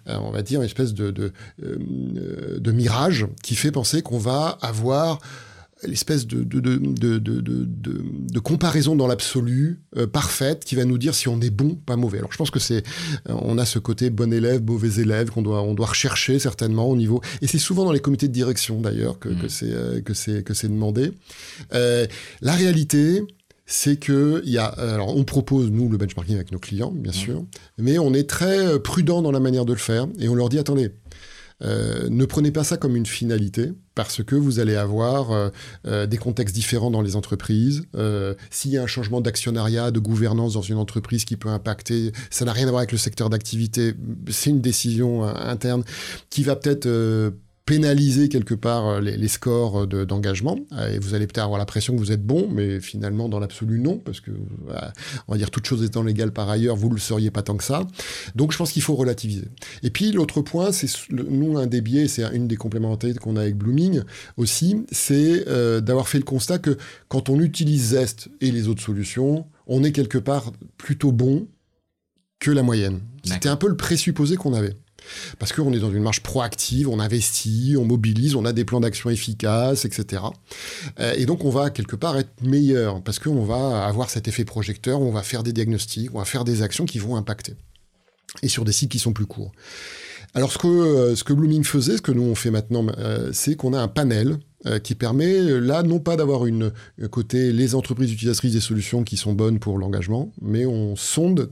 euh, 0.07 0.17
on 0.21 0.31
va 0.31 0.41
dire, 0.41 0.61
une 0.61 0.65
espèce 0.65 0.93
de, 0.93 1.11
de, 1.11 2.71
mirage 2.71 3.27
qui 3.43 3.55
fait 3.55 3.71
penser 3.71 4.01
qu'on 4.01 4.17
va 4.17 4.57
avoir 4.61 5.19
l'espèce 5.83 6.25
de, 6.25 6.43
de, 6.43 6.59
de, 6.59 7.19
de, 7.19 8.39
comparaison 8.39 8.95
dans 8.95 9.07
l'absolu 9.07 9.79
parfaite 10.11 10.63
qui 10.63 10.75
va 10.75 10.85
nous 10.85 10.97
dire 10.97 11.13
si 11.15 11.27
on 11.27 11.39
est 11.41 11.49
bon, 11.49 11.75
pas 11.75 11.95
mauvais. 11.95 12.19
Alors 12.19 12.31
je 12.31 12.37
pense 12.37 12.51
que 12.51 12.59
c'est, 12.59 12.83
on 13.27 13.57
a 13.57 13.65
ce 13.65 13.79
côté 13.79 14.09
bon 14.09 14.31
élève, 14.31 14.63
mauvais 14.63 15.01
élève 15.01 15.29
qu'on 15.31 15.41
doit, 15.41 15.61
on 15.63 15.73
doit 15.73 15.87
rechercher 15.87 16.39
certainement 16.39 16.87
au 16.89 16.95
niveau, 16.95 17.21
et 17.41 17.47
c'est 17.47 17.57
souvent 17.57 17.85
dans 17.85 17.91
les 17.91 17.99
comités 17.99 18.27
de 18.27 18.33
direction 18.33 18.79
d'ailleurs 18.81 19.19
que, 19.19 19.29
que 19.29 19.45
mmh. 19.45 19.49
c'est 19.49 20.03
que 20.03 20.13
c'est 20.13 20.43
que 20.43 20.53
c'est 20.53 20.69
demandé. 20.69 21.11
la 21.71 22.53
réalité, 22.53 23.23
c'est 23.67 23.97
que 23.97 24.41
il 24.45 24.51
y 24.51 24.57
a, 24.57 24.65
alors 24.65 25.15
on 25.15 25.25
propose 25.25 25.69
nous 25.69 25.89
le 25.89 25.97
benchmarking 25.97 26.35
avec 26.35 26.51
nos 26.51 26.57
clients, 26.57 26.91
bien 26.91 27.11
sûr, 27.11 27.45
mais 27.77 27.99
on 27.99 28.13
est 28.13 28.27
très 28.27 28.65
euh, 28.65 28.79
prudent 28.79 29.21
dans 29.21 29.31
la 29.31 29.41
manière 29.41 29.65
de 29.65 29.73
le 29.73 29.79
faire 29.79 30.07
et 30.17 30.27
on 30.29 30.35
leur 30.35 30.49
dit 30.49 30.57
attendez. 30.57 30.91
Euh, 31.63 32.07
ne 32.11 32.25
prenez 32.25 32.51
pas 32.51 32.63
ça 32.63 32.77
comme 32.77 32.95
une 32.95 33.07
finalité 33.07 33.71
parce 33.95 34.23
que 34.23 34.35
vous 34.35 34.59
allez 34.59 34.75
avoir 34.75 35.51
euh, 35.87 36.05
des 36.05 36.17
contextes 36.17 36.53
différents 36.53 36.91
dans 36.91 37.01
les 37.01 37.15
entreprises. 37.15 37.83
S'il 38.51 38.71
y 38.71 38.77
a 38.77 38.83
un 38.83 38.87
changement 38.87 39.21
d'actionnariat, 39.21 39.89
de 39.89 39.99
gouvernance 39.99 40.53
dans 40.53 40.61
une 40.61 40.77
entreprise 40.77 41.25
qui 41.25 41.35
peut 41.35 41.49
impacter, 41.49 42.11
ça 42.29 42.45
n'a 42.45 42.53
rien 42.53 42.67
à 42.67 42.69
voir 42.69 42.81
avec 42.81 42.91
le 42.91 42.99
secteur 42.99 43.31
d'activité. 43.31 43.95
C'est 44.29 44.51
une 44.51 44.61
décision 44.61 45.23
interne 45.23 45.83
qui 46.29 46.43
va 46.43 46.55
peut-être 46.55 46.87
pénaliser 47.67 48.29
quelque 48.29 48.55
part 48.55 48.87
euh, 48.87 49.01
les, 49.01 49.27
scores 49.27 49.85
d'engagement. 49.85 50.57
Euh, 50.71 50.93
et 50.93 50.99
vous 50.99 51.13
allez 51.13 51.27
peut-être 51.27 51.43
avoir 51.43 51.59
l'impression 51.59 51.93
que 51.93 51.99
vous 51.99 52.13
êtes 52.13 52.25
bon, 52.25 52.49
mais 52.49 52.79
finalement, 52.79 53.29
dans 53.29 53.39
l'absolu, 53.39 53.77
non, 53.79 53.99
parce 53.99 54.21
que, 54.21 54.31
on 55.27 55.33
va 55.33 55.37
dire, 55.37 55.51
toute 55.51 55.65
chose 55.65 55.83
étant 55.83 56.01
légale 56.01 56.31
par 56.31 56.49
ailleurs, 56.49 56.77
vous 56.77 56.87
ne 56.87 56.93
le 56.93 56.99
seriez 56.99 57.29
pas 57.29 57.43
tant 57.43 57.57
que 57.57 57.63
ça. 57.63 57.85
Donc, 58.35 58.53
je 58.53 58.57
pense 58.57 58.71
qu'il 58.71 58.81
faut 58.81 58.95
relativiser. 58.95 59.49
Et 59.83 59.91
puis, 59.91 60.13
l'autre 60.13 60.41
point, 60.41 60.71
c'est 60.71 60.87
nous, 61.11 61.57
un 61.57 61.67
des 61.67 61.81
biais, 61.81 62.07
c'est 62.07 62.23
une 62.33 62.47
des 62.47 62.55
complémentarités 62.55 63.19
qu'on 63.19 63.35
a 63.35 63.41
avec 63.41 63.57
Blooming 63.57 64.01
aussi, 64.37 64.85
c'est 64.91 65.45
euh, 65.49 65.81
d'avoir 65.81 66.07
fait 66.07 66.19
le 66.19 66.23
constat 66.23 66.59
que 66.59 66.77
quand 67.09 67.29
on 67.29 67.39
utilise 67.41 67.89
Zest 67.89 68.29
et 68.39 68.51
les 68.51 68.69
autres 68.69 68.81
solutions, 68.81 69.45
on 69.67 69.83
est 69.83 69.91
quelque 69.91 70.17
part 70.17 70.53
plutôt 70.77 71.11
bon 71.11 71.47
que 72.39 72.49
la 72.49 72.63
moyenne. 72.63 73.01
C'était 73.23 73.49
un 73.49 73.57
peu 73.57 73.67
le 73.67 73.75
présupposé 73.75 74.37
qu'on 74.37 74.53
avait. 74.53 74.77
Parce 75.39 75.53
qu'on 75.53 75.73
est 75.73 75.79
dans 75.79 75.91
une 75.91 76.03
marche 76.03 76.21
proactive, 76.21 76.89
on 76.89 76.99
investit, 76.99 77.75
on 77.77 77.85
mobilise, 77.85 78.35
on 78.35 78.45
a 78.45 78.53
des 78.53 78.65
plans 78.65 78.79
d'action 78.79 79.09
efficaces, 79.09 79.85
etc. 79.85 80.23
Euh, 80.99 81.13
et 81.17 81.25
donc 81.25 81.45
on 81.45 81.49
va 81.49 81.69
quelque 81.69 81.95
part 81.95 82.17
être 82.17 82.41
meilleur, 82.41 83.01
parce 83.01 83.19
qu'on 83.19 83.43
va 83.43 83.85
avoir 83.85 84.09
cet 84.09 84.27
effet 84.27 84.45
projecteur, 84.45 85.01
on 85.01 85.11
va 85.11 85.23
faire 85.23 85.43
des 85.43 85.53
diagnostics, 85.53 86.13
on 86.13 86.19
va 86.19 86.25
faire 86.25 86.43
des 86.43 86.61
actions 86.61 86.85
qui 86.85 86.99
vont 86.99 87.15
impacter. 87.15 87.55
Et 88.43 88.49
sur 88.49 88.65
des 88.65 88.71
cycles 88.71 88.91
qui 88.91 88.99
sont 88.99 89.13
plus 89.13 89.25
courts. 89.25 89.51
Alors 90.33 90.51
ce 90.51 90.57
que, 90.57 90.67
euh, 90.67 91.15
ce 91.15 91.23
que 91.23 91.33
Blooming 91.33 91.63
faisait, 91.63 91.97
ce 91.97 92.01
que 92.01 92.11
nous 92.11 92.23
on 92.23 92.35
fait 92.35 92.51
maintenant, 92.51 92.85
euh, 92.97 93.29
c'est 93.33 93.55
qu'on 93.55 93.73
a 93.73 93.79
un 93.79 93.87
panel 93.87 94.37
qui 94.83 94.95
permet 94.95 95.61
là 95.61 95.81
non 95.81 95.99
pas 95.99 96.17
d'avoir 96.17 96.45
une 96.45 96.73
côté 97.09 97.53
les 97.53 97.73
entreprises 97.73 98.11
utilisatrices 98.11 98.51
des 98.51 98.59
solutions 98.59 99.03
qui 99.03 99.15
sont 99.15 99.31
bonnes 99.31 99.59
pour 99.59 99.77
l'engagement, 99.77 100.33
mais 100.41 100.65
on 100.65 100.97
sonde 100.97 101.49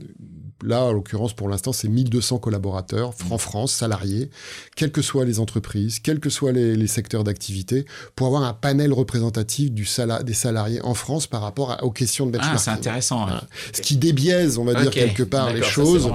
là, 0.62 0.84
en 0.84 0.92
l'occurrence, 0.92 1.34
pour 1.34 1.48
l'instant, 1.48 1.72
c'est 1.72 1.88
1200 1.88 2.38
collaborateurs, 2.38 3.12
en 3.30 3.38
France, 3.38 3.72
salariés, 3.72 4.30
quelles 4.74 4.92
que 4.92 5.02
soient 5.02 5.24
les 5.24 5.38
entreprises, 5.38 5.98
quels 5.98 6.20
que 6.20 6.30
soient 6.30 6.52
les, 6.52 6.86
secteurs 6.86 7.24
d'activité, 7.24 7.84
pour 8.14 8.28
avoir 8.28 8.44
un 8.44 8.52
panel 8.52 8.92
représentatif 8.92 9.72
du 9.72 9.86
des 10.24 10.34
salariés 10.34 10.80
en 10.82 10.94
France 10.94 11.26
par 11.26 11.42
rapport 11.42 11.76
aux 11.82 11.90
questions 11.90 12.26
de 12.26 12.32
benchmarking. 12.32 12.56
Ah, 12.56 12.58
c'est 12.58 12.70
intéressant. 12.70 13.26
Ce 13.72 13.80
qui 13.82 13.96
débiaise, 13.96 14.58
on 14.58 14.64
va 14.64 14.80
dire, 14.80 14.90
quelque 14.90 15.22
part 15.22 15.52
les 15.52 15.62
choses. 15.62 16.10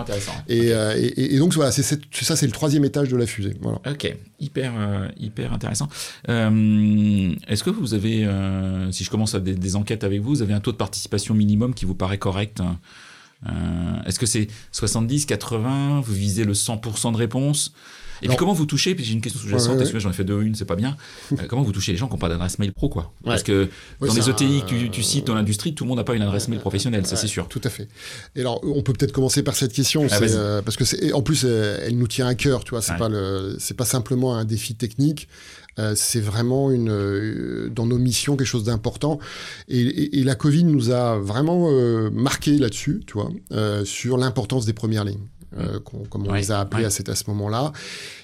Euh, 0.50 0.96
et, 0.98 1.36
et, 1.36 1.38
donc, 1.40 1.54
voilà, 1.54 1.72
c'est, 1.72 1.84
ça, 1.84 2.36
c'est 2.36 2.46
le 2.46 2.52
troisième 2.52 2.86
étage 2.86 3.10
de 3.10 3.18
la 3.18 3.26
fusée. 3.26 3.56
Voilà. 3.62 3.80
Ok, 3.90 4.16
hyper, 4.40 4.74
euh, 4.78 5.08
hyper 5.20 5.54
intéressant. 5.54 5.88
Euh, 6.30 7.34
est-ce 7.48 7.64
que 7.64 7.70
vous 7.70 7.94
avez, 7.94 8.28
si 8.92 9.04
je 9.04 9.10
commence 9.10 9.36
à 9.36 9.40
des, 9.40 9.54
des, 9.54 9.76
enquêtes 9.76 10.04
avec 10.04 10.22
vous, 10.22 10.30
vous 10.30 10.42
avez 10.42 10.54
un 10.54 10.60
taux 10.62 10.72
de 10.72 10.78
participation 10.78 11.34
minimum 11.34 11.74
qui 11.74 11.86
vous 11.86 11.96
paraît 11.96 12.18
correct 12.18 12.62
hein? 12.62 12.80
Euh, 13.48 14.04
Est-ce 14.06 14.20
que 14.20 14.26
c'est 14.26 14.48
70, 14.72 15.26
80 15.26 16.02
Vous 16.02 16.14
visez 16.14 16.44
le 16.44 16.54
100% 16.54 17.14
de 17.14 17.18
réponse? 17.18 17.74
Et 18.24 18.28
puis 18.28 18.38
comment 18.38 18.54
vous 18.54 18.66
touchez, 18.66 18.96
puis 18.96 19.04
j'ai 19.04 19.14
une 19.14 19.22
question 19.22 19.42
sous-jacente, 19.42 19.80
ouais, 19.80 20.00
j'en 20.00 20.10
ai 20.10 20.14
fait 20.14 20.24
deux 20.24 20.42
une, 20.42 20.56
c'est 20.56 20.66
pas 20.66 20.76
bien. 20.76 20.96
Euh, 21.32 21.46
comment 21.48 21.62
vous 21.62 21.72
touchez 21.72 21.94
les 21.94 21.98
gens 21.98 22.08
qui 22.08 22.14
n'ont 22.14 22.20
pas 22.20 22.28
d'adresse 22.28 22.60
mail 22.60 22.74
pro, 22.74 22.90
quoi? 22.90 23.14
Parce 23.24 23.42
que 23.42 23.70
dans 24.02 24.14
les 24.14 24.30
ETI 24.30 24.64
que 24.68 24.88
tu, 24.88 25.02
cites 25.02 25.28
dans 25.28 25.34
l'industrie, 25.34 25.74
tout 25.74 25.86
le 25.86 25.88
monde 25.88 25.98
n'a 25.98 26.04
pas 26.04 26.14
une 26.14 26.22
adresse 26.22 26.50
mail 26.50 26.60
professionnelle, 26.60 27.06
ça 27.06 27.16
c'est 27.16 27.28
sûr. 27.28 27.48
Tout 27.48 27.62
à 27.64 27.70
fait. 27.70 27.88
Et 28.36 28.42
alors, 28.42 28.60
on 28.64 28.82
peut 28.84 28.92
peut-être 28.92 29.14
commencer 29.14 29.44
par 29.44 29.56
cette 29.56 29.72
question, 29.72 30.06
ah, 30.12 30.20
euh, 30.22 30.62
parce 30.62 30.76
que 30.76 31.14
en 31.14 31.22
plus, 31.22 31.46
elle 31.46 31.98
nous 31.98 32.08
tient 32.08 32.28
à 32.28 32.36
cœur, 32.36 32.66
tu 32.66 32.72
vois. 32.72 32.82
C'est 32.82 32.98
pas 32.98 33.08
le, 33.08 33.58
pas 33.78 33.86
simplement 33.86 34.36
un 34.36 34.44
défi 34.44 34.76
technique. 34.76 35.30
Euh, 35.80 35.94
c'est 35.96 36.20
vraiment 36.20 36.72
une, 36.72 36.90
euh, 36.90 37.70
dans 37.70 37.86
nos 37.86 37.98
missions 37.98 38.36
quelque 38.36 38.48
chose 38.48 38.66
d'important. 38.66 39.20
Et, 39.68 40.24
la 40.24 40.36
Covid 40.36 40.66
nous 40.66 40.92
a 40.92 41.18
vraiment 41.18 41.70
euh, 41.72 42.10
marqué 42.12 42.58
là-dessus, 42.58 43.02
tu 43.08 43.14
vois, 43.14 43.32
sur 43.86 44.18
l'importance 44.18 44.66
des 44.66 44.74
premières 44.74 45.04
lignes, 45.04 45.28
comme 45.84 46.28
on 46.28 46.34
les 46.34 46.52
a 46.52 46.60
appelées 46.60 46.86
à, 46.86 46.88
à 46.88 47.16
ce 47.16 47.24
moment-là. 47.28 47.72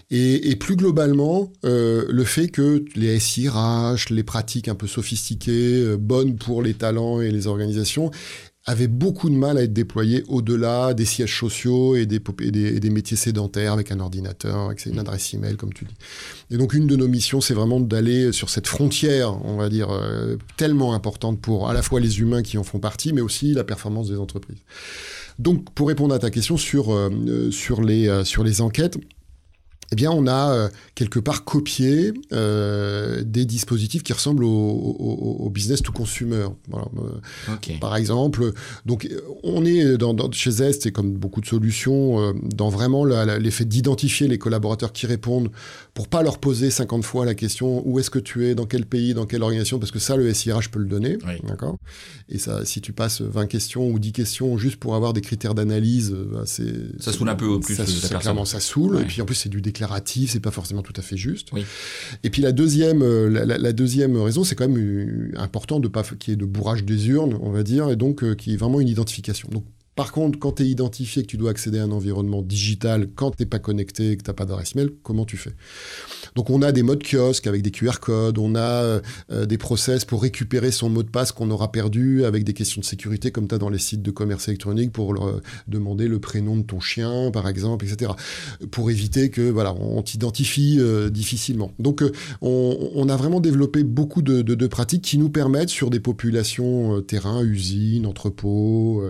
Et, 0.10 0.56
plus 0.56 0.76
globalement, 0.76 1.52
le 1.64 2.24
fait 2.24 2.50
que 2.50 2.86
les 2.96 3.20
SIRH, 3.20 4.10
les 4.10 4.24
pratiques 4.24 4.68
un 4.68 4.76
peu 4.76 4.88
sophistiquées, 4.88 5.96
bonnes 5.98 6.36
pour 6.36 6.62
les 6.62 6.74
talents 6.74 7.20
et 7.20 7.32
les 7.32 7.48
organisations, 7.48 8.12
avait 8.68 8.88
beaucoup 8.88 9.30
de 9.30 9.36
mal 9.36 9.58
à 9.58 9.64
être 9.64 9.72
déployé 9.72 10.26
au-delà 10.28 10.94
des 10.94 11.06
sièges 11.06 11.40
sociaux 11.40 11.96
et 11.96 12.06
des, 12.06 12.20
des, 12.20 12.90
métiers 12.90 13.16
sédentaires 13.16 13.72
avec 13.72 13.94
un 13.94 14.00
ordinateur, 14.02 14.58
avec 14.58 14.86
une 14.86 15.00
adresse 15.00 15.34
email, 15.34 15.56
comme 15.56 15.74
tu 15.74 15.86
dis. 15.86 15.96
Et 16.52 16.58
donc, 16.58 16.74
une 16.74 16.86
de 16.86 16.98
nos 16.98 17.08
missions, 17.08 17.40
c'est 17.40 17.54
vraiment 17.54 17.80
d'aller 17.80 18.34
sur 18.34 18.50
cette 18.50 18.68
frontière, 18.68 19.40
on 19.46 19.56
va 19.56 19.70
dire, 19.70 19.90
euh, 19.90 20.36
tellement 20.58 20.94
importante 20.94 21.40
pour 21.40 21.70
à 21.70 21.74
la 21.74 21.82
fois 21.82 22.02
les 22.02 22.20
humains 22.20 22.44
qui 22.44 22.58
en 22.58 22.64
font 22.64 22.80
partie, 22.80 23.14
mais 23.14 23.22
aussi 23.22 23.54
la 23.54 23.64
performance 23.64 24.10
des 24.10 24.18
entreprises. 24.18 24.60
Donc, 25.40 25.72
pour 25.74 25.88
répondre 25.88 26.14
à 26.14 26.20
ta 26.20 26.30
question 26.30 26.58
sur, 26.58 26.94
euh, 26.94 27.50
sur, 27.52 27.82
les, 27.82 28.10
euh, 28.10 28.26
sur 28.26 28.44
les 28.44 28.60
enquêtes, 28.60 28.98
eh 29.92 29.96
bien, 29.96 30.12
on 30.12 30.28
a 30.28 30.52
euh, 30.52 30.70
quelque 30.96 31.20
part 31.20 31.46
copié 31.46 32.14
euh, 32.34 33.24
des 33.26 33.46
dispositifs 33.46 34.04
qui 34.04 34.12
ressemblent 34.12 34.44
au, 34.44 35.50
business 35.54 35.82
to 35.82 35.94
consumer. 35.94 36.46
Euh, 36.74 37.78
par 37.80 37.96
exemple, 37.96 38.52
donc 38.86 39.08
on 39.44 39.66
est 39.66 39.98
dans, 39.98 40.32
chez 40.32 40.52
Zest 40.52 40.86
et 40.86 40.92
comme 40.92 41.14
beaucoup 41.14 41.42
de 41.42 41.46
solutions 41.46 42.34
dans 42.44 42.70
vraiment 42.70 43.06
l'effet 43.06 43.66
d'identifier 43.66 44.28
les 44.28 44.38
collaborateurs 44.38 44.92
qui 44.92 45.08
répondent 45.08 45.50
pour 45.94 46.10
pas 46.10 46.22
leur 46.22 46.38
poser 46.38 46.70
50 46.70 47.04
fois 47.04 47.26
la 47.26 47.34
question 47.34 47.82
où 47.88 48.00
est-ce 48.00 48.10
que 48.10 48.20
tu 48.20 48.46
es, 48.46 48.56
dans 48.56 48.66
quel 48.66 48.86
pays, 48.86 49.14
dans 49.14 49.26
quelle 49.26 49.42
organisation, 49.42 49.80
parce 49.80 49.92
que 49.92 50.00
ça 50.00 50.16
le 50.18 50.32
SIRH 50.32 50.70
peut 50.70 50.80
le 50.80 50.86
donner, 50.86 51.18
d'accord? 51.48 51.78
Et 52.30 52.38
ça, 52.38 52.66
si 52.66 52.82
tu 52.82 52.92
passes 52.92 53.22
20 53.22 53.48
questions 53.48 53.90
ou 53.90 54.00
10 54.00 54.12
questions 54.12 54.58
juste 54.58 54.76
pour 54.78 54.96
avoir 54.96 55.14
des 55.14 55.22
critères 55.22 55.56
d'analyse, 55.56 56.12
bah, 56.12 56.44
c'est 56.46 57.02
ça 57.02 57.14
saoule 57.14 57.30
un 57.30 57.36
peu 57.36 57.46
au 57.46 57.60
plus. 57.60 57.76
Ça, 57.76 58.20
clairement, 58.20 58.46
ça 58.46 58.60
saoule. 58.60 59.00
Et 59.02 59.06
puis 59.06 59.22
en 59.22 59.26
plus 59.26 59.36
c'est 59.36 59.50
du 59.50 59.62
c'est 60.28 60.40
pas 60.40 60.52
forcément 60.52 60.82
tout 60.82 60.94
à 60.96 61.02
fait 61.02 61.18
juste. 61.18 61.50
Et 62.24 62.30
puis 62.30 62.42
la 62.42 62.52
deuxième, 62.52 63.02
euh, 63.02 63.30
la, 63.30 63.74
deuxième 63.74 64.18
raison, 64.18 64.44
c'est 64.44 64.56
quand 64.56 64.68
même 64.68 64.78
euh, 64.78 65.32
important 65.38 65.80
de 65.80 65.88
pas 65.88 66.04
qu'il 66.04 66.32
y 66.32 66.34
ait 66.34 66.38
de 66.38 66.46
bourrage 66.46 66.84
des 66.84 67.10
urnes, 67.10 67.38
on 67.42 67.52
va 67.52 67.64
dire, 67.64 67.90
et 67.90 67.96
donc 67.96 68.24
euh, 68.24 68.36
qui 68.36 68.54
est 68.54 68.58
vraiment 68.58 68.80
une 68.80 68.90
identification. 68.90 69.50
Donc 69.52 69.66
par 69.98 70.12
contre, 70.12 70.38
quand 70.38 70.52
tu 70.54 70.64
es 70.64 70.68
identifié 70.68 71.24
que 71.24 71.28
tu 71.28 71.38
dois 71.38 71.50
accéder 71.50 71.80
à 71.80 71.84
un 71.84 71.92
environnement 71.92 72.44
digital, 72.44 73.10
quand 73.16 73.32
tu 73.32 73.42
n'es 73.42 73.48
pas 73.48 73.58
connecté, 73.58 74.16
que 74.16 74.22
tu 74.22 74.30
n'as 74.30 74.36
pas 74.36 74.46
d'adresse 74.46 74.76
mail, 74.76 74.92
comment 75.02 75.26
tu 75.26 75.38
fais? 75.38 75.54
Donc 76.36 76.52
on 76.52 76.62
a 76.62 76.72
des 76.72 76.84
modes 76.84 77.02
kiosques 77.02 77.48
avec 77.48 77.64
des 77.64 77.72
QR 77.72 78.00
codes, 78.00 78.38
on 78.38 78.54
a 78.54 78.62
euh, 78.62 79.02
des 79.48 79.58
process 79.58 80.06
pour 80.06 80.22
récupérer 80.22 80.70
son 80.70 80.92
mot 80.92 81.02
de 81.02 81.10
passe 81.10 81.32
qu'on 81.32 81.50
aura 81.50 81.72
perdu 81.72 82.26
avec 82.26 82.44
des 82.44 82.54
questions 82.54 82.80
de 82.80 82.86
sécurité 82.86 83.32
comme 83.32 83.48
tu 83.48 83.56
as 83.56 83.58
dans 83.58 83.72
les 83.72 83.80
sites 83.80 84.04
de 84.04 84.12
commerce 84.12 84.48
électronique 84.48 84.92
pour 84.92 85.16
leur 85.16 85.42
demander 85.68 86.08
le 86.08 86.20
prénom 86.20 86.56
de 86.58 86.62
ton 86.62 86.80
chien, 86.80 87.32
par 87.32 87.48
exemple, 87.48 87.84
etc. 87.84 88.12
Pour 88.70 88.92
éviter 88.92 89.32
que 89.32 89.50
voilà, 89.50 89.74
on 89.74 90.04
t'identifie 90.04 90.78
euh, 90.80 91.10
difficilement. 91.10 91.72
Donc 91.80 92.04
euh, 92.04 92.12
on, 92.42 93.10
a 93.10 93.16
vraiment 93.16 93.40
développé 93.40 93.84
beaucoup 93.84 94.22
de, 94.22 94.68
pratiques 94.68 95.02
qui 95.02 95.18
nous 95.18 95.30
permettent 95.30 95.70
sur 95.70 95.90
des 95.90 96.00
populations 96.00 97.02
terrain, 97.02 97.44
usines, 97.44 98.06
entrepôts, 98.06 99.02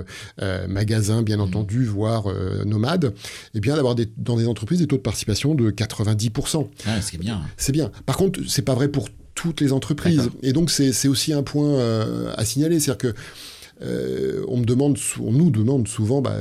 magasins, 0.78 1.24
bien 1.24 1.38
mmh. 1.38 1.42
entendu, 1.42 1.86
voire 1.86 2.28
euh, 2.28 2.64
nomades, 2.64 3.06
et 3.06 3.58
eh 3.58 3.60
bien 3.60 3.76
d'avoir 3.76 3.96
dans 4.18 4.38
des 4.38 4.48
entreprises 4.48 4.80
des 4.80 4.88
taux 4.88 4.98
de 4.98 5.02
participation 5.02 5.56
de 5.56 5.72
90%. 5.72 6.68
Ah, 6.86 7.02
c'est 7.02 7.18
bien. 7.18 7.42
C'est 7.58 7.72
bien. 7.72 7.92
Par 8.06 8.16
contre, 8.16 8.40
c'est 8.48 8.62
pas 8.62 8.76
vrai 8.76 8.88
pour 8.88 9.10
toutes 9.34 9.62
les 9.62 9.74
entreprises. 9.74 10.30
Et 10.44 10.54
donc, 10.54 10.70
c'est 10.72 11.08
aussi 11.08 11.34
un 11.34 11.44
point 11.44 11.70
euh, 11.70 12.32
à 12.38 12.46
signaler. 12.46 12.80
C'est-à-dire 12.80 13.14
que 13.14 13.16
on 14.48 14.58
me 14.58 14.66
demande, 14.66 14.98
on 15.20 15.32
nous 15.32 15.52
demande 15.52 15.88
souvent 15.88 16.22
bah, 16.22 16.38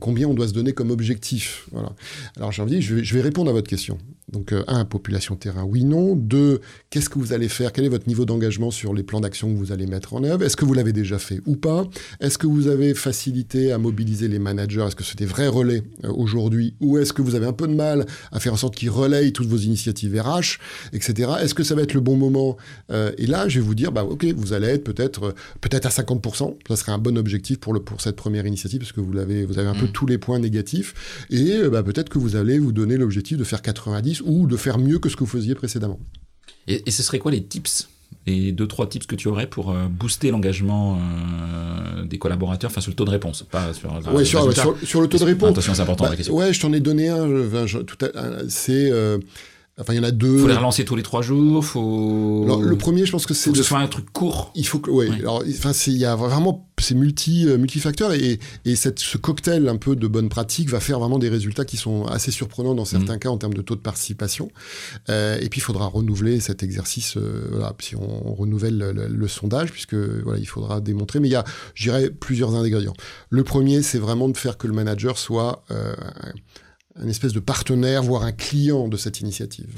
combien 0.00 0.26
on 0.26 0.34
doit 0.34 0.48
se 0.48 0.54
donner 0.54 0.72
comme 0.72 0.90
objectif. 0.90 1.68
Voilà. 1.72 1.92
Alors 2.36 2.50
j'ai 2.50 2.62
envie, 2.62 2.80
je 2.80 2.94
vais, 2.94 3.04
je 3.04 3.14
vais 3.14 3.20
répondre 3.20 3.50
à 3.50 3.52
votre 3.52 3.68
question. 3.68 3.98
Donc, 4.32 4.54
un, 4.66 4.84
population 4.84 5.36
terrain, 5.36 5.64
oui, 5.64 5.84
non. 5.84 6.14
Deux, 6.14 6.60
qu'est-ce 6.90 7.08
que 7.08 7.18
vous 7.18 7.32
allez 7.32 7.48
faire? 7.48 7.72
Quel 7.72 7.84
est 7.84 7.88
votre 7.88 8.08
niveau 8.08 8.24
d'engagement 8.24 8.70
sur 8.70 8.92
les 8.94 9.02
plans 9.02 9.20
d'action 9.20 9.52
que 9.52 9.58
vous 9.58 9.72
allez 9.72 9.86
mettre 9.86 10.14
en 10.14 10.22
œuvre? 10.24 10.44
Est-ce 10.44 10.56
que 10.56 10.64
vous 10.64 10.74
l'avez 10.74 10.92
déjà 10.92 11.18
fait 11.18 11.40
ou 11.46 11.56
pas? 11.56 11.86
Est-ce 12.20 12.38
que 12.38 12.46
vous 12.46 12.68
avez 12.68 12.94
facilité 12.94 13.72
à 13.72 13.78
mobiliser 13.78 14.28
les 14.28 14.38
managers? 14.38 14.84
Est-ce 14.86 14.96
que 14.96 15.04
c'est 15.04 15.18
des 15.18 15.26
vrais 15.26 15.48
relais 15.48 15.82
aujourd'hui? 16.04 16.74
Ou 16.80 16.98
est-ce 16.98 17.12
que 17.12 17.22
vous 17.22 17.34
avez 17.34 17.46
un 17.46 17.52
peu 17.52 17.66
de 17.66 17.74
mal 17.74 18.06
à 18.32 18.40
faire 18.40 18.52
en 18.52 18.56
sorte 18.56 18.76
qu'ils 18.76 18.90
relayent 18.90 19.32
toutes 19.32 19.48
vos 19.48 19.56
initiatives 19.56 20.20
RH, 20.20 20.58
etc. 20.92 21.30
Est-ce 21.40 21.54
que 21.54 21.62
ça 21.62 21.74
va 21.74 21.82
être 21.82 21.94
le 21.94 22.00
bon 22.00 22.16
moment 22.16 22.56
Et 22.90 23.26
là, 23.26 23.48
je 23.48 23.60
vais 23.60 23.64
vous 23.64 23.74
dire, 23.74 23.92
bah, 23.92 24.04
ok, 24.04 24.26
vous 24.36 24.52
allez 24.52 24.68
être 24.68 24.84
peut-être 24.84 25.34
peut-être 25.60 25.86
à 25.86 25.90
50%. 25.90 26.56
Ça 26.68 26.76
serait 26.76 26.92
un 26.92 26.98
bon 26.98 27.16
objectif 27.16 27.58
pour, 27.58 27.72
le, 27.72 27.80
pour 27.80 28.00
cette 28.00 28.16
première 28.16 28.46
initiative, 28.46 28.80
parce 28.80 28.92
que 28.92 29.00
vous, 29.00 29.12
l'avez, 29.12 29.44
vous 29.44 29.58
avez 29.58 29.68
un 29.68 29.74
peu 29.74 29.86
mmh. 29.86 29.92
tous 29.92 30.06
les 30.06 30.18
points 30.18 30.38
négatifs. 30.38 31.26
Et 31.30 31.56
bah, 31.70 31.82
peut-être 31.82 32.08
que 32.08 32.18
vous 32.18 32.36
allez 32.36 32.58
vous 32.58 32.72
donner 32.72 32.96
l'objectif 32.96 33.36
de 33.38 33.44
faire 33.44 33.62
90 33.62 34.17
ou 34.24 34.46
de 34.46 34.56
faire 34.56 34.78
mieux 34.78 34.98
que 34.98 35.08
ce 35.08 35.16
que 35.16 35.20
vous 35.20 35.30
faisiez 35.30 35.54
précédemment. 35.54 35.98
Et, 36.66 36.90
ce 36.90 37.02
serait 37.02 37.18
quoi 37.18 37.30
les 37.30 37.42
tips 37.42 37.88
les 38.26 38.52
deux 38.52 38.66
trois 38.66 38.86
tips 38.86 39.06
que 39.06 39.14
tu 39.14 39.28
aurais 39.28 39.46
pour 39.46 39.70
euh, 39.70 39.86
booster 39.88 40.30
l'engagement 40.30 40.98
euh, 40.98 42.04
des 42.04 42.18
collaborateurs, 42.18 42.70
enfin 42.70 42.82
sur 42.82 42.90
le 42.90 42.96
taux 42.96 43.06
de 43.06 43.10
réponse, 43.10 43.42
pas 43.42 43.72
sur, 43.72 43.90
ouais, 44.12 44.24
sur, 44.24 44.46
le 44.46 45.08
taux 45.08 45.18
de 45.18 45.24
réponse. 45.24 45.50
Attention, 45.50 45.74
c'est 45.74 45.80
important 45.80 46.04
la 46.04 46.10
bah, 46.10 46.16
question. 46.16 46.34
Ouais, 46.34 46.52
je 46.52 46.60
t'en 46.60 46.72
ai 46.74 46.80
donné 46.80 47.08
un. 47.08 47.26
c'est 48.48 48.90
euh, 48.90 49.18
Enfin, 49.80 49.92
il 49.92 49.96
y 49.96 50.00
en 50.00 50.04
a 50.04 50.10
deux. 50.10 50.38
Faut 50.38 50.48
les 50.48 50.54
relancer 50.54 50.84
tous 50.84 50.96
les 50.96 51.04
trois 51.04 51.22
jours. 51.22 51.64
Faut. 51.64 52.42
Alors, 52.44 52.60
le 52.60 52.76
premier, 52.76 53.06
je 53.06 53.12
pense 53.12 53.26
que 53.26 53.34
c'est. 53.34 53.50
de... 53.50 53.56
que 53.56 53.62
ce 53.62 53.68
soit 53.68 53.78
un 53.78 53.86
truc 53.86 54.12
court. 54.12 54.50
Il 54.56 54.66
faut 54.66 54.80
que, 54.80 54.90
ouais. 54.90 55.08
Alors, 55.20 55.44
enfin, 55.48 55.70
il 55.86 55.98
y 55.98 56.04
a 56.04 56.16
vraiment, 56.16 56.68
c'est 56.78 56.96
multi, 56.96 57.46
euh, 57.46 57.58
multifacteur 57.58 58.12
et, 58.12 58.40
et 58.64 58.76
cette, 58.76 58.98
ce 58.98 59.18
cocktail 59.18 59.68
un 59.68 59.76
peu 59.76 59.94
de 59.94 60.06
bonnes 60.08 60.28
pratiques 60.28 60.68
va 60.68 60.80
faire 60.80 60.98
vraiment 60.98 61.20
des 61.20 61.28
résultats 61.28 61.64
qui 61.64 61.76
sont 61.76 62.06
assez 62.06 62.32
surprenants 62.32 62.74
dans 62.74 62.84
certains 62.84 63.16
mmh. 63.16 63.20
cas 63.20 63.28
en 63.28 63.38
termes 63.38 63.54
de 63.54 63.62
taux 63.62 63.76
de 63.76 63.80
participation. 63.80 64.50
Euh, 65.10 65.38
et 65.40 65.48
puis, 65.48 65.60
il 65.60 65.64
faudra 65.64 65.86
renouveler 65.86 66.40
cet 66.40 66.64
exercice. 66.64 67.16
Euh, 67.16 67.46
voilà, 67.50 67.74
si 67.80 67.94
on, 67.94 68.34
renouvelle 68.34 68.78
le, 68.78 69.28
sondage, 69.28 69.70
puisque 69.70 69.94
voilà, 69.94 70.38
il 70.40 70.46
faudra 70.46 70.80
démontrer. 70.80 71.20
Mais 71.20 71.28
il 71.28 71.32
y 71.32 71.36
a, 71.36 71.44
je 71.74 71.84
dirais, 71.84 72.10
plusieurs 72.10 72.54
ingrédients. 72.54 72.94
Le 73.30 73.44
premier, 73.44 73.82
c'est 73.82 73.98
vraiment 73.98 74.28
de 74.28 74.36
faire 74.36 74.58
que 74.58 74.66
le 74.66 74.72
manager 74.72 75.18
soit 75.18 75.62
euh, 75.70 75.94
un 77.00 77.08
espèce 77.08 77.32
de 77.32 77.40
partenaire, 77.40 78.02
voire 78.02 78.24
un 78.24 78.32
client 78.32 78.88
de 78.88 78.96
cette 78.96 79.20
initiative. 79.20 79.68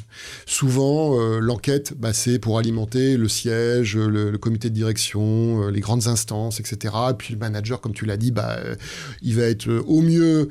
Souvent, 0.46 1.20
euh, 1.20 1.38
l'enquête, 1.38 1.94
bah, 1.98 2.12
c'est 2.12 2.38
pour 2.38 2.58
alimenter 2.58 3.16
le 3.16 3.28
siège, 3.28 3.96
le, 3.96 4.36
comité 4.38 4.70
de 4.70 4.74
direction, 4.74 5.64
euh, 5.64 5.70
les 5.70 5.80
grandes 5.80 6.06
instances, 6.06 6.60
etc. 6.60 6.94
Et 7.10 7.14
puis 7.14 7.34
le 7.34 7.38
manager, 7.38 7.80
comme 7.80 7.92
tu 7.92 8.06
l'as 8.06 8.16
dit, 8.16 8.30
bah, 8.30 8.56
euh, 8.58 8.74
il 9.22 9.36
va 9.36 9.42
être 9.44 9.68
au 9.86 10.00
mieux 10.00 10.48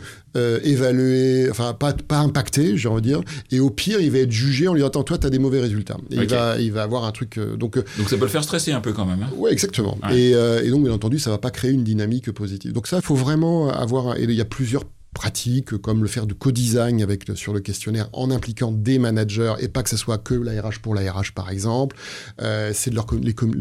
évalué, 0.63 1.49
enfin 1.49 1.73
pas, 1.73 1.91
pas 1.91 2.19
impacté, 2.19 2.77
j'ai 2.77 2.87
envie 2.87 3.01
de 3.01 3.07
dire, 3.07 3.21
et 3.51 3.59
au 3.59 3.71
pire, 3.71 3.99
il 3.99 4.11
va 4.11 4.19
être 4.19 4.31
jugé 4.31 4.67
en 4.67 4.73
lui 4.73 4.79
disant, 4.79 4.87
attends, 4.87 5.03
toi, 5.03 5.17
tu 5.17 5.25
as 5.25 5.29
des 5.29 5.39
mauvais 5.39 5.59
résultats. 5.59 5.97
Et 6.11 6.17
il, 6.17 6.27
va, 6.27 6.59
il 6.59 6.71
va 6.71 6.83
avoir 6.83 7.03
un 7.03 7.11
truc... 7.11 7.39
donc, 7.57 7.75
donc 7.75 8.09
ça 8.09 8.15
peut 8.15 8.25
le 8.25 8.29
faire 8.29 8.43
stresser 8.43 8.71
un 8.71 8.79
peu 8.79 8.93
quand 8.93 9.05
même. 9.05 9.23
Hein 9.23 9.31
oui, 9.35 9.51
exactement. 9.51 9.97
Et, 10.11 10.31
et, 10.31 10.69
donc, 10.69 10.83
bien 10.83 10.93
entendu, 10.93 11.17
ça 11.19 11.31
va 11.31 11.39
pas 11.39 11.49
créer 11.49 11.71
une 11.71 11.83
dynamique 11.83 12.31
positive. 12.31 12.71
Donc 12.73 12.87
ça, 12.87 12.97
il 12.97 13.01
faut 13.01 13.15
vraiment 13.15 13.69
avoir... 13.69 14.17
Et 14.17 14.23
il 14.23 14.31
y 14.31 14.41
a 14.41 14.45
plusieurs 14.45 14.83
pratiques 15.13 15.77
comme 15.77 16.01
le 16.01 16.07
faire 16.07 16.27
du 16.27 16.35
co-design 16.35 17.01
avec 17.01 17.25
sur 17.35 17.53
le 17.53 17.59
questionnaire 17.59 18.09
en 18.13 18.31
impliquant 18.31 18.71
des 18.71 18.99
managers 18.99 19.55
et 19.59 19.67
pas 19.67 19.83
que 19.83 19.89
ce 19.89 19.97
soit 19.97 20.17
que 20.17 20.33
la 20.33 20.61
RH 20.61 20.79
pour 20.81 20.93
la 20.93 21.11
RH 21.11 21.33
par 21.33 21.49
exemple. 21.49 21.95
Euh, 22.41 22.71
c'est 22.73 22.91
de 22.91 22.99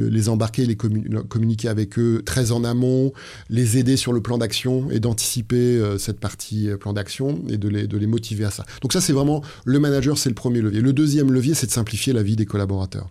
les, 0.09 0.29
embarquer, 0.29 0.67
les 0.67 0.77
communiquer 0.77 1.69
avec 1.69 1.99
eux 1.99 2.23
très 2.25 2.53
en 2.53 2.65
amont, 2.65 3.13
les 3.49 3.79
aider 3.79 3.97
sur 3.97 4.13
le 4.13 4.21
plan 4.21 4.39
d'action 4.39 4.91
et 4.91 5.01
d'anticiper 5.01 5.57
euh, 5.57 5.99
cette 5.99 6.21
partie 6.21 6.69
euh, 6.69 6.77
plan 6.77 6.93
d'action 6.93 7.43
et 7.49 7.57
de 7.57 7.69
les, 7.69 7.87
de 7.87 7.97
les 7.97 8.07
motiver 8.07 8.45
à 8.45 8.51
ça. 8.51 8.65
Donc 8.83 8.93
ça 8.93 9.01
c'est 9.01 9.13
vraiment 9.13 9.43
le 9.65 9.79
manager, 9.79 10.19
c'est 10.19 10.29
le 10.29 10.35
premier 10.35 10.61
levier. 10.61 10.81
Le 10.81 10.93
deuxième 10.93 11.33
levier, 11.33 11.55
c'est 11.55 11.67
de 11.67 11.73
simplifier 11.73 12.13
la 12.13 12.23
vie 12.23 12.37
des 12.37 12.47
collaborateurs 12.47 13.09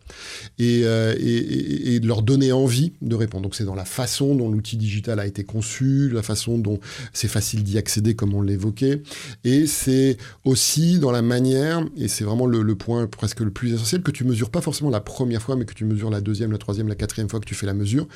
et, 0.59 0.81
et, 0.81 1.99
de 1.99 2.07
leur 2.07 2.21
donner 2.21 2.51
envie 2.51 2.93
de 3.01 3.15
répondre. 3.15 3.43
Donc 3.43 3.55
c'est 3.55 3.65
dans 3.65 3.75
la 3.75 3.85
façon 3.85 4.35
dont 4.35 4.49
l'outil 4.49 4.77
digital 4.77 5.19
a 5.19 5.25
été 5.25 5.43
conçu, 5.43 6.09
la 6.09 6.21
façon 6.21 6.57
dont 6.57 6.79
c'est 7.13 7.27
facile 7.27 7.63
d'y 7.63 7.77
accéder 7.77 8.15
on 8.33 8.41
l'évoquait. 8.41 9.01
Et 9.43 9.67
c'est 9.67 10.17
aussi 10.45 10.99
dans 10.99 11.11
la 11.11 11.21
manière, 11.21 11.85
et 11.95 12.07
c'est 12.07 12.23
vraiment 12.23 12.45
le, 12.45 12.75
point 12.75 13.07
presque 13.07 13.41
le 13.41 13.51
plus 13.51 13.73
essentiel, 13.73 14.01
que 14.01 14.11
tu 14.11 14.23
mesures 14.23 14.49
pas 14.49 14.61
forcément 14.61 14.89
la 14.89 15.01
première 15.01 15.41
fois, 15.41 15.55
mais 15.55 15.65
que 15.65 15.73
tu 15.73 15.85
mesures 15.85 16.09
la 16.09 16.21
deuxième, 16.21 16.51
la 16.51 16.57
troisième, 16.57 16.87
la 16.87 16.95
quatrième 16.95 17.29
fois 17.29 17.39
que 17.39 17.45
tu 17.45 17.55
fais 17.55 17.65
la 17.65 17.73
mesure. 17.73 18.07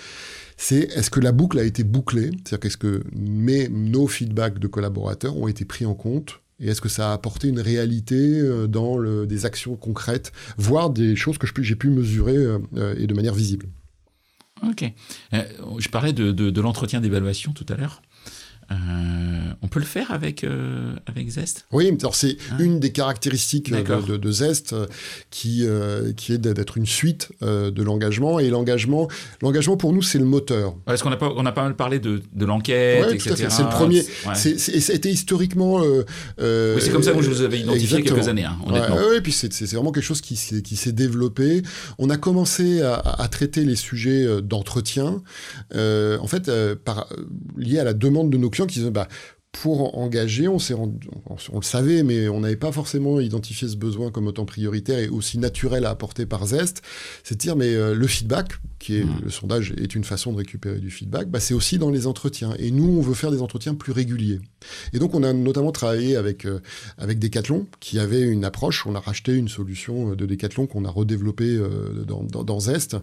C'est 0.57 0.81
est-ce 0.95 1.09
que 1.09 1.19
la 1.19 1.31
boucle 1.31 1.57
a 1.59 1.63
été 1.63 1.83
bouclée? 1.83 2.29
C'est-à-dire 2.31 2.59
qu'est-ce 2.59 2.77
que 2.77 3.03
mes, 3.15 3.67
nos 3.69 4.07
feedbacks 4.07 4.59
de 4.59 4.67
collaborateurs 4.67 5.35
ont 5.37 5.47
été 5.47 5.65
pris 5.65 5.85
en 5.85 5.95
compte? 5.95 6.41
Et 6.61 6.67
est-ce 6.67 6.79
que 6.79 6.89
ça 6.89 7.09
a 7.09 7.13
apporté 7.13 7.47
une 7.47 7.59
réalité 7.59 8.15
euh, 8.15 8.67
dans 8.67 9.01
des 9.25 9.45
actions 9.45 9.75
concrètes, 9.75 10.31
voire 10.57 10.91
des 10.91 11.15
choses 11.15 11.37
que 11.37 11.63
j'ai 11.63 11.75
pu 11.75 11.89
mesurer 11.89 12.37
euh, 12.37 12.59
euh, 12.77 12.95
et 12.97 13.07
de 13.07 13.13
manière 13.13 13.33
visible? 13.33 13.67
Ok. 14.63 14.85
je 15.31 15.89
parlais 15.89 16.13
de 16.13 16.61
l'entretien 16.61 17.01
d'évaluation 17.01 17.51
tout 17.51 17.65
à 17.67 17.75
l'heure. 17.75 18.03
Euh, 18.71 19.53
on 19.61 19.67
peut 19.67 19.79
le 19.79 19.85
faire 19.85 20.11
avec, 20.11 20.43
euh, 20.43 20.95
avec 21.05 21.29
Zest? 21.29 21.65
Oui, 21.71 21.91
alors 21.99 22.15
c'est 22.15 22.37
hein 22.51 22.57
une 22.59 22.79
des 22.79 22.91
caractéristiques 22.91 23.71
de, 23.71 24.17
de, 24.17 24.31
Zest 24.31 24.73
euh, 24.73 24.85
qui, 25.29 25.65
qui 26.15 26.33
est 26.33 26.37
d'être 26.37 26.77
une 26.77 26.85
suite 26.85 27.29
de 27.41 27.83
l'engagement. 27.83 28.39
Et 28.39 28.49
l'engagement, 28.49 29.07
l'engagement 29.41 29.77
pour 29.77 29.93
nous, 29.93 30.01
c'est 30.01 30.19
le 30.19 30.25
moteur. 30.25 30.75
Parce 30.85 31.03
qu'on 31.03 31.11
a, 31.11 31.17
pas, 31.17 31.31
on 31.35 31.45
a 31.45 31.51
pas 31.51 31.63
mal 31.63 31.75
parlé 31.75 31.99
de, 31.99 32.21
de 32.33 32.45
l'enquête, 32.45 33.11
etc. 33.13 33.47
C'est 33.49 33.63
le 33.63 33.69
premier. 33.69 34.03
C'était 34.35 35.11
historiquement. 35.11 35.81
c'est 36.37 36.91
comme 36.91 37.03
ça 37.03 37.11
que 37.11 37.21
je 37.21 37.29
vous 37.29 37.41
avais 37.41 37.59
identifié 37.59 38.03
quelques 38.03 38.27
années, 38.27 38.45
hein. 38.45 38.57
Oui, 38.67 39.21
puis 39.21 39.31
c'est 39.31 39.73
vraiment 39.73 39.91
quelque 39.91 40.03
chose 40.03 40.21
qui, 40.21 40.35
qui 40.35 40.75
s'est 40.75 40.91
développé. 40.91 41.61
On 41.97 42.09
a 42.09 42.17
commencé 42.17 42.81
à, 42.81 42.95
à 42.95 43.27
traiter 43.27 43.65
les 43.65 43.75
sujets 43.75 44.41
d'entretien, 44.41 45.21
en 45.73 46.27
fait, 46.27 46.51
par, 46.85 47.07
liés 47.57 47.79
à 47.79 47.83
la 47.83 47.93
demande 47.93 48.29
de 48.29 48.37
nos 48.37 48.49
clients 48.49 48.60
qui 48.65 48.79
disent 48.79 48.89
bah, 48.89 49.07
pour 49.51 49.97
engager, 49.97 50.47
on, 50.47 50.57
le 50.57 51.61
savait, 51.61 52.03
mais 52.03 52.29
on 52.29 52.39
n'avait 52.39 52.55
pas 52.55 52.71
forcément 52.71 53.19
identifié 53.19 53.67
ce 53.67 53.75
besoin 53.75 54.09
comme 54.09 54.27
autant 54.27 54.45
prioritaire 54.45 54.99
et 54.99 55.09
aussi 55.09 55.37
naturel 55.37 55.85
à 55.85 55.89
apporter 55.89 56.25
par 56.25 56.45
Zest. 56.45 56.81
C'est 57.23 57.35
de 57.35 57.39
dire, 57.39 57.55
mais 57.55 57.75
euh, 57.75 57.93
le 57.93 58.07
feedback, 58.07 58.53
qui 58.81 58.97
est 58.97 59.03
mmh. 59.03 59.21
le 59.23 59.29
sondage, 59.29 59.73
est 59.77 59.95
une 59.95 60.03
façon 60.03 60.33
de 60.33 60.37
récupérer 60.37 60.79
du 60.79 60.91
feedback, 60.91 61.29
bah, 61.29 61.39
c'est 61.39 61.53
aussi 61.53 61.77
dans 61.77 61.89
les 61.89 62.07
entretiens. 62.07 62.53
Et 62.59 62.71
nous, 62.71 62.97
on 62.97 63.01
veut 63.01 63.13
faire 63.13 63.31
des 63.31 63.41
entretiens 63.41 63.75
plus 63.75 63.91
réguliers. 63.91 64.39
Et 64.93 64.99
donc, 64.99 65.13
on 65.13 65.23
a 65.23 65.31
notamment 65.33 65.71
travaillé 65.71 66.15
avec, 66.15 66.45
euh, 66.45 66.59
avec 66.97 67.19
Decathlon, 67.19 67.67
qui 67.79 67.99
avait 67.99 68.21
une 68.21 68.43
approche. 68.43 68.85
On 68.85 68.95
a 68.95 68.99
racheté 68.99 69.33
une 69.35 69.47
solution 69.47 70.11
euh, 70.11 70.15
de 70.15 70.25
Decathlon 70.25 70.67
qu'on 70.67 70.85
a 70.85 70.89
redéveloppée 70.89 71.59
dans, 72.07 72.23
dans, 72.23 72.43
dans, 72.43 72.59
Zest 72.59 72.97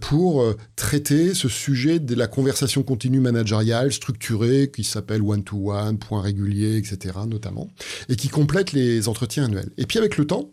pour 0.00 0.44
traiter 0.76 1.34
ce 1.34 1.48
sujet 1.48 1.98
de 1.98 2.14
la 2.14 2.26
conversation 2.26 2.82
continue 2.82 3.20
managériale 3.20 3.92
structurée 3.92 4.70
qui 4.74 4.84
s'appelle 4.84 5.22
one-to-one 5.22 5.88
one, 5.88 5.98
points 5.98 6.20
réguliers, 6.20 6.76
etc., 6.76 7.14
notamment, 7.26 7.68
et 8.08 8.16
qui 8.16 8.28
complètent 8.28 8.72
les 8.72 9.08
entretiens 9.08 9.44
annuels. 9.44 9.70
Et 9.76 9.86
puis 9.86 9.98
avec 9.98 10.16
le 10.16 10.26
temps, 10.26 10.50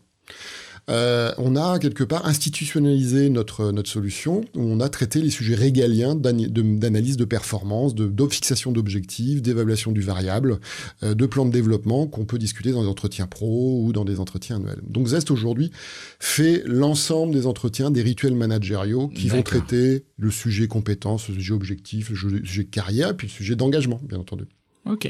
euh, 0.89 1.31
on 1.37 1.55
a 1.55 1.79
quelque 1.79 2.03
part 2.03 2.25
institutionnalisé 2.27 3.29
notre, 3.29 3.71
notre 3.71 3.89
solution, 3.89 4.41
où 4.55 4.61
on 4.61 4.79
a 4.79 4.89
traité 4.89 5.21
les 5.21 5.29
sujets 5.29 5.55
régaliens 5.55 6.15
d'analyse 6.15 7.17
de, 7.17 7.25
performance, 7.25 7.95
de, 7.95 8.27
fixation 8.27 8.71
d'objectifs, 8.71 9.41
d'évaluation 9.41 9.91
du 9.91 10.01
variable, 10.01 10.59
euh, 11.03 11.13
de 11.13 11.25
plan 11.25 11.45
de 11.45 11.51
développement 11.51 12.07
qu'on 12.07 12.25
peut 12.25 12.37
discuter 12.37 12.71
dans 12.71 12.81
des 12.81 12.89
entretiens 12.89 13.27
pro 13.27 13.81
ou 13.83 13.93
dans 13.93 14.05
des 14.05 14.19
entretiens 14.19 14.57
annuels. 14.57 14.81
Donc 14.87 15.07
Zest 15.07 15.31
aujourd'hui 15.31 15.71
fait 16.19 16.63
l'ensemble 16.65 17.33
des 17.33 17.47
entretiens, 17.47 17.91
des 17.91 18.01
rituels 18.01 18.35
managériaux 18.35 19.07
qui 19.07 19.29
vont 19.29 19.43
traiter 19.43 20.05
le 20.17 20.31
sujet 20.31 20.67
compétence, 20.67 21.29
le 21.29 21.35
sujet 21.35 21.53
objectif, 21.53 22.09
le 22.09 22.15
sujet 22.15 22.65
carrière, 22.65 23.15
puis 23.15 23.27
le 23.27 23.31
sujet 23.31 23.55
d'engagement, 23.55 23.99
bien 24.03 24.19
entendu. 24.19 24.45
Ok. 24.85 25.09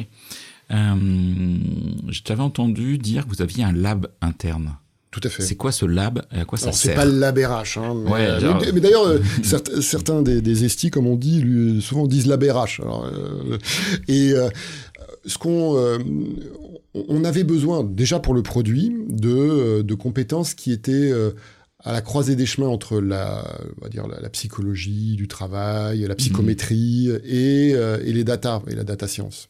Euh, 0.72 0.96
je 2.10 2.22
t'avais 2.22 2.42
entendu 2.42 2.98
dire 2.98 3.26
que 3.26 3.30
vous 3.30 3.42
aviez 3.42 3.64
un 3.64 3.72
lab 3.72 4.08
interne. 4.22 4.78
Tout 5.13 5.21
à 5.23 5.30
fait. 5.30 5.43
C'est 5.43 5.54
quoi 5.54 5.71
ce 5.71 5.86
lab 5.86 6.23
et 6.36 6.39
à 6.39 6.45
quoi 6.45 6.58
ça 6.58 6.71
sert 6.71 6.91
C'est 6.91 6.95
pas 6.95 7.06
le 7.06 7.19
lab 7.19 7.38
RH. 7.38 7.78
Hein, 7.78 7.93
mais, 8.04 8.12
ouais, 8.12 8.26
euh, 8.26 8.71
mais, 8.73 8.80
d'ailleurs, 8.80 9.06
euh, 9.06 9.19
certains, 9.43 10.23
des, 10.23 10.41
des, 10.41 10.65
estis, 10.65 10.89
comme 10.89 11.06
on 11.06 11.15
dit, 11.15 11.39
lui, 11.39 11.84
souvent 11.84 12.08
disent 12.08 12.26
lab 12.26 12.43
RH. 12.43 12.82
Alors, 12.82 13.08
et 14.08 14.34
ce 15.26 15.38
qu'on 15.38 15.78
on 16.95 17.23
avait 17.23 17.43
besoin 17.43 17.84
déjà 17.84 18.19
pour 18.19 18.34
le 18.34 18.41
produit 18.41 18.91
de, 19.08 19.84
de 19.84 19.93
compétences 19.93 20.56
qui 20.56 20.71
étaient 20.71 21.12
à 21.80 21.91
la 21.91 22.02
croisée 22.02 22.36
des 22.36 22.47
chemins 22.47 22.67
entre 22.67 22.99
la, 22.99 23.45
on 23.78 23.84
va 23.84 23.89
dire 23.89 24.08
la, 24.08 24.30
psychologie 24.30 25.15
du 25.15 25.28
travail, 25.28 25.99
la 26.08 26.15
psychométrie 26.15 27.12
et, 27.23 27.69
et 27.69 28.13
les 28.13 28.23
data 28.23 28.63
et 28.67 28.73
la 28.73 28.84
data 28.84 29.08
science. 29.08 29.49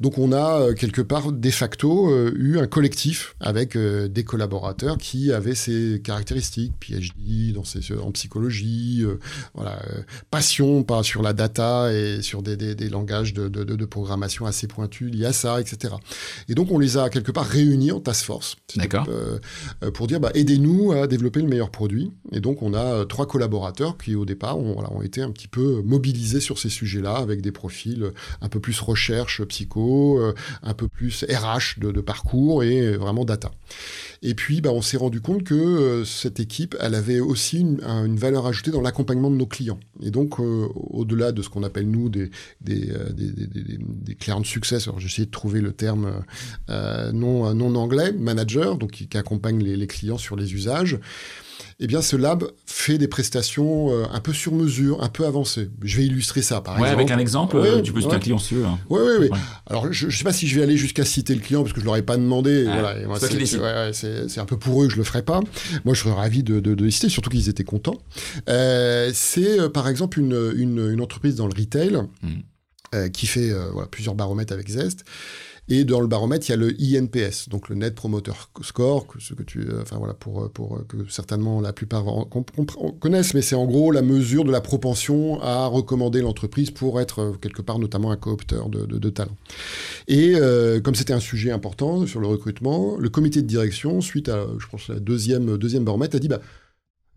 Donc 0.00 0.18
on 0.18 0.32
a 0.32 0.60
euh, 0.60 0.74
quelque 0.74 1.00
part 1.00 1.32
de 1.32 1.50
facto 1.50 2.10
euh, 2.10 2.32
eu 2.36 2.58
un 2.58 2.66
collectif 2.66 3.34
avec 3.40 3.74
euh, 3.74 4.08
des 4.08 4.24
collaborateurs 4.24 4.98
qui 4.98 5.32
avaient 5.32 5.54
ces 5.54 6.00
caractéristiques, 6.04 6.74
PhD 6.78 7.52
dans 7.52 7.64
en 8.02 8.12
psychologie, 8.12 9.04
voilà, 9.54 9.80
passion 10.30 10.82
pas 10.82 11.02
sur 11.02 11.22
la 11.22 11.32
data 11.32 11.92
et 11.92 12.22
sur 12.22 12.42
des, 12.42 12.56
des, 12.56 12.88
langages 12.88 13.34
de, 13.34 13.48
de, 13.48 13.64
de, 13.64 13.84
programmation 13.84 14.46
assez 14.46 14.66
pointus 14.66 15.10
liés 15.12 15.26
à 15.26 15.32
ça, 15.32 15.60
etc. 15.60 15.94
Et 16.48 16.54
donc 16.54 16.70
on 16.70 16.78
les 16.78 16.96
a 16.96 17.10
quelque 17.10 17.32
part 17.32 17.46
réunis 17.46 17.92
en 17.92 18.00
task 18.00 18.24
force. 18.24 18.56
D'accord. 18.76 19.08
pour 19.94 20.06
dire 20.06 20.20
bah, 20.20 20.30
aidez-nous 20.34 20.92
à 20.92 21.06
développer 21.06 21.40
le 21.40 21.48
meilleur 21.48 21.70
produit. 21.70 22.12
Et 22.32 22.40
donc 22.40 22.62
on 22.62 22.74
a 22.74 23.04
trois 23.06 23.26
collaborateurs 23.26 23.96
qui 23.98 24.14
au 24.14 24.24
départ 24.24 24.58
ont, 24.58 24.74
voilà, 24.74 24.92
ont 24.92 25.02
été 25.02 25.22
un 25.22 25.30
petit 25.30 25.48
peu 25.48 25.82
mobilisés 25.82 26.40
sur 26.40 26.58
ces 26.58 26.70
sujets-là 26.70 27.16
avec 27.16 27.40
des 27.40 27.52
profils 27.52 28.12
un 28.40 28.48
peu 28.48 28.60
plus 28.60 28.74
recherche 28.98 29.44
psycho, 29.44 30.18
euh, 30.18 30.34
un 30.62 30.74
peu 30.74 30.88
plus 30.88 31.24
RH 31.24 31.78
de, 31.78 32.00
parcours 32.00 32.64
et 32.64 32.96
vraiment 32.96 33.24
data. 33.24 33.52
Et 34.22 34.34
puis, 34.34 34.60
bah, 34.60 34.70
on 34.72 34.82
s'est 34.82 34.96
rendu 34.96 35.20
compte 35.20 35.44
que 35.44 35.54
euh, 35.54 36.04
cette 36.04 36.40
équipe, 36.40 36.74
elle 36.80 36.96
avait 36.96 37.20
aussi 37.20 37.60
une, 37.60 38.16
valeur 38.16 38.46
ajoutée 38.46 38.72
dans 38.72 38.80
l'accompagnement 38.80 39.30
de 39.30 39.36
nos 39.36 39.46
clients. 39.46 39.78
Et 40.02 40.10
donc, 40.10 40.40
euh, 40.40 40.66
au-delà 40.74 41.30
de 41.30 41.42
ce 41.42 41.48
qu'on 41.48 41.62
appelle 41.62 41.88
nous 41.88 42.08
des, 42.08 42.30
clients 44.18 44.40
de 44.40 44.46
succès, 44.46 44.78
alors 44.86 45.00
essayé 45.00 45.26
de 45.26 45.30
trouver 45.30 45.60
le 45.60 45.72
terme 45.72 46.24
non, 46.68 47.54
non 47.54 47.74
anglais, 47.76 48.12
manager, 48.12 48.76
donc 48.76 48.90
qui, 48.90 49.16
accompagne 49.16 49.62
les, 49.62 49.76
les 49.76 49.86
clients 49.86 50.18
sur 50.18 50.36
les 50.36 50.54
usages 50.54 50.98
eh 51.80 51.86
bien, 51.86 52.02
ce 52.02 52.16
lab 52.16 52.44
fait 52.66 52.98
des 52.98 53.06
prestations 53.06 53.92
euh, 53.92 54.04
un 54.10 54.18
peu 54.18 54.32
sur 54.32 54.52
mesure, 54.52 55.00
un 55.02 55.08
peu 55.08 55.26
avancées. 55.26 55.70
Je 55.82 55.96
vais 55.96 56.06
illustrer 56.06 56.42
ça, 56.42 56.60
par 56.60 56.74
ouais, 56.74 56.82
exemple. 56.82 57.00
avec 57.00 57.12
un 57.12 57.18
exemple, 57.18 57.56
euh, 57.56 57.80
du 57.80 57.92
coup, 57.92 58.00
c'est 58.00 58.12
un 58.12 58.18
client 58.18 58.38
sûr. 58.38 58.66
Hein. 58.66 58.80
Oui, 58.90 59.00
oui, 59.04 59.28
oui. 59.30 59.38
Alors, 59.66 59.92
je 59.92 60.06
ne 60.06 60.10
sais 60.10 60.24
pas 60.24 60.32
si 60.32 60.48
je 60.48 60.56
vais 60.56 60.62
aller 60.64 60.76
jusqu'à 60.76 61.04
citer 61.04 61.36
le 61.36 61.40
client, 61.40 61.62
parce 61.62 61.72
que 61.72 61.78
je 61.78 61.84
ne 61.84 61.86
l'aurais 61.86 62.02
pas 62.02 62.16
demandé. 62.16 62.64
voilà, 62.64 63.92
c'est 63.92 64.38
un 64.38 64.44
peu 64.44 64.58
pour 64.58 64.82
eux 64.82 64.86
que 64.86 64.92
je 64.92 64.96
ne 64.96 65.02
le 65.02 65.04
ferai 65.04 65.22
pas. 65.22 65.40
Moi, 65.84 65.94
je 65.94 66.00
serais 66.00 66.12
ravi 66.12 66.42
de, 66.42 66.58
de, 66.58 66.74
de 66.74 66.90
citer, 66.90 67.08
surtout 67.08 67.30
qu'ils 67.30 67.48
étaient 67.48 67.64
contents. 67.64 67.98
Euh, 68.48 69.12
c'est, 69.14 69.72
par 69.72 69.88
exemple, 69.88 70.18
une, 70.18 70.52
une, 70.56 70.90
une, 70.90 71.00
entreprise 71.00 71.36
dans 71.36 71.46
le 71.46 71.54
retail 71.56 71.96
hmm. 72.22 73.10
qui 73.10 73.28
fait 73.28 73.52
voilà, 73.72 73.86
plusieurs 73.86 74.16
baromètres 74.16 74.52
avec 74.52 74.68
Zest 74.68 75.04
et 75.70 75.84
dans 75.84 76.00
le 76.00 76.06
baromètre, 76.06 76.48
il 76.48 76.50
y 76.50 76.54
a 76.54 76.56
le 76.56 76.74
INPS, 76.80 77.50
donc 77.50 77.68
le 77.68 77.76
Net 77.76 77.94
Promoter 77.94 78.32
Score, 78.62 79.06
que, 79.06 79.20
ce 79.20 79.34
que 79.34 79.42
tu, 79.42 79.60
euh, 79.60 79.82
voilà, 79.92 80.14
pour, 80.14 80.44
euh, 80.44 80.48
pour 80.48 80.76
euh, 80.76 80.86
que 80.88 80.96
certainement 81.10 81.60
la 81.60 81.74
plupart 81.74 82.06
connaissent, 83.00 83.34
mais 83.34 83.42
c'est 83.42 83.54
en 83.54 83.66
gros 83.66 83.92
la 83.92 84.00
mesure 84.00 84.44
de 84.44 84.50
la 84.50 84.62
propension 84.62 85.40
à 85.42 85.66
recommander 85.66 86.22
l'entreprise 86.22 86.70
pour 86.70 87.00
être 87.02 87.36
quelque 87.42 87.60
part 87.60 87.78
notamment 87.78 88.10
un 88.10 88.16
coopteur 88.16 88.70
de, 88.70 88.86
de, 88.86 88.98
de 88.98 89.10
talent. 89.10 89.36
Et 90.06 90.34
comme 90.82 90.94
c'était 90.94 91.12
un 91.12 91.20
sujet 91.20 91.50
important 91.50 92.06
sur 92.06 92.20
le 92.20 92.26
recrutement, 92.26 92.96
le 92.96 93.08
comité 93.10 93.42
de 93.42 93.46
direction, 93.46 94.00
suite 94.00 94.28
à, 94.28 94.46
je 94.58 94.66
pense, 94.66 94.88
la 94.88 95.00
deuxième, 95.00 95.58
deuxième 95.58 95.84
baromètre, 95.84 96.16
a 96.16 96.18
dit 96.18 96.28
bah, 96.28 96.40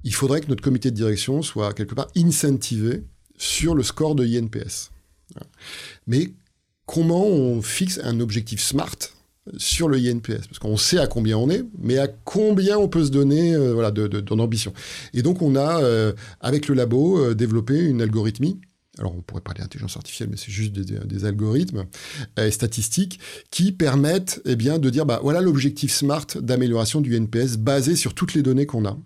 il 0.04 0.14
faudrait 0.14 0.42
que 0.42 0.48
notre 0.48 0.64
comité 0.64 0.92
de 0.92 0.96
direction 0.96 1.42
soit 1.42 1.74
quelque 1.74 1.96
part 1.96 2.08
incentivé 2.18 3.04
sur 3.38 3.76
le 3.76 3.84
score 3.84 4.16
de 4.16 4.26
INPS. 4.26 4.92
Mais 6.08 6.34
comment 6.94 7.26
on 7.26 7.62
fixe 7.62 8.00
un 8.04 8.20
objectif 8.20 8.62
SMART 8.62 8.98
sur 9.58 9.88
le 9.88 9.98
INPS 9.98 10.48
parce 10.48 10.60
qu'on 10.60 10.78
sait 10.78 11.00
à 11.00 11.08
combien 11.08 11.38
on 11.38 11.50
est, 11.50 11.64
mais 11.80 11.98
à 11.98 12.08
combien 12.08 12.78
on 12.78 12.88
peut 12.88 13.04
se 13.04 13.12
donner 13.12 13.56
euh, 13.56 13.74
voilà. 13.74 13.92
Et 15.14 15.22
donc 15.22 15.42
on 15.42 15.56
a, 15.56 15.82
euh, 15.82 16.14
avec 16.42 16.68
le 16.68 16.76
labo, 16.76 17.18
euh, 17.18 17.34
développé 17.34 17.80
une 17.80 18.02
algorithmie. 18.02 18.60
Alors 19.00 19.16
on 19.16 19.22
pourrait 19.22 19.42
parler 19.42 19.62
d'intelligence 19.62 19.96
artificielle, 19.96 20.28
mais 20.30 20.38
c'est 20.38 20.52
juste 20.52 20.74
des, 20.74 21.26
algorithmes 21.26 21.86
statistiques 22.52 23.20
qui 23.50 23.72
permettent 23.72 24.42
eh 24.46 24.58
bien, 24.58 24.80
de 24.80 24.90
dire, 24.90 25.06
bah, 25.06 25.22
voilà 25.24 25.40
l'objectif 25.40 25.94
SMART 25.94 26.28
d'amélioration 26.42 27.00
du 27.00 27.18
INPS 27.18 27.56
basé 27.58 27.96
sur 27.96 28.14
toutes 28.14 28.34
les 28.34 28.44
données 28.44 28.66
qu'on 28.66 28.86
a 28.86 28.98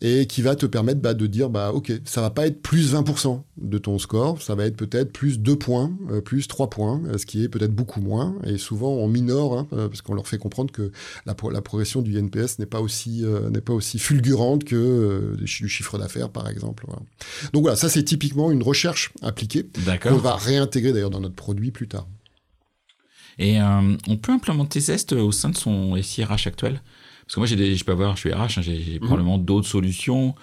et 0.00 0.26
qui 0.26 0.42
va 0.42 0.56
te 0.56 0.66
permettre 0.66 1.00
bah, 1.00 1.14
de 1.14 1.26
dire 1.26 1.50
bah 1.50 1.72
ok 1.72 1.92
ça 2.04 2.20
va 2.20 2.30
pas 2.30 2.46
être 2.46 2.62
plus 2.62 2.94
20% 2.94 3.42
de 3.58 3.78
ton 3.78 3.98
score 3.98 4.40
ça 4.40 4.54
va 4.54 4.66
être 4.66 4.76
peut-être 4.76 5.12
plus 5.12 5.38
2 5.38 5.56
points 5.56 5.92
euh, 6.10 6.20
plus 6.20 6.48
3 6.48 6.70
points 6.70 7.00
euh, 7.06 7.18
ce 7.18 7.26
qui 7.26 7.44
est 7.44 7.48
peut-être 7.48 7.74
beaucoup 7.74 8.00
moins. 8.00 8.36
Et 8.44 8.58
souvent 8.58 8.90
on 8.90 9.08
minore 9.08 9.58
hein, 9.58 9.68
euh, 9.72 9.88
parce 9.88 10.02
qu'on 10.02 10.14
leur 10.14 10.26
fait 10.26 10.38
comprendre 10.38 10.72
que 10.72 10.92
la, 11.26 11.34
la 11.50 11.62
progression 11.62 12.02
du 12.02 12.16
NPS 12.16 12.58
n'est 12.58 12.66
pas 12.66 12.80
aussi 12.80 13.24
n'est 13.50 13.60
pas 13.60 13.72
aussi 13.72 13.98
fulgurante 13.98 14.64
que 14.64 15.34
du 15.36 15.68
chiffre 15.68 15.98
d'affaires 15.98 16.30
par 16.30 16.48
exemple 16.48 16.86
donc 17.52 17.62
voilà 17.62 17.76
ça 17.76 17.88
c'est 17.88 18.02
typiquement 18.02 18.50
une 18.50 18.62
recherche 18.62 19.12
appliquée 19.22 19.66
qu'on 20.02 20.16
va 20.16 20.36
réintégrer 20.36 20.92
d'ailleurs 20.92 21.10
dans 21.10 21.20
notre 21.20 21.34
produit 21.34 21.70
plus 21.70 21.88
tard. 21.88 22.06
Et 23.38 23.58
on 23.60 24.16
peut 24.16 24.32
implémenter 24.32 24.80
Zest 24.80 25.12
au 25.12 25.32
sein 25.32 25.48
de 25.48 25.56
son 25.56 26.00
SIRH 26.00 26.46
actuel? 26.46 26.82
Parce 27.30 27.48
que 27.48 27.54
moi, 27.54 27.64
j'ai 27.64 27.76
je 27.76 27.84
peux 27.84 27.92
avoir, 27.92 28.16
je 28.16 28.22
suis 28.22 28.32
RH, 28.32 28.38
hein, 28.40 28.48
j'ai 28.60 28.98
mhm. 29.00 29.06
probablement 29.06 29.38
d'autres 29.38 29.68
solutions. 29.68 30.34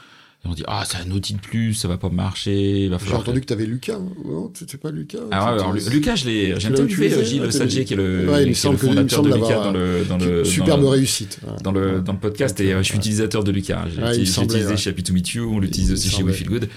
Et 0.45 0.47
on 0.47 0.53
dit, 0.53 0.63
ah, 0.67 0.85
c'est 0.85 0.99
un 0.99 1.11
outil 1.11 1.33
de 1.33 1.41
plus, 1.41 1.73
ça 1.73 1.89
va 1.89 1.97
pas 1.97 2.07
marcher. 2.07 2.89
J'ai 3.05 3.13
entendu 3.13 3.41
que, 3.41 3.45
tu 3.45 3.51
avais 3.51 3.65
Lucas. 3.65 3.95
Hein. 3.95 4.07
Non, 4.23 4.49
c'est 4.53 4.79
pas 4.79 4.89
Lucas. 4.89 5.17
Ah, 5.31 5.49
alors, 5.49 5.73
Lucas, 5.73 6.15
je 6.15 6.27
l'ai, 6.27 6.57
j'ai 6.57 6.69
interviewé 6.69 7.25
Gilles 7.25 7.51
Sadjier, 7.51 7.83
qui 7.83 7.93
est 7.93 7.97
le, 7.97 8.29
ouais, 8.29 8.53
qui 8.53 8.65
est 8.65 8.71
le 8.71 8.77
fondateur 8.77 9.21
de 9.21 9.33
Lucas 9.33 9.63
dans 9.63 9.71
le, 9.73 10.05
dans 10.05 10.17
le, 10.17 10.45
superbe 10.45 10.85
réussite. 10.85 11.41
Dans 11.61 11.73
le, 11.73 11.99
dans 11.99 12.13
le 12.13 12.19
podcast. 12.19 12.57
Et 12.61 12.71
euh, 12.71 12.77
je 12.77 12.83
suis 12.83 12.97
utilisateur 12.97 13.43
de 13.43 13.51
Lucas. 13.51 13.85
J'ai 14.13 14.21
utilisé 14.21 14.77
chez 14.77 14.91
Happy 14.91 15.03
to 15.03 15.11
Meet 15.11 15.29
You, 15.31 15.51
on 15.55 15.59
l'utilise 15.59 15.91
aussi 15.91 16.09
chez 16.09 16.23
We 16.23 16.33
Feel 16.33 16.47
Good. 16.47 16.69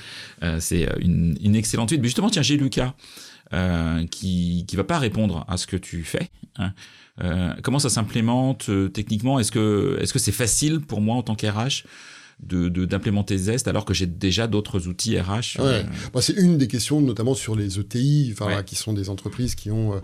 Euh, 0.42 0.56
c'est 0.58 0.88
euh, 0.88 0.96
une, 0.98 1.38
une 1.40 1.54
excellente 1.54 1.90
suite. 1.90 2.00
Mais 2.00 2.08
justement, 2.08 2.30
tiens, 2.30 2.42
j'ai 2.42 2.56
Lucas. 2.56 2.94
Euh, 3.52 4.06
qui 4.06 4.64
qui 4.68 4.76
va 4.76 4.84
pas 4.84 5.00
répondre 5.00 5.44
à 5.48 5.56
ce 5.56 5.66
que 5.66 5.76
tu 5.76 6.04
fais. 6.04 6.30
Hein. 6.54 6.72
Euh, 7.22 7.54
comment 7.62 7.78
ça 7.78 7.90
s'implémente 7.90 8.68
euh, 8.68 8.88
techniquement? 8.88 9.38
Est-ce 9.38 9.52
que 9.52 9.98
est-ce 10.00 10.12
que 10.12 10.18
c'est 10.18 10.32
facile 10.32 10.80
pour 10.80 11.00
moi 11.00 11.16
en 11.16 11.22
tant 11.22 11.34
qu'RH 11.34 11.84
de, 12.42 12.70
d'implémenter 12.86 13.36
Zest 13.36 13.68
alors 13.68 13.84
que 13.84 13.92
j'ai 13.92 14.06
déjà 14.06 14.46
d'autres 14.46 14.88
outils 14.88 15.20
RH 15.20 15.58
ouais. 15.58 15.84
Euh 16.16 16.20
c'est 16.22 16.32
une 16.32 16.56
des 16.56 16.68
questions, 16.68 17.02
notamment 17.02 17.34
sur 17.34 17.54
les 17.54 17.78
ETI, 17.78 18.32
enfin, 18.32 18.62
qui 18.62 18.76
sont 18.76 18.94
des 18.94 19.10
entreprises 19.10 19.54
qui 19.54 19.70
ont 19.70 20.00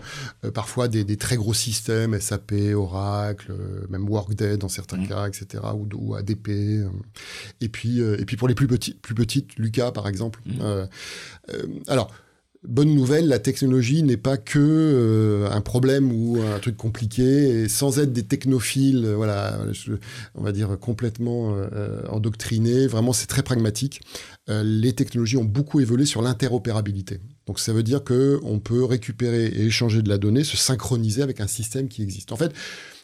parfois 0.52 0.88
des, 0.88 1.02
des, 1.02 1.16
très 1.16 1.36
gros 1.36 1.54
systèmes, 1.54 2.20
SAP, 2.20 2.52
Oracle, 2.74 3.54
même 3.88 4.06
Workday 4.06 4.58
dans 4.58 4.68
certains 4.68 4.98
mmh. 4.98 5.08
cas, 5.08 5.28
etc., 5.28 5.64
ou, 5.74 5.88
ou 5.94 6.14
ADP. 6.14 6.48
et 7.62 7.68
puis, 7.70 8.00
et 8.00 8.24
puis 8.26 8.36
pour 8.36 8.48
les 8.48 8.54
plus 8.54 8.66
petites, 8.66 9.00
plus 9.00 9.14
petites, 9.14 9.56
Lucas 9.56 9.92
par 9.92 10.06
exemple. 10.06 10.40
Mmh. 10.44 10.88
alors 11.88 12.12
bonne 12.64 12.94
nouvelle, 12.94 13.28
la 13.28 13.38
technologie 13.38 14.02
n'est 14.02 14.16
pas 14.16 14.36
que 14.36 14.58
euh, 14.58 15.50
un 15.50 15.60
problème 15.60 16.12
ou 16.12 16.40
un 16.40 16.58
truc 16.58 16.76
compliqué. 16.76 17.22
Et 17.22 17.68
sans 17.68 17.98
être 17.98 18.12
des 18.12 18.24
technophiles, 18.24 19.04
euh, 19.04 19.16
voilà, 19.16 19.58
on 20.34 20.42
va 20.42 20.52
dire 20.52 20.78
complètement 20.78 21.56
euh, 21.56 22.02
endoctrinés, 22.08 22.86
vraiment 22.86 23.12
c'est 23.12 23.26
très 23.26 23.42
pragmatique. 23.42 24.00
les 24.48 24.92
technologies 24.92 25.36
ont 25.36 25.44
beaucoup 25.44 25.80
évolué 25.80 26.06
sur 26.06 26.22
l'interopérabilité. 26.22 27.20
Donc 27.46 27.58
ça 27.58 27.72
veut 27.72 27.82
dire 27.82 28.04
que 28.04 28.38
on 28.42 28.58
peut 28.58 28.84
récupérer 28.84 29.46
et 29.46 29.66
échanger 29.66 30.02
de 30.02 30.08
la 30.08 30.18
donnée, 30.18 30.44
se 30.44 30.56
synchroniser 30.56 31.22
avec 31.22 31.40
un 31.40 31.46
système 31.46 31.88
qui 31.88 32.02
existe. 32.02 32.32
En 32.32 32.36
fait, 32.36 32.52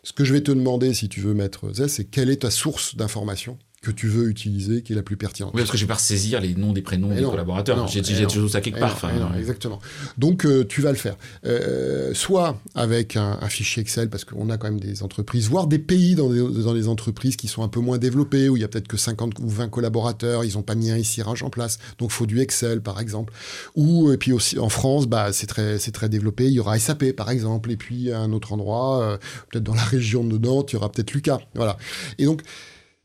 ce 0.03 0.13
que 0.13 0.25
je 0.25 0.33
vais 0.33 0.41
te 0.41 0.53
demander 0.53 0.95
si 0.95 1.09
tu 1.09 1.21
veux 1.21 1.35
mettre 1.35 1.71
c'est 1.89 2.05
quelle 2.05 2.31
est 2.31 2.43
ta 2.43 2.51
source 2.51 2.97
d'information 2.97 3.59
que 3.83 3.91
tu 3.91 4.07
veux 4.07 4.29
utiliser 4.29 4.83
qui 4.83 4.93
est 4.93 4.97
la 4.97 5.03
plus 5.03 5.17
pertinente. 5.17 5.51
Oui, 5.55 5.61
parce 5.61 5.73
que 5.73 5.77
je 5.77 5.85
vais 5.85 5.89
pas 5.93 5.99
saisir 5.99 6.41
les 6.41 6.55
noms 6.55 6.73
des 6.73 6.83
prénoms 6.83 7.09
des 7.09 7.23
collaborateurs. 7.23 7.89
J'ai 7.89 8.27
toujours 8.27 8.49
ça 8.49 8.61
quelque 8.61 8.79
part. 8.79 8.97
exactement. 9.37 9.81
Donc, 10.17 10.47
euh, 10.47 10.65
tu 10.65 10.81
vas 10.81 10.91
le 10.91 10.97
faire. 10.97 11.17
Euh, 11.45 12.15
soit 12.15 12.61
avec 12.75 13.17
un, 13.17 13.39
fichier 13.49 13.83
Excel, 13.83 14.09
parce 14.09 14.25
qu'on 14.25 14.49
a 14.51 14.57
quand 14.57 14.69
même 14.69 14.81
des 14.81 15.03
entreprises, 15.03 15.49
voire 15.49 15.67
des 15.67 15.81
pays 15.81 16.15
dans 16.15 16.31
des, 16.31 16.39
dans 16.63 16.75
des 16.75 16.87
entreprises 16.89 17.37
qui 17.37 17.49
sont 17.49 17.65
un 17.65 17.69
peu 17.69 17.81
moins 17.81 17.99
développées, 17.99 18.49
où 18.49 18.57
il 18.57 18.61
y 18.61 18.65
a 18.65 18.69
peut-être 18.69 18.87
que 18.87 18.97
50 18.97 19.41
ou 19.41 19.49
20 19.49 19.69
collaborateurs, 19.69 20.45
ils 20.45 20.55
n'ont 20.55 20.63
pas 20.63 20.77
mis 20.77 20.93
un 20.93 20.97
ICRH 20.97 21.43
en 21.43 21.51
place. 21.51 21.79
Donc, 21.99 22.11
il 22.13 22.15
faut 22.15 22.27
du 22.27 22.41
Excel, 22.41 22.83
par 22.83 23.01
exemple. 23.01 23.33
Ou, 23.75 24.13
et 24.13 24.17
puis 24.17 24.33
aussi, 24.33 24.61
en 24.61 24.69
France, 24.69 25.09
bah, 25.09 25.33
c'est 25.33 25.49
très, 25.49 25.79
très 25.79 26.09
développé. 26.09 26.47
Il 26.47 26.53
y 26.53 26.61
aura 26.61 26.79
SAP, 26.79 27.13
par 27.13 27.31
exemple. 27.31 27.73
Et 27.73 27.77
puis, 27.77 28.13
à 28.13 28.21
un 28.21 28.33
autre 28.33 28.53
endroit, 28.53 29.03
euh, 29.03 29.19
peut-être 29.51 29.65
dans 29.65 29.75
la 29.75 29.83
région 29.83 30.23
de 30.23 30.39
Nantes, 30.39 30.73
il 30.73 30.77
y 30.77 30.79
aura 30.79 30.93
peut-être 30.93 31.13
Lucas. 31.13 31.41
Voilà. 31.55 31.77
Et 32.19 32.27
donc, 32.27 32.43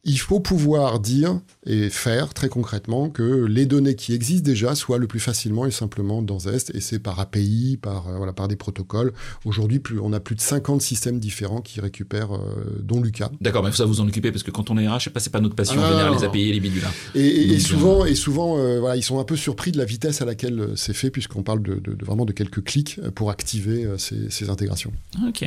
il 0.03 0.19
faut 0.19 0.39
pouvoir 0.39 0.99
dire 0.99 1.41
et 1.65 1.89
faire 1.89 2.33
très 2.33 2.47
concrètement 2.47 3.09
que 3.09 3.45
les 3.45 3.65
données 3.65 3.95
qui 3.95 4.13
existent 4.13 4.45
déjà 4.45 4.73
soient 4.73 4.97
le 4.97 5.07
plus 5.07 5.19
facilement 5.19 5.65
et 5.65 5.71
simplement 5.71 6.21
dans 6.21 6.39
Zest, 6.39 6.73
et 6.73 6.79
c'est 6.79 6.99
par 6.99 7.19
API, 7.19 7.77
par, 7.81 8.07
euh, 8.07 8.15
voilà, 8.17 8.31
par 8.31 8.47
des 8.47 8.55
protocoles. 8.55 9.11
Aujourd'hui, 9.43 9.81
on 10.01 10.13
a 10.13 10.19
plus 10.19 10.35
de 10.35 10.41
50 10.41 10.81
systèmes 10.81 11.19
différents 11.19 11.61
qui 11.61 11.81
récupèrent, 11.81 12.33
euh, 12.35 12.79
dont 12.81 13.01
Lucas. 13.01 13.31
D'accord, 13.41 13.63
mais 13.63 13.69
il 13.69 13.71
faut 13.73 13.77
ça 13.77 13.85
vous 13.85 13.99
en 13.99 14.07
occuper, 14.07 14.31
parce 14.31 14.43
que 14.43 14.51
quand 14.51 14.69
on 14.69 14.77
est 14.77 14.87
RH, 14.87 15.09
c'est 15.17 15.31
pas 15.31 15.41
notre 15.41 15.55
passion, 15.55 15.81
ah, 15.83 16.11
les 16.17 16.23
API 16.23 16.49
et 16.49 16.53
les 16.53 16.59
bidules. 16.61 16.87
Et, 17.13 17.53
et, 17.53 17.59
souvent, 17.59 18.05
et 18.05 18.15
souvent 18.15 18.57
euh, 18.57 18.79
voilà, 18.79 18.95
ils 18.95 19.03
sont 19.03 19.19
un 19.19 19.25
peu 19.25 19.35
surpris 19.35 19.71
de 19.73 19.77
la 19.77 19.85
vitesse 19.85 20.21
à 20.21 20.25
laquelle 20.25 20.69
c'est 20.75 20.93
fait, 20.93 21.11
puisqu'on 21.11 21.43
parle 21.43 21.61
de, 21.61 21.81
vraiment 22.05 22.25
de 22.25 22.31
quelques 22.31 22.63
clics 22.63 23.01
pour 23.15 23.29
activer 23.29 23.85
ces, 23.97 24.29
ces 24.29 24.49
intégrations. 24.49 24.93
Ok. 25.27 25.45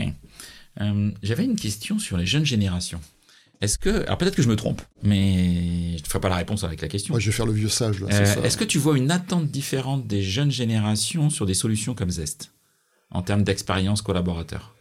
J'avais 1.22 1.44
une 1.44 1.56
question 1.56 1.98
sur 1.98 2.16
les 2.16 2.26
jeunes 2.26 2.46
générations. 2.46 3.00
Est-ce 3.60 3.76
que, 3.76 4.04
alors 4.06 4.16
peut-être 4.16 4.34
que 4.34 4.42
je 4.42 4.48
me 4.48 4.56
trompe, 4.56 4.80
mais 5.02 5.98
je 5.98 6.02
ne 6.02 6.08
ferai 6.08 6.20
pas 6.20 6.30
la 6.30 6.36
réponse 6.36 6.64
avec 6.64 6.80
la 6.80 6.88
question. 6.88 7.18
Je 7.18 7.26
vais 7.26 7.32
faire 7.32 7.46
le 7.46 7.52
vieux 7.52 7.68
sage. 7.68 8.02
Euh, 8.02 8.42
est-ce 8.42 8.56
que 8.56 8.64
tu 8.64 8.78
vois 8.78 8.96
une 8.96 9.10
attente 9.10 9.50
différente 9.50 10.06
des 10.06 10.22
jeunes 10.22 10.50
générations 10.50 11.28
sur 11.28 11.44
des 11.44 11.54
solutions 11.54 11.94
comme 11.94 12.10
Zest 12.10 12.52
en 13.10 13.22
termes 13.22 13.42
d'expérience 13.42 14.00
collaborateur? 14.00 14.74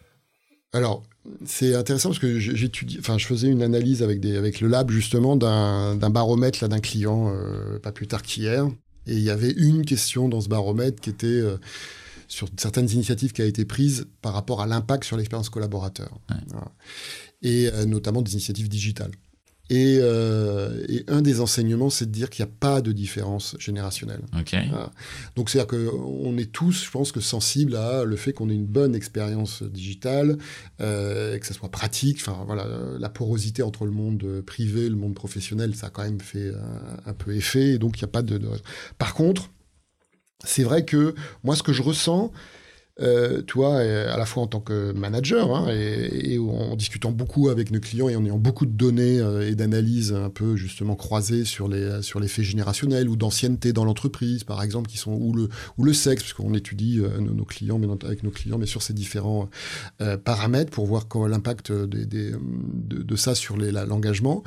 Alors, 0.71 1.03
c'est 1.45 1.75
intéressant 1.75 2.09
parce 2.09 2.19
que 2.19 2.39
j'étudie, 2.39 2.97
enfin, 2.99 3.17
je 3.17 3.25
faisais 3.25 3.47
une 3.47 3.63
analyse 3.63 4.01
avec, 4.03 4.19
des, 4.19 4.37
avec 4.37 4.61
le 4.61 4.67
lab 4.67 4.91
justement 4.91 5.35
d'un 5.35 6.09
baromètre 6.09 6.67
d'un 6.67 6.79
client 6.79 7.33
euh, 7.33 7.79
pas 7.79 7.91
plus 7.91 8.07
tard 8.07 8.21
qu'hier. 8.21 8.65
Et 9.07 9.13
il 9.13 9.21
y 9.21 9.31
avait 9.31 9.51
une 9.51 9.85
question 9.85 10.29
dans 10.29 10.39
ce 10.39 10.47
baromètre 10.47 11.01
qui 11.01 11.09
était 11.09 11.27
euh, 11.27 11.57
sur 12.27 12.47
certaines 12.57 12.89
initiatives 12.91 13.33
qui 13.33 13.41
ont 13.41 13.45
été 13.45 13.65
prises 13.65 14.05
par 14.21 14.33
rapport 14.33 14.61
à 14.61 14.67
l'impact 14.67 15.03
sur 15.03 15.17
l'expérience 15.17 15.49
collaborateur. 15.49 16.19
Et 17.41 17.67
euh, 17.67 17.85
notamment 17.85 18.21
des 18.21 18.33
initiatives 18.33 18.69
digitales. 18.69 19.11
Euh, 19.71 20.83
et, 20.87 21.03
un 21.07 21.21
des 21.21 21.41
enseignements, 21.41 21.89
c'est 21.89 22.05
de 22.05 22.11
dire 22.11 22.29
qu'il 22.29 22.43
n'y 22.43 22.51
a 22.51 22.53
pas 22.59 22.81
de 22.81 22.91
différence 22.91 23.55
générationnelle. 23.59 24.21
Donc, 25.35 25.49
c'est-à-dire 25.49 25.67
qu'on 25.67 26.37
est 26.37 26.51
tous, 26.51 26.85
je 26.85 26.91
pense, 26.91 27.11
que 27.11 27.19
sensibles 27.19 27.75
à 27.75 28.03
le 28.03 28.15
fait 28.15 28.33
qu'on 28.33 28.49
ait 28.49 28.55
une 28.55 28.65
bonne 28.65 28.95
expérience 28.95 29.63
digitale, 29.63 30.37
euh, 30.81 31.37
que 31.37 31.45
ça 31.45 31.53
soit 31.53 31.69
pratique. 31.69 32.17
Enfin, 32.21 32.43
voilà, 32.45 32.65
la 32.97 33.09
porosité 33.09 33.61
entre 33.61 33.85
le 33.85 33.91
monde 33.91 34.41
privé 34.41 34.85
et 34.85 34.89
le 34.89 34.95
monde 34.95 35.13
professionnel, 35.13 35.75
ça 35.75 35.87
a 35.87 35.89
quand 35.89 36.03
même 36.03 36.21
fait 36.21 36.51
un, 37.05 37.13
peu 37.13 37.35
effet. 37.35 37.73
Et 37.73 37.77
donc, 37.77 37.99
il 37.99 38.03
n'y 38.03 38.09
a 38.09 38.11
pas 38.11 38.23
de, 38.23 38.37
de... 38.37 38.47
Par 38.97 39.13
contre, 39.13 39.51
c'est 40.43 40.63
vrai 40.63 40.85
que 40.85 41.13
moi, 41.43 41.55
ce 41.55 41.63
que 41.63 41.73
je 41.73 41.81
ressens, 41.81 42.31
euh, 43.01 43.41
toi, 43.41 43.77
à 43.77 44.17
la 44.17 44.25
fois 44.25 44.43
en 44.43 44.47
tant 44.47 44.59
que 44.59 44.91
manager 44.91 45.55
hein, 45.55 45.67
et, 45.69 46.37
en 46.37 46.75
discutant 46.75 47.11
beaucoup 47.11 47.49
avec 47.49 47.71
nos 47.71 47.79
clients 47.79 48.09
et 48.09 48.15
en 48.15 48.25
ayant 48.25 48.37
beaucoup 48.37 48.65
de 48.65 48.71
données 48.71 49.19
euh, 49.19 49.47
et 49.47 49.55
d'analyses 49.55 50.13
un 50.13 50.29
peu 50.29 50.55
justement 50.55 50.95
croisées 50.95 51.45
sur 51.45 51.67
les, 51.67 52.01
sur 52.01 52.19
les 52.19 52.27
faits 52.27 52.45
générationnels 52.45 53.07
ou 53.07 53.15
d'ancienneté 53.15 53.71
dans 53.71 53.85
l'entreprise, 53.85 54.43
par 54.43 54.61
exemple, 54.63 54.89
qui 54.89 54.97
sont 54.97 55.13
ou 55.13 55.33
le, 55.33 55.49
ou 55.77 55.83
le 55.83 55.93
sexe, 55.93 56.23
puisqu'on 56.23 56.53
étudie 56.53 56.99
euh, 56.99 57.19
nos, 57.19 57.45
clients, 57.45 57.79
mais 57.79 57.87
avec 58.03 58.23
nos 58.23 58.31
clients, 58.31 58.57
mais 58.57 58.65
sur 58.65 58.81
ces 58.81 58.93
différents 58.93 59.49
paramètres 60.23 60.71
pour 60.71 60.85
voir 60.85 61.07
l'impact 61.27 61.71
de, 61.71 63.15
ça 63.15 63.35
sur 63.35 63.57
l'engagement. 63.57 64.43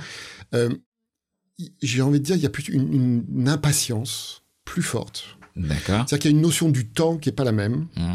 J'ai 1.82 2.02
envie 2.02 2.20
de 2.20 2.24
dire, 2.24 2.36
il 2.36 2.42
y 2.42 2.46
a 2.46 2.50
plus 2.50 2.68
une 2.68 3.48
impatience 3.48 4.42
plus 4.64 4.82
forte 4.82 5.38
D'accord. 5.56 6.04
C'est-à-dire 6.06 6.18
qu'il 6.18 6.30
y 6.30 6.34
a 6.34 6.36
une 6.36 6.42
notion 6.42 6.70
du 6.70 6.88
temps 6.88 7.16
qui 7.16 7.28
n'est 7.28 7.34
pas 7.34 7.44
la 7.44 7.52
même. 7.52 7.86
Mmh. 7.96 8.14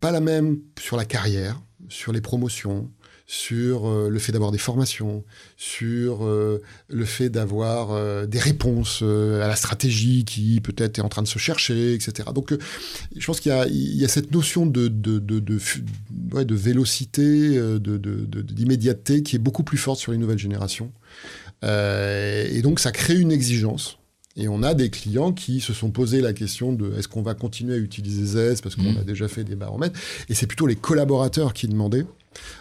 Pas 0.00 0.10
la 0.10 0.20
même 0.20 0.58
sur 0.78 0.96
la 0.96 1.04
carrière, 1.04 1.60
sur 1.88 2.12
les 2.12 2.20
promotions, 2.20 2.90
sur 3.26 3.88
euh, 3.88 4.10
le 4.10 4.18
fait 4.18 4.32
d'avoir 4.32 4.52
des 4.52 4.58
formations, 4.58 5.24
sur 5.56 6.26
euh, 6.26 6.60
le 6.88 7.04
fait 7.04 7.30
d'avoir 7.30 7.92
euh, 7.92 8.26
des 8.26 8.38
réponses 8.38 9.02
à 9.02 9.48
la 9.48 9.56
stratégie 9.56 10.24
qui 10.24 10.60
peut-être 10.60 10.98
est 10.98 11.02
en 11.02 11.08
train 11.08 11.22
de 11.22 11.28
se 11.28 11.38
chercher, 11.38 11.94
etc. 11.94 12.28
Donc 12.34 12.54
je 13.16 13.26
pense 13.26 13.40
qu'il 13.40 13.52
y, 13.70 13.98
y 13.98 14.04
a, 14.04 14.08
cette 14.08 14.32
notion 14.32 14.66
de, 14.66 14.88
de, 14.88 15.18
de, 15.18 15.40
de, 15.40 15.58
ouais, 16.32 16.44
de 16.44 16.54
vélocité, 16.54 17.58
d'immédiateté 17.78 19.22
qui 19.22 19.36
est 19.36 19.40
beaucoup 19.40 19.64
plus 19.64 19.78
forte 19.78 19.98
sur 19.98 20.12
les 20.12 20.18
nouvelles 20.18 20.38
générations. 20.38 20.92
et 21.62 22.60
donc 22.62 22.80
ça 22.80 22.92
crée 22.92 23.18
une 23.18 23.32
exigence 23.32 23.98
et 24.36 24.48
on 24.48 24.62
a 24.62 24.74
des 24.74 24.90
clients 24.90 25.32
qui 25.32 25.60
se 25.60 25.72
sont 25.72 25.90
posé 25.90 26.20
la 26.20 26.32
question 26.32 26.72
de 26.72 26.92
est-ce 26.98 27.08
qu'on 27.08 27.22
va 27.22 27.34
continuer 27.34 27.74
à 27.74 27.78
utiliser 27.78 28.24
ZES 28.24 28.62
parce 28.62 28.74
qu'on 28.74 28.92
mmh. 28.92 28.98
a 28.98 29.04
déjà 29.04 29.28
fait 29.28 29.44
des 29.44 29.54
baromètres? 29.54 29.98
Et 30.28 30.34
c'est 30.34 30.46
plutôt 30.46 30.66
les 30.66 30.76
collaborateurs 30.76 31.54
qui 31.54 31.68
demandaient 31.68 32.04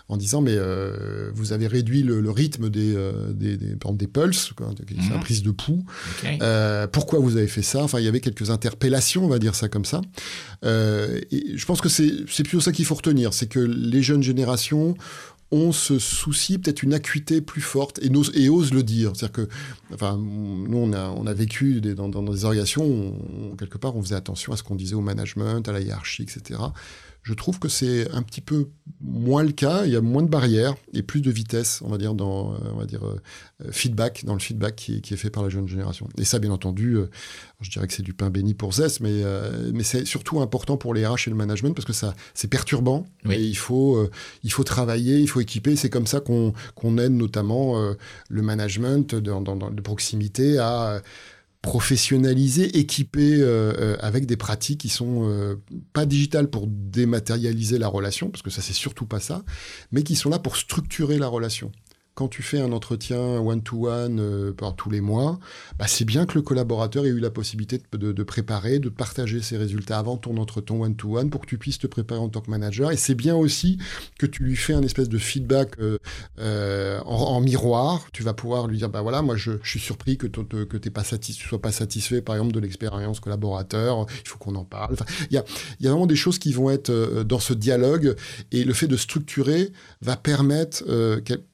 en 0.07 0.17
disant 0.17 0.41
mais 0.41 0.53
euh, 0.55 1.32
vous 1.34 1.51
avez 1.51 1.65
réduit 1.65 2.03
le, 2.03 2.30
rythme 2.30 2.69
des, 2.69 2.93
euh, 2.95 3.34
des, 3.34 3.57
des, 3.57 3.76
des, 3.76 4.07
pulses, 4.07 4.51
quoi, 4.55 4.69
mmh. 4.69 5.19
prise 5.21 5.41
de 5.41 5.49
pouls. 5.49 5.84
Euh, 6.24 6.86
pourquoi 6.86 7.17
vous 7.17 7.38
avez 7.38 7.47
fait 7.47 7.63
ça? 7.63 7.84
Enfin, 7.84 7.99
il 7.99 8.05
y 8.05 8.07
avait 8.07 8.19
quelques 8.19 8.51
interpellations, 8.51 9.26
on 9.26 9.30
va 9.30 9.39
dire 9.39 9.55
ça 9.55 9.67
comme 9.67 9.86
ça. 9.86 10.01
et 10.63 11.57
je 11.57 11.65
pense 11.65 11.82
que 11.82 11.89
c'est 11.89 12.43
plutôt 12.43 12.61
ça 12.61 12.71
qu'il 12.71 12.86
faut 12.86 12.95
retenir, 12.95 13.34
c'est 13.34 13.47
que 13.47 13.59
les 13.59 14.03
jeunes 14.03 14.24
générations 14.24 14.95
on 15.54 15.72
se 15.72 15.99
soucie 15.99 16.58
peut-être 16.58 16.82
une 16.82 16.95
acuité 16.95 17.39
plus 17.39 17.62
forte 17.62 17.99
et, 18.01 18.10
ose 18.49 18.74
le 18.74 18.82
dire. 18.82 19.12
C'est-à-dire 19.16 19.45
que, 19.45 19.47
enfin, 19.93 20.18
nous, 20.18 20.78
on 20.78 20.91
a, 21.28 21.34
vécu 21.34 21.80
dans, 21.80 22.10
des 22.10 22.45
organisations, 22.45 23.14
quelque 23.58 23.78
part, 23.78 23.95
on 23.95 24.01
faisait 24.01 24.16
attention 24.16 24.51
à 24.51 24.58
ce 24.58 24.64
qu'on 24.64 24.76
disait 24.76 24.95
au 24.95 25.01
management, 25.01 25.68
à 25.68 25.72
la 25.72 25.80
hiérarchie, 25.80 26.24
etc. 26.24 26.60
Je 27.24 27.34
trouve 27.34 27.57
que 27.57 27.69
c'est 27.69 28.11
un 28.11 28.21
petit 28.21 28.41
peu 28.41 28.67
moins 28.99 29.43
le 29.43 29.53
cas. 29.53 29.86
Il 29.86 29.93
y 29.93 29.95
a 29.95 30.01
moins 30.01 30.24
de 30.24 30.28
barrières 30.28 30.76
et 30.91 31.03
plus 31.03 31.21
de 31.21 31.32
vitesse, 31.32 31.82
on 31.82 31.89
va 31.89 31.97
dire, 31.97 32.13
dans 32.13 32.53
euh, 32.53 32.57
on 32.74 32.78
va 32.78 32.86
dire 32.86 33.05
euh, 33.05 33.71
feedback, 33.71 34.26
dans 34.26 34.34
le 34.34 34.41
feedback 34.41 34.76
qui, 34.76 34.97
est 34.97 35.15
fait 35.15 35.30
par 35.30 35.41
la 35.41 35.47
jeune 35.47 35.65
génération. 35.65 36.09
Et 36.17 36.26
ça, 36.26 36.39
bien 36.39 36.51
entendu, 36.51 36.95
euh, 36.97 37.09
je 37.61 37.69
dirais 37.69 37.88
que 37.88 37.93
c'est 37.93 38.03
du 38.03 38.13
pain 38.13 38.30
béni 38.30 38.53
pour 38.53 38.74
Zest, 38.74 38.99
mais 38.99 39.24
mais 39.74 39.84
c'est 39.84 40.03
surtout 40.03 40.41
important 40.41 40.76
pour 40.76 40.93
les 40.93 41.05
RH 41.07 41.28
et 41.28 41.30
le 41.30 41.38
management 41.38 41.74
parce 41.74 41.86
que 41.86 41.93
ça, 41.93 42.13
c'est 42.34 42.49
perturbant 42.49 43.05
et 43.30 43.41
il 43.41 43.55
faut 43.55 44.05
il 44.43 44.51
faut 44.51 44.65
travailler, 44.65 45.19
il 45.19 45.30
faut 45.30 45.39
équiper. 45.39 45.78
C'est 45.78 45.89
comme 45.89 46.07
ça 46.07 46.19
qu'on 46.19 46.53
qu'on 46.76 46.97
aide 46.97 47.13
notamment 47.13 47.78
le 48.28 48.41
management 48.41 49.15
dans, 49.15 49.39
dans, 49.39 49.55
de 49.55 49.82
proximité 49.82 50.57
à 50.57 51.01
professionnalisé, 51.64 52.78
équipé 52.78 53.38
euh, 53.38 53.74
euh, 53.80 53.97
avec 54.01 54.26
des 54.26 54.36
pratiques 54.36 54.82
qui 54.82 54.89
sont 54.89 55.30
euh, 55.30 55.55
pas 55.93 56.05
digitales 56.05 56.49
pour 56.49 56.68
dématérialiser 56.68 57.80
la 57.80 57.88
relation, 57.88 58.30
parce 58.30 58.41
que 58.41 58.49
ça 58.49 58.61
c'est 58.61 58.74
surtout 58.74 59.05
pas 59.05 59.22
ça, 59.22 59.43
mais 59.93 60.03
qui 60.03 60.16
sont 60.16 60.30
là 60.30 60.39
pour 60.39 60.57
structurer 60.57 61.18
la 61.18 61.28
relation 61.28 61.72
quand 62.16 62.28
tu 62.28 62.43
fais 62.43 62.59
un 62.59 62.72
entretien 62.72 63.18
one-to-one 63.18 64.20
euh, 64.20 64.53
par 64.53 64.76
tous 64.76 64.91
les 64.91 65.01
mois, 65.01 65.39
bah, 65.80 65.88
c'est 65.88 66.05
bien 66.05 66.26
que 66.26 66.36
le 66.36 66.43
collaborateur 66.43 67.05
ait 67.05 67.09
eu 67.09 67.20
la 67.20 67.32
possibilité 67.32 67.82
de, 67.91 68.24
préparer, 68.24 68.80
de 68.80 68.89
partager 68.89 69.41
ses 69.41 69.57
résultats 69.57 69.97
avant 69.97 70.18
ton 70.18 70.38
entretien 70.38 70.76
one-to-one 70.76 71.32
pour 71.32 71.41
que 71.41 71.47
tu 71.47 71.57
puisses 71.57 71.80
te 71.80 71.88
préparer 71.88 72.20
en 72.20 72.30
tant 72.30 72.41
que 72.41 72.51
manager. 72.51 72.91
Et 72.91 72.97
c'est 72.97 73.16
bien 73.16 73.36
aussi 73.36 73.80
que 74.20 74.28
tu 74.28 74.43
lui 74.43 74.55
fais 74.55 74.74
un 74.74 74.84
espèce 74.84 75.09
de 75.09 75.18
feedback 75.18 75.80
euh, 75.80 75.97
euh, 76.39 76.99
en, 77.01 77.41
miroir. 77.41 78.05
Tu 78.14 78.22
vas 78.22 78.34
pouvoir 78.34 78.68
lui 78.68 78.78
dire, 78.78 78.89
bah 78.89 79.01
voilà, 79.01 79.24
moi 79.24 79.36
je, 79.36 79.53
suis 79.64 79.80
surpris 79.80 80.18
que, 80.18 80.28
tu 80.28 81.34
sois 81.34 81.61
pas 81.61 81.72
satisfait, 81.72 82.22
par 82.22 82.36
exemple, 82.36 82.53
de 82.53 82.59
l'expérience 82.59 83.20
collaborateur. 83.20 84.05
Il 84.24 84.30
faut 84.30 84.38
qu'on 84.38 84.55
en 84.55 84.66
parle. 84.66 84.97
Il 85.32 85.36
y 85.36 85.38
a 85.88 85.89
vraiment 85.89 86.05
des 86.05 86.16
choses 86.16 86.38
qui 86.38 86.53
vont 86.53 86.70
être 86.70 87.24
dans 87.24 87.39
ce 87.39 87.53
dialogue. 87.53 88.16
Et 88.51 88.64
le 88.64 88.74
fait 88.74 88.88
de 88.88 88.97
structurer 88.97 89.72
va 90.01 90.16
permettre 90.16 90.84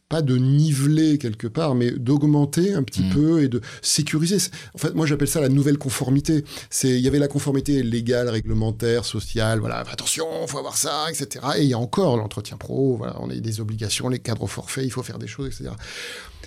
pas 0.10 0.22
de 0.22 0.38
niveler 0.38 1.18
quelque 1.20 1.47
part, 1.47 1.76
mais 1.76 1.91
d'augmenter 1.91 2.74
un 2.74 2.84
petit 2.84 3.03
mm. 3.03 3.14
peu 3.14 3.43
et 3.43 3.47
de 3.47 3.62
sécuriser. 3.82 4.38
En 4.74 4.80
fait, 4.80 4.95
moi 4.95 5.05
j'appelle 5.05 5.28
ça 5.28 5.39
la 5.39 5.49
nouvelle 5.49 5.78
conformité. 5.78 6.43
C'est 6.70 6.89
il 6.89 7.01
y 7.01 7.07
avait 7.07 7.20
la 7.20 7.28
conformité 7.28 7.84
légale, 7.84 8.28
réglementaire, 8.28 9.05
sociale. 9.05 9.60
Voilà, 9.60 9.80
attention, 9.80 10.26
faut 10.47 10.57
avoir 10.57 10.78
ça, 10.78 11.05
etc. 11.10 11.45
Et 11.57 11.64
il 11.64 11.70
y 11.70 11.74
a 11.74 11.80
encore 11.80 12.18
l'entretien 12.18 12.57
pro. 12.57 12.97
Voilà, 12.97 13.16
on 13.20 13.30
a 13.30 13.36
des 13.36 13.62
obligations, 13.62 14.10
les 14.10 14.20
cadres 14.20 14.47
forfaits, 14.47 14.84
il 14.84 14.91
faut 14.91 15.03
faire 15.03 15.20
des 15.20 15.28
choses, 15.28 15.47
etc. 15.47 15.72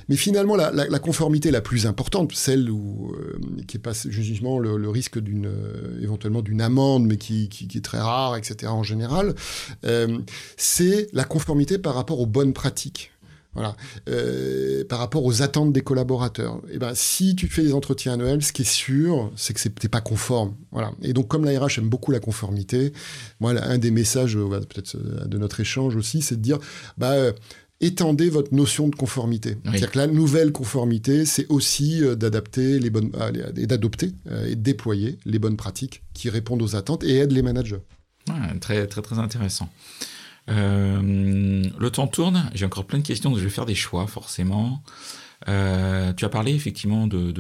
Mais 0.09 0.17
finalement, 0.17 0.57
la, 0.57 0.99
conformité 0.99 1.51
la 1.51 1.61
plus 1.61 1.87
importante, 1.87 2.33
celle 2.33 2.71
où, 2.71 3.13
euh, 3.15 3.39
qui 3.67 3.77
est 3.77 3.81
pas 3.81 3.93
justement 3.93 4.59
le, 4.59 4.89
risque 4.89 5.19
d'une 5.19 5.47
euh, 5.47 6.03
éventuellement 6.03 6.43
d'une 6.43 6.61
amende, 6.61 7.07
mais 7.07 7.17
qui, 7.17 7.49
est 7.75 7.85
très 7.85 8.01
rare, 8.01 8.37
etc. 8.37 8.71
En 8.73 8.83
général, 8.83 9.35
euh, 9.85 10.19
c'est 10.57 11.09
la 11.13 11.25
conformité 11.25 11.79
par 11.79 11.95
rapport 11.95 12.21
aux 12.21 12.27
bonnes 12.27 12.53
pratiques. 12.53 13.13
Voilà. 13.55 13.77
Euh, 14.09 14.85
par 14.85 14.99
rapport 14.99 15.25
aux 15.25 15.43
attentes 15.43 15.73
des 15.73 15.83
collaborateurs. 15.83 16.57
Et 16.69 16.75
eh 16.75 16.79
ben, 16.79 16.93
si 16.95 17.37
tu 17.37 17.49
fais 17.49 17.63
des 17.63 17.75
entretiens 17.75 18.15
annuels, 18.15 18.43
ce 18.43 18.53
qui 18.53 18.63
est 18.63 18.71
sûr, 18.71 19.31
c'est 19.37 19.53
que 19.53 19.69
t'es 19.69 19.89
pas 19.89 20.01
conforme. 20.01 20.55
Voilà. 20.71 20.93
Et 21.03 21.13
donc, 21.13 21.29
comme 21.29 21.45
la 21.45 21.59
RH 21.59 21.79
aime 21.79 21.89
beaucoup 21.89 22.13
la 22.13 22.21
conformité, 22.21 22.93
moi, 23.41 23.53
un 23.63 23.79
des 23.79 23.91
messages, 23.91 24.37
euh, 24.37 24.49
peut-être 24.49 24.97
euh, 24.97 25.27
de 25.27 25.39
notre 25.39 25.61
échange 25.61 25.97
aussi, 25.97 26.23
c'est 26.23 26.37
de 26.37 26.41
dire, 26.41 26.59
bah, 26.97 27.15
étendez 27.81 28.31
votre 28.31 28.55
notion 28.55 28.89
de 28.89 28.95
conformité. 28.95 29.59
C'est-à-dire 29.65 29.91
que 29.91 29.99
la 29.99 30.07
nouvelle 30.07 30.53
conformité, 30.53 31.27
c'est 31.27 31.47
aussi 31.49 32.01
d'adapter 32.17 32.79
les 32.79 32.91
bonnes, 32.91 33.11
et 33.57 33.67
d'adopter 33.67 34.13
et 34.47 34.55
de 34.55 34.61
déployer 34.61 35.19
les 35.27 35.41
bonnes 35.41 35.57
pratiques 35.57 36.05
qui 36.15 36.31
répondent 36.31 36.63
aux 36.63 36.77
attentes 36.77 37.03
et 37.03 37.17
aident 37.17 37.33
les 37.33 37.43
managers. 37.43 37.81
très, 38.61 38.87
très, 38.87 39.03
très 39.03 39.19
intéressant. 39.19 39.69
Euh, 40.51 41.63
le 41.79 41.91
temps 41.91 42.07
tourne, 42.07 42.51
j'ai 42.55 42.67
encore 42.67 42.85
plein 42.85 42.99
de 42.99 43.07
questions, 43.07 43.31
donc 43.31 43.39
je 43.39 43.45
vais 43.45 43.51
faire 43.51 43.67
des 43.67 43.75
choix 43.75 44.07
forcément. 44.07 44.83
Euh, 45.49 46.13
tu 46.13 46.25
as 46.25 46.29
parlé 46.29 46.55
effectivement 46.55 47.07
de, 47.07 47.33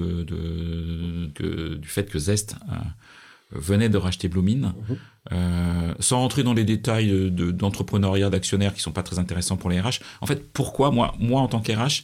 du 1.76 1.88
fait 1.88 2.04
que 2.10 2.18
Zest 2.18 2.56
euh, 2.70 2.76
venait 3.52 3.88
de 3.88 3.98
racheter 3.98 4.28
Bloomin. 4.28 4.74
Mhm. 4.88 5.94
sans 6.00 6.18
rentrer 6.18 6.42
dans 6.42 6.54
les 6.54 6.64
détails 6.64 7.30
d'entrepreneuriat, 7.30 8.28
d'actionnaires 8.30 8.74
qui 8.74 8.80
sont 8.80 8.92
pas 8.92 9.04
très 9.04 9.18
intéressants 9.18 9.56
pour 9.56 9.70
les 9.70 9.80
RH. 9.80 10.00
En 10.20 10.26
fait, 10.26 10.52
pourquoi 10.52 10.90
moi, 10.90 11.14
moi 11.18 11.40
en 11.40 11.48
tant 11.48 11.60
qu'RH, 11.60 12.02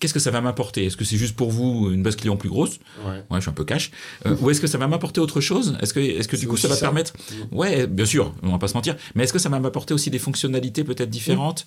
qu'est-ce 0.00 0.14
que 0.14 0.20
ça 0.20 0.30
va 0.30 0.40
m'apporter? 0.40 0.86
Est-ce 0.86 0.96
que 0.96 1.04
c'est 1.04 1.16
juste 1.16 1.36
pour 1.36 1.50
vous 1.50 1.90
une 1.92 2.02
base 2.02 2.16
client 2.16 2.36
plus 2.36 2.48
grosse? 2.48 2.78
Ouais. 3.06 3.22
Ouais, 3.30 3.36
je 3.36 3.40
suis 3.40 3.50
un 3.50 3.54
peu 3.54 3.64
cash. 3.64 3.90
Euh, 4.26 4.34
ou 4.40 4.50
est-ce 4.50 4.60
que 4.60 4.66
ça 4.66 4.78
va 4.78 4.88
m'apporter 4.88 5.20
autre 5.20 5.40
chose? 5.40 5.76
Est-ce 5.80 5.94
que, 5.94 6.00
est-ce 6.00 6.26
que 6.26 6.36
du 6.36 6.48
coup 6.48 6.56
ça 6.56 6.68
va 6.68 6.74
ça. 6.74 6.80
permettre 6.80 7.12
Ouais, 7.52 7.86
bien 7.86 8.06
sûr, 8.06 8.34
on 8.42 8.50
va 8.50 8.58
pas 8.58 8.68
se 8.68 8.74
mentir. 8.74 8.96
Mais 9.14 9.24
est-ce 9.24 9.32
que 9.32 9.38
ça 9.38 9.48
va 9.48 9.60
m'apporter 9.60 9.94
aussi 9.94 10.10
des 10.10 10.18
fonctionnalités 10.18 10.82
peut-être 10.82 11.10
différentes, 11.10 11.66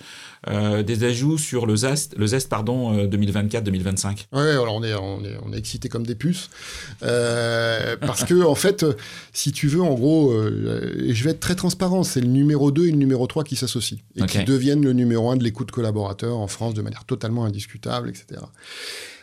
euh, 0.49 0.83
des 0.83 1.03
ajouts 1.03 1.37
sur 1.37 1.65
le 1.65 1.75
Zest, 1.75 2.15
le 2.17 2.27
Zest 2.27 2.49
pardon, 2.49 2.97
euh, 2.97 3.07
2024-2025 3.07 4.27
Ouais, 4.31 4.41
alors 4.41 4.75
on 4.75 4.83
est, 4.83 4.95
on 4.95 5.23
est, 5.23 5.37
on 5.45 5.53
est 5.53 5.57
excité 5.57 5.87
comme 5.87 6.05
des 6.05 6.15
puces. 6.15 6.49
Euh, 7.03 7.95
parce 8.01 8.23
que, 8.23 8.43
en 8.43 8.55
fait, 8.55 8.83
euh, 8.83 8.93
si 9.31 9.51
tu 9.51 9.67
veux, 9.67 9.81
en 9.81 9.93
gros, 9.93 10.31
euh, 10.31 10.95
et 11.03 11.13
je 11.13 11.23
vais 11.23 11.31
être 11.31 11.39
très 11.39 11.55
transparent, 11.55 12.03
c'est 12.03 12.21
le 12.21 12.27
numéro 12.27 12.71
2 12.71 12.87
et 12.87 12.91
le 12.91 12.97
numéro 12.97 13.27
3 13.27 13.43
qui 13.43 13.55
s'associent. 13.55 13.99
Et 14.15 14.25
qui 14.25 14.43
deviennent 14.43 14.83
le 14.83 14.93
numéro 14.93 15.29
1 15.29 15.37
de 15.37 15.43
l'écoute 15.43 15.71
collaborateur 15.71 16.37
en 16.37 16.47
France 16.47 16.73
de 16.73 16.81
manière 16.81 17.05
totalement 17.05 17.45
indiscutable, 17.45 18.09
etc. 18.09 18.22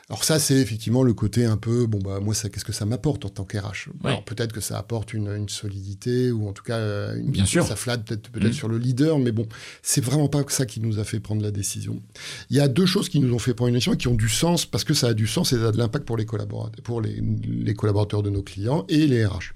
Alors 0.08 0.24
ça, 0.24 0.40
c'est 0.40 0.56
effectivement 0.56 1.04
le 1.04 1.14
côté 1.14 1.44
un 1.44 1.56
peu, 1.56 1.86
bon, 1.86 1.98
bah, 2.00 2.18
moi, 2.20 2.34
ça, 2.34 2.48
qu'est-ce 2.48 2.64
que 2.64 2.72
ça 2.72 2.84
m'apporte 2.84 3.24
en 3.24 3.28
tant 3.28 3.44
qu'RH 3.44 3.88
Ouais. 4.02 4.10
Alors 4.10 4.24
peut-être 4.24 4.52
que 4.52 4.60
ça 4.60 4.76
apporte 4.76 5.14
une, 5.14 5.28
une 5.28 5.48
solidité, 5.48 6.32
ou 6.32 6.48
en 6.48 6.52
tout 6.52 6.64
cas, 6.64 6.78
euh, 6.78 7.16
une, 7.16 7.30
Bien 7.30 7.46
sûr. 7.46 7.64
ça 7.64 7.76
flatte 7.76 8.04
peut-être 8.04 8.34
Mhm. 8.46 8.52
sur 8.52 8.66
le 8.68 8.76
leader, 8.78 9.20
mais 9.20 9.30
bon, 9.30 9.46
c'est 9.82 10.00
vraiment 10.04 10.26
pas 10.26 10.42
ça 10.48 10.66
qui 10.66 10.80
nous 10.80 10.98
a 10.98 11.04
fait 11.04 11.20
prendre 11.20 11.42
la 11.42 11.52
décision. 11.52 12.02
Il 12.50 12.56
y 12.56 12.60
a 12.60 12.66
deux 12.66 12.86
choses 12.86 13.08
qui 13.08 13.20
nous 13.20 13.32
ont 13.32 13.38
fait 13.38 13.54
prendre 13.54 13.68
une 13.68 13.74
décision 13.74 13.92
et 13.92 13.96
qui 13.96 14.08
ont 14.08 14.16
du 14.16 14.28
sens, 14.28 14.66
parce 14.66 14.82
que 14.82 14.94
ça 14.94 15.06
a 15.08 15.14
du 15.14 15.28
sens 15.28 15.52
et 15.52 15.58
ça 15.58 15.68
a 15.68 15.72
de 15.72 15.78
l'impact 15.78 16.04
pour 16.04 16.16
les 16.16 16.26
collaborateurs, 16.26 16.82
pour 16.82 17.00
les, 17.00 17.20
les 17.48 17.74
collaborateurs 17.74 18.24
de 18.24 18.30
nos 18.30 18.42
clients 18.42 18.86
et 18.88 19.06
les 19.06 19.24
RH. 19.24 19.52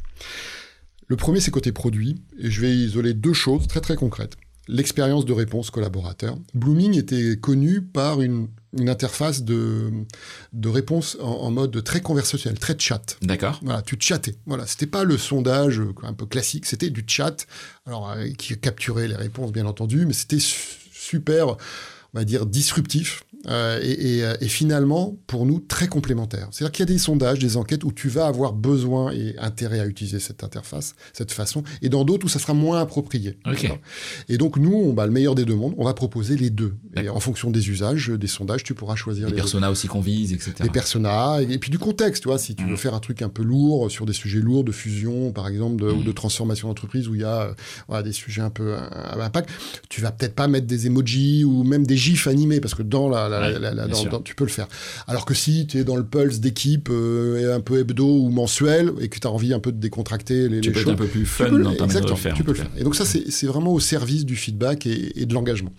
Le 1.09 1.16
premier, 1.16 1.40
c'est 1.40 1.51
côté 1.51 1.72
produit, 1.72 2.22
et 2.38 2.49
je 2.49 2.61
vais 2.61 2.70
isoler 2.72 3.12
deux 3.12 3.32
choses 3.32 3.66
très 3.66 3.80
très 3.80 3.97
concrètes. 3.97 4.34
L'expérience 4.68 5.26
de 5.26 5.32
réponse 5.34 5.70
collaborateur. 5.70 6.38
Blooming 6.55 6.97
était 6.97 7.36
connu 7.36 7.82
par 7.82 8.22
une, 8.22 8.49
une 8.79 8.89
interface 8.89 9.43
de, 9.43 9.91
de 10.53 10.68
réponse 10.68 11.16
en, 11.20 11.27
en 11.27 11.51
mode 11.51 11.83
très 11.85 12.01
conversationnel, 12.01 12.59
très 12.59 12.77
chat. 12.79 13.16
D'accord. 13.22 13.61
Voilà, 13.62 13.83
tu 13.83 13.97
chattais. 13.99 14.37
Voilà, 14.47 14.66
c'était 14.66 14.87
pas 14.87 15.05
le 15.05 15.18
sondage 15.18 15.81
euh, 15.81 15.95
un 16.03 16.12
peu 16.12 16.27
classique, 16.27 16.66
c'était 16.66 16.91
du 16.91 17.05
chat. 17.07 17.47
Alors, 17.87 18.11
euh, 18.11 18.29
qui 18.39 18.59
capturait 18.59 19.09
les 19.09 19.16
réponses, 19.16 19.53
bien 19.53 19.66
entendu, 19.66 20.07
mais 20.07 20.12
c'était 20.12 20.39
su- 20.41 20.79
super, 20.93 21.57
on 22.15 22.19
va 22.19 22.25
dire, 22.25 22.47
disruptif. 22.47 23.25
euh, 23.47 23.79
et, 23.83 24.17
et, 24.17 24.25
euh, 24.25 24.35
et 24.41 24.49
finalement, 24.49 25.19
pour 25.27 25.45
nous, 25.45 25.61
très 25.61 25.87
complémentaire. 25.87 26.49
C'est-à-dire 26.51 26.73
qu'il 26.73 26.83
y 26.89 26.89
a 26.91 26.93
des 26.95 26.99
sondages, 26.99 27.39
des 27.39 27.59
enquêtes 27.59 27.85
où 27.85 27.93
tu 27.93 28.09
vas 28.09 28.27
avoir 28.27 28.55
besoin 28.55 29.12
et 29.12 29.37
intérêt 29.39 29.81
à 29.81 29.87
utiliser 29.87 30.19
cette 30.19 30.43
interface, 30.43 30.95
cette 31.12 31.31
façon, 31.31 31.62
et 31.83 31.91
dans 31.91 32.07
d'autres 32.07 32.25
où 32.25 32.29
ça 32.31 32.39
sera 32.39 32.55
moins 32.55 32.81
approprié. 32.81 33.37
Ok. 33.47 33.61
D'accord 33.62 33.79
Et 34.31 34.39
donc, 34.39 34.57
nous, 34.57 34.73
on, 34.73 34.95
bah, 34.95 35.05
le 35.05 35.12
meilleur 35.12 35.35
des 35.35 35.45
deux 35.45 35.57
mondes, 35.57 35.75
on 35.77 35.85
va 35.85 35.93
proposer 35.93 36.39
les 36.39 36.49
deux. 36.49 36.75
Et 36.97 37.11
en 37.11 37.21
fonction 37.21 37.51
des 37.51 37.69
usages, 37.69 38.09
des 38.09 38.27
sondages, 38.29 38.62
tu 38.65 38.73
pourras 38.73 38.97
choisir 38.97 39.27
Les 39.27 39.33
les 39.33 39.37
deux 39.37 39.43
personas 39.43 39.69
aussi 39.71 39.89
qu'on 39.89 40.01
vise, 40.01 40.33
etc. 40.33 40.53
des 40.62 40.71
personas 40.71 41.43
et, 41.43 41.53
et 41.53 41.59
puis 41.59 41.71
du 41.71 41.79
contexte, 41.79 42.23
tu 42.23 42.29
vois, 42.31 42.39
si 42.39 42.55
tu 42.55 42.65
veux 42.65 42.77
faire 42.77 42.95
un 42.95 43.01
truc 43.01 43.21
un 43.21 43.29
peu 43.29 43.43
lourd 43.43 43.91
sur 43.91 44.07
des 44.07 44.15
sujets 44.15 44.41
lourds 44.41 44.65
de 44.65 44.73
fusion, 44.73 45.33
par 45.33 45.49
exemple, 45.49 45.83
de, 45.83 45.91
ou 45.91 45.97
Mhm. 45.99 46.05
de 46.05 46.12
transformation 46.12 46.69
d'entreprise 46.69 47.09
où 47.09 47.15
il 47.15 47.21
y 47.21 47.25
a 47.25 47.43
euh, 47.43 47.55
voilà, 47.89 48.03
des 48.03 48.12
sujets 48.12 48.41
un 48.41 48.49
peu 48.51 48.75
à, 48.75 48.85
à 48.85 49.23
impact, 49.23 49.51
tu 49.91 50.01
vas 50.01 50.12
peut-être 50.12 50.35
pas 50.35 50.49
mettre 50.49 50.67
des 50.67 50.87
emojis 50.87 51.45
ou 51.45 51.62
même 51.62 51.87
des 51.87 51.97
gifs 52.11 52.26
animés 52.26 52.61
parce 52.61 52.74
que 52.74 52.82
dans 52.82 53.09
la, 53.09 53.28
la- 53.28 53.40
Ouais, 53.40 53.52
la- 53.59 53.74
la- 53.74 53.84
bien 53.86 53.94
dans- 53.94 54.00
sûr. 54.00 54.11
dans- 54.11 54.20
tu 54.20 54.34
peux 54.34 54.44
le 54.44 54.50
faire. 54.50 54.68
Alors 55.07 55.24
que 55.24 55.34
si 55.34 55.66
tu 55.66 55.78
es 55.78 55.84
dans 55.84 55.96
le 55.96 56.05
pulse 56.05 56.40
d'équipe 56.40 56.88
euh, 56.90 57.55
un 57.57 57.61
peu 57.61 57.78
hebdo 57.80 58.07
ou 58.07 58.28
mensuel 58.30 58.92
et 59.00 59.09
que 59.09 59.18
tu 59.18 59.26
as 59.26 59.30
envie 59.30 59.52
un 59.55 59.61
peu 59.61 59.72
de 59.72 59.78
décontracter 59.78 60.48
les, 60.48 60.61
Tu 60.61 60.68
les 60.68 60.72
peux 60.74 60.80
être 60.80 60.84
choses, 60.84 60.92
un 60.92 60.96
peu 60.96 61.07
plus 61.07 61.20
tu 61.20 61.26
fun 61.26 61.44
peux 61.50 61.62
dans 61.62 61.70
ta 61.70 61.74
de 61.76 61.78
le 61.80 61.84
exactement, 61.84 62.16
faire. 62.16 62.34
tu 62.34 62.44
peux 62.44 62.52
le 62.52 62.59
faire. 62.59 62.70
Et 62.76 62.84
donc 62.84 62.94
ça, 62.96 63.05
c'est 63.05 63.46
vraiment 63.46 63.72
au 63.72 63.80
service 63.80 64.24
du 64.24 64.36
feedback 64.36 64.86
et, 64.86 65.20
et 65.20 65.26
de 65.26 65.34
l'engagement. 65.34 65.72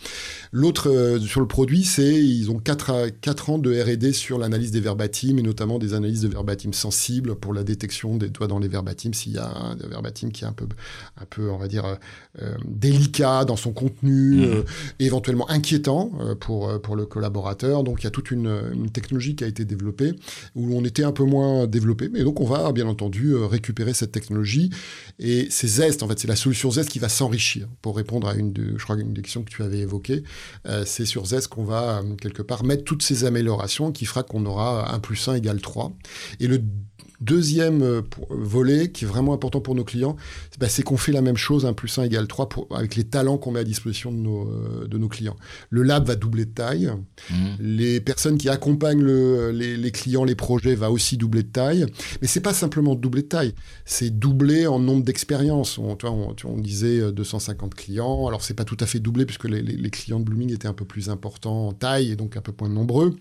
L'autre, 0.52 0.90
euh, 0.90 1.20
sur 1.20 1.42
le 1.42 1.48
produit, 1.48 1.84
c'est 1.84 2.14
ils 2.24 2.50
ont 2.52 2.58
4, 2.60 3.10
quatre 3.22 3.50
ans 3.50 3.58
de 3.58 3.72
R&D 3.82 4.14
sur 4.14 4.38
l'analyse 4.40 4.72
des 4.72 4.80
verbatims 4.80 5.38
et 5.40 5.42
notamment 5.44 5.80
des 5.80 5.94
analyses 5.94 6.22
de 6.22 6.28
verbatims 6.30 6.74
sensibles 6.74 7.36
pour 7.36 7.54
la 7.54 7.64
détection 7.64 8.16
des 8.18 8.30
doigts 8.30 8.48
dans 8.48 8.60
les 8.60 8.68
verbatims 8.68 9.14
s'il 9.14 9.34
y 9.34 9.38
a 9.38 9.48
un 9.48 9.76
verbatim 9.90 10.30
qui 10.32 10.44
est 10.44 10.48
un 10.48 10.54
peu, 10.54 10.66
un 11.22 11.26
peu 11.30 11.50
on 11.50 11.58
va 11.58 11.68
dire, 11.68 11.86
euh, 12.42 12.54
délicat 12.68 13.46
dans 13.46 13.56
son 13.56 13.72
contenu, 13.74 14.44
euh, 14.44 14.64
et 15.00 15.06
éventuellement 15.06 15.50
inquiétant 15.50 16.12
pour, 16.40 16.70
euh, 16.70 16.80
pour 16.80 16.96
le 16.96 17.06
collaborateur. 17.06 17.84
Donc 17.84 18.02
il 18.02 18.04
y 18.06 18.08
a 18.08 18.12
toute 18.12 18.32
une, 18.32 18.90
technologie 18.94 19.36
qui 19.36 19.44
a 19.44 19.48
été 19.48 19.66
développée 19.66 20.14
où 20.56 20.76
on 20.76 20.84
était 20.86 21.04
un 21.04 21.12
peu 21.12 21.24
moins 21.24 21.68
développé. 21.68 22.10
Et 22.16 22.24
donc 22.24 22.40
on 22.40 22.46
va 22.46 22.72
bien 22.72 22.88
entendu 22.88 23.32
euh, 23.32 23.46
récupérer 23.46 23.94
cette 23.94 24.12
technologie 24.12 24.70
et 25.20 25.48
c'est 25.50 25.68
Zest, 25.68 26.04
en 26.04 26.08
fait, 26.08 26.20
c'est 26.20 26.28
la 26.28 26.36
solution 26.36 26.72
Zest 26.72 26.90
qui 26.90 27.00
va 27.00 27.10
s'enrichir 27.10 27.68
pour 27.82 27.96
répondre 27.96 28.28
à 28.28 28.36
une, 28.36 28.54
je 28.78 28.84
crois, 28.84 28.98
une 28.98 29.14
des 29.14 29.22
questions 29.22 29.44
que 29.44 29.50
tu 29.50 29.64
avais 29.64 29.80
évoquées. 29.80 30.24
Euh, 30.68 30.84
c'est 30.86 31.06
sur 31.06 31.26
Zest 31.26 31.48
qu'on 31.48 31.64
va, 31.64 32.00
euh, 32.00 32.16
quelque 32.16 32.42
part, 32.42 32.64
mettre 32.64 32.84
toutes 32.84 33.04
ces 33.04 33.26
améliorations 33.26 33.92
qui 33.92 34.06
fera 34.06 34.24
qu'on 34.24 34.46
aura 34.46 34.94
1 34.94 35.00
plus 35.00 35.28
1 35.28 35.36
égale 35.36 35.62
3. 35.62 35.94
Et 36.40 36.48
le 36.48 36.62
deuxième 37.26 37.82
euh, 37.82 38.02
pour- 38.02 38.28
volet, 38.30 38.92
qui 38.92 39.04
est 39.06 39.08
vraiment 39.08 39.34
important 39.34 39.60
pour 39.62 39.76
nos 39.76 39.84
clients, 39.84 40.16
c'est 40.52 40.60
bah, 40.60 40.70
c'est 40.70 40.84
qu'on 40.84 40.98
fait 40.98 41.12
la 41.12 41.22
même 41.22 41.38
chose, 41.38 41.66
1 41.66 41.74
plus 41.74 41.98
1 41.98 42.04
égale 42.04 42.28
3, 42.28 42.48
pour, 42.50 42.68
avec 42.76 42.96
les 42.96 43.04
talents 43.04 43.38
qu'on 43.38 43.52
met 43.52 43.60
à 43.60 43.64
disposition 43.64 44.12
de 44.12 44.18
nos, 44.18 44.48
euh, 44.48 44.88
de 44.88 44.98
nos 44.98 45.08
clients. 45.10 45.36
Le 45.70 45.84
lab 45.84 46.06
va 46.08 46.16
doubler 46.16 46.46
de 46.46 46.52
taille. 46.52 46.92
Mhm. 47.32 47.38
Les 47.60 48.00
personnes 48.00 48.38
qui 48.38 48.48
accompagnent 48.50 49.02
le- 49.02 49.52
les, 49.52 49.76
les 49.78 49.92
clients, 49.92 50.24
les 50.24 50.36
projets, 50.36 50.76
va 50.76 50.92
aussi 50.92 51.18
doubler 51.18 51.44
de 51.44 51.50
taille. 51.50 51.86
Mais 52.22 52.28
c'est 52.28 52.42
pas 52.42 52.54
simplement 52.54 52.96
doubler 52.96 53.24
de 53.24 53.28
taille, 53.28 53.54
c'est 53.86 54.10
doubler 54.10 54.68
en 54.68 54.80
nombre 54.80 55.04
d'expériences. 55.04 55.78
On, 55.78 55.96
disait 56.60 57.00
euh, 57.00 57.12
250 57.12 57.74
clients. 57.76 58.28
Alors 58.28 58.44
c'est 58.44 58.54
pas 58.54 58.66
tout 58.66 58.78
à 58.80 58.86
fait 58.86 59.00
doublé 59.00 59.26
puisque 59.26 59.46
les, 59.46 59.62
les- 59.62 59.76
les 59.78 59.90
clients 59.90 60.20
de 60.20 60.26
Blooming 60.26 60.52
étaient 60.54 60.68
un 60.68 60.74
peu 60.74 60.86
plus 60.86 61.10
importants 61.10 61.68
en 61.70 61.74
taille 61.74 62.12
et 62.12 62.16
donc 62.16 62.38
un 62.38 62.42
peu 62.42 62.54
moins 62.60 62.70
nombreux. 62.70 63.16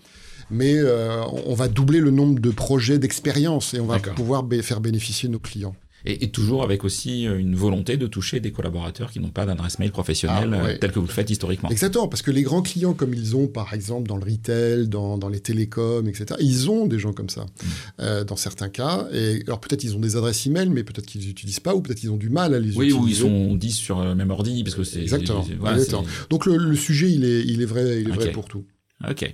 Mais 0.51 0.75
euh, 0.75 1.21
on 1.45 1.53
va 1.55 1.67
doubler 1.67 1.99
le 1.99 2.11
nombre 2.11 2.39
de 2.39 2.49
projets 2.51 2.99
d'expérience 2.99 3.73
et 3.73 3.79
on 3.79 3.85
va 3.87 3.99
pouvoir 3.99 4.45
faire 4.61 4.79
bénéficier 4.81 5.27
nos 5.29 5.39
clients. 5.39 5.75
Et, 6.07 6.23
et 6.25 6.29
toujours 6.29 6.61
avec 6.61 6.83
aussi 6.83 7.25
euh, 7.25 7.39
une 7.39 7.55
volonté 7.55 7.97
de 7.97 8.05
toucher 8.05 8.39
des 8.39 8.51
collaborateurs 8.51 9.09
qui 9.09 9.19
n'ont 9.19 9.31
pas 9.31 9.47
d'adresse 9.47 9.79
mail 9.79 9.89
professionnelle 9.91 10.51
Ah, 10.53 10.63
ouais. 10.63 10.73
euh, 10.75 10.77
telle 10.77 10.91
que 10.91 10.99
vous 10.99 11.07
le 11.07 11.11
faites 11.11 11.31
historiquement. 11.31 11.69
Exactement, 11.71 12.07
parce 12.07 12.21
que 12.21 12.29
les 12.29 12.43
grands 12.43 12.61
clients, 12.61 12.93
comme 12.93 13.15
ils 13.15 13.35
ont 13.35 13.47
par 13.47 13.73
exemple 13.73 14.07
dans 14.07 14.17
le 14.17 14.23
retail, 14.23 14.87
dans, 14.87 15.17
dans 15.17 15.29
les 15.29 15.39
télécoms, 15.39 16.07
etc., 16.07 16.25
ils 16.39 16.69
ont 16.69 16.85
des 16.85 16.99
gens 16.99 17.11
comme 17.11 17.29
ça, 17.29 17.45
Mm. 17.45 17.67
euh, 18.01 18.23
dans 18.23 18.35
certains 18.35 18.69
cas. 18.69 19.07
Et 19.13 19.41
alors 19.47 19.59
peut-être 19.59 19.83
ils 19.83 19.95
ont 19.95 19.99
des 19.99 20.15
adresses 20.15 20.45
email, 20.45 20.69
mais 20.69 20.83
peut-être 20.83 21.07
qu'ils 21.07 21.25
n'utilisent 21.25 21.59
pas, 21.59 21.73
ou 21.73 21.81
peut-être 21.81 22.03
ils 22.03 22.11
ont 22.11 22.17
du 22.17 22.29
mal 22.29 22.53
à 22.53 22.59
les 22.59 22.75
Oui, 22.77 22.89
utiliser. 22.89 22.99
où 23.01 23.07
ils 23.07 23.15
sont 23.15 23.55
10 23.55 23.71
sur 23.71 24.03
le 24.03 24.13
même 24.13 24.29
ordi, 24.29 24.63
parce 24.63 24.75
que 24.75 24.83
c'est... 24.83 25.01
Exactement, 25.01 25.43
c'est- 25.43 25.55
voilà, 25.55 25.77
exactement. 25.77 26.03
c'est- 26.05 26.29
Donc 26.29 26.45
le, 26.45 26.57
le 26.57 26.75
sujet, 26.75 27.09
il 27.09 27.25
est, 27.25 27.41
il 27.47 27.63
est 27.63 27.65
vrai, 27.65 28.01
il 28.03 28.09
est 28.09 28.13
vrai 28.13 28.31
pour 28.31 28.45
tout. 28.47 28.63
Ok, 29.09 29.33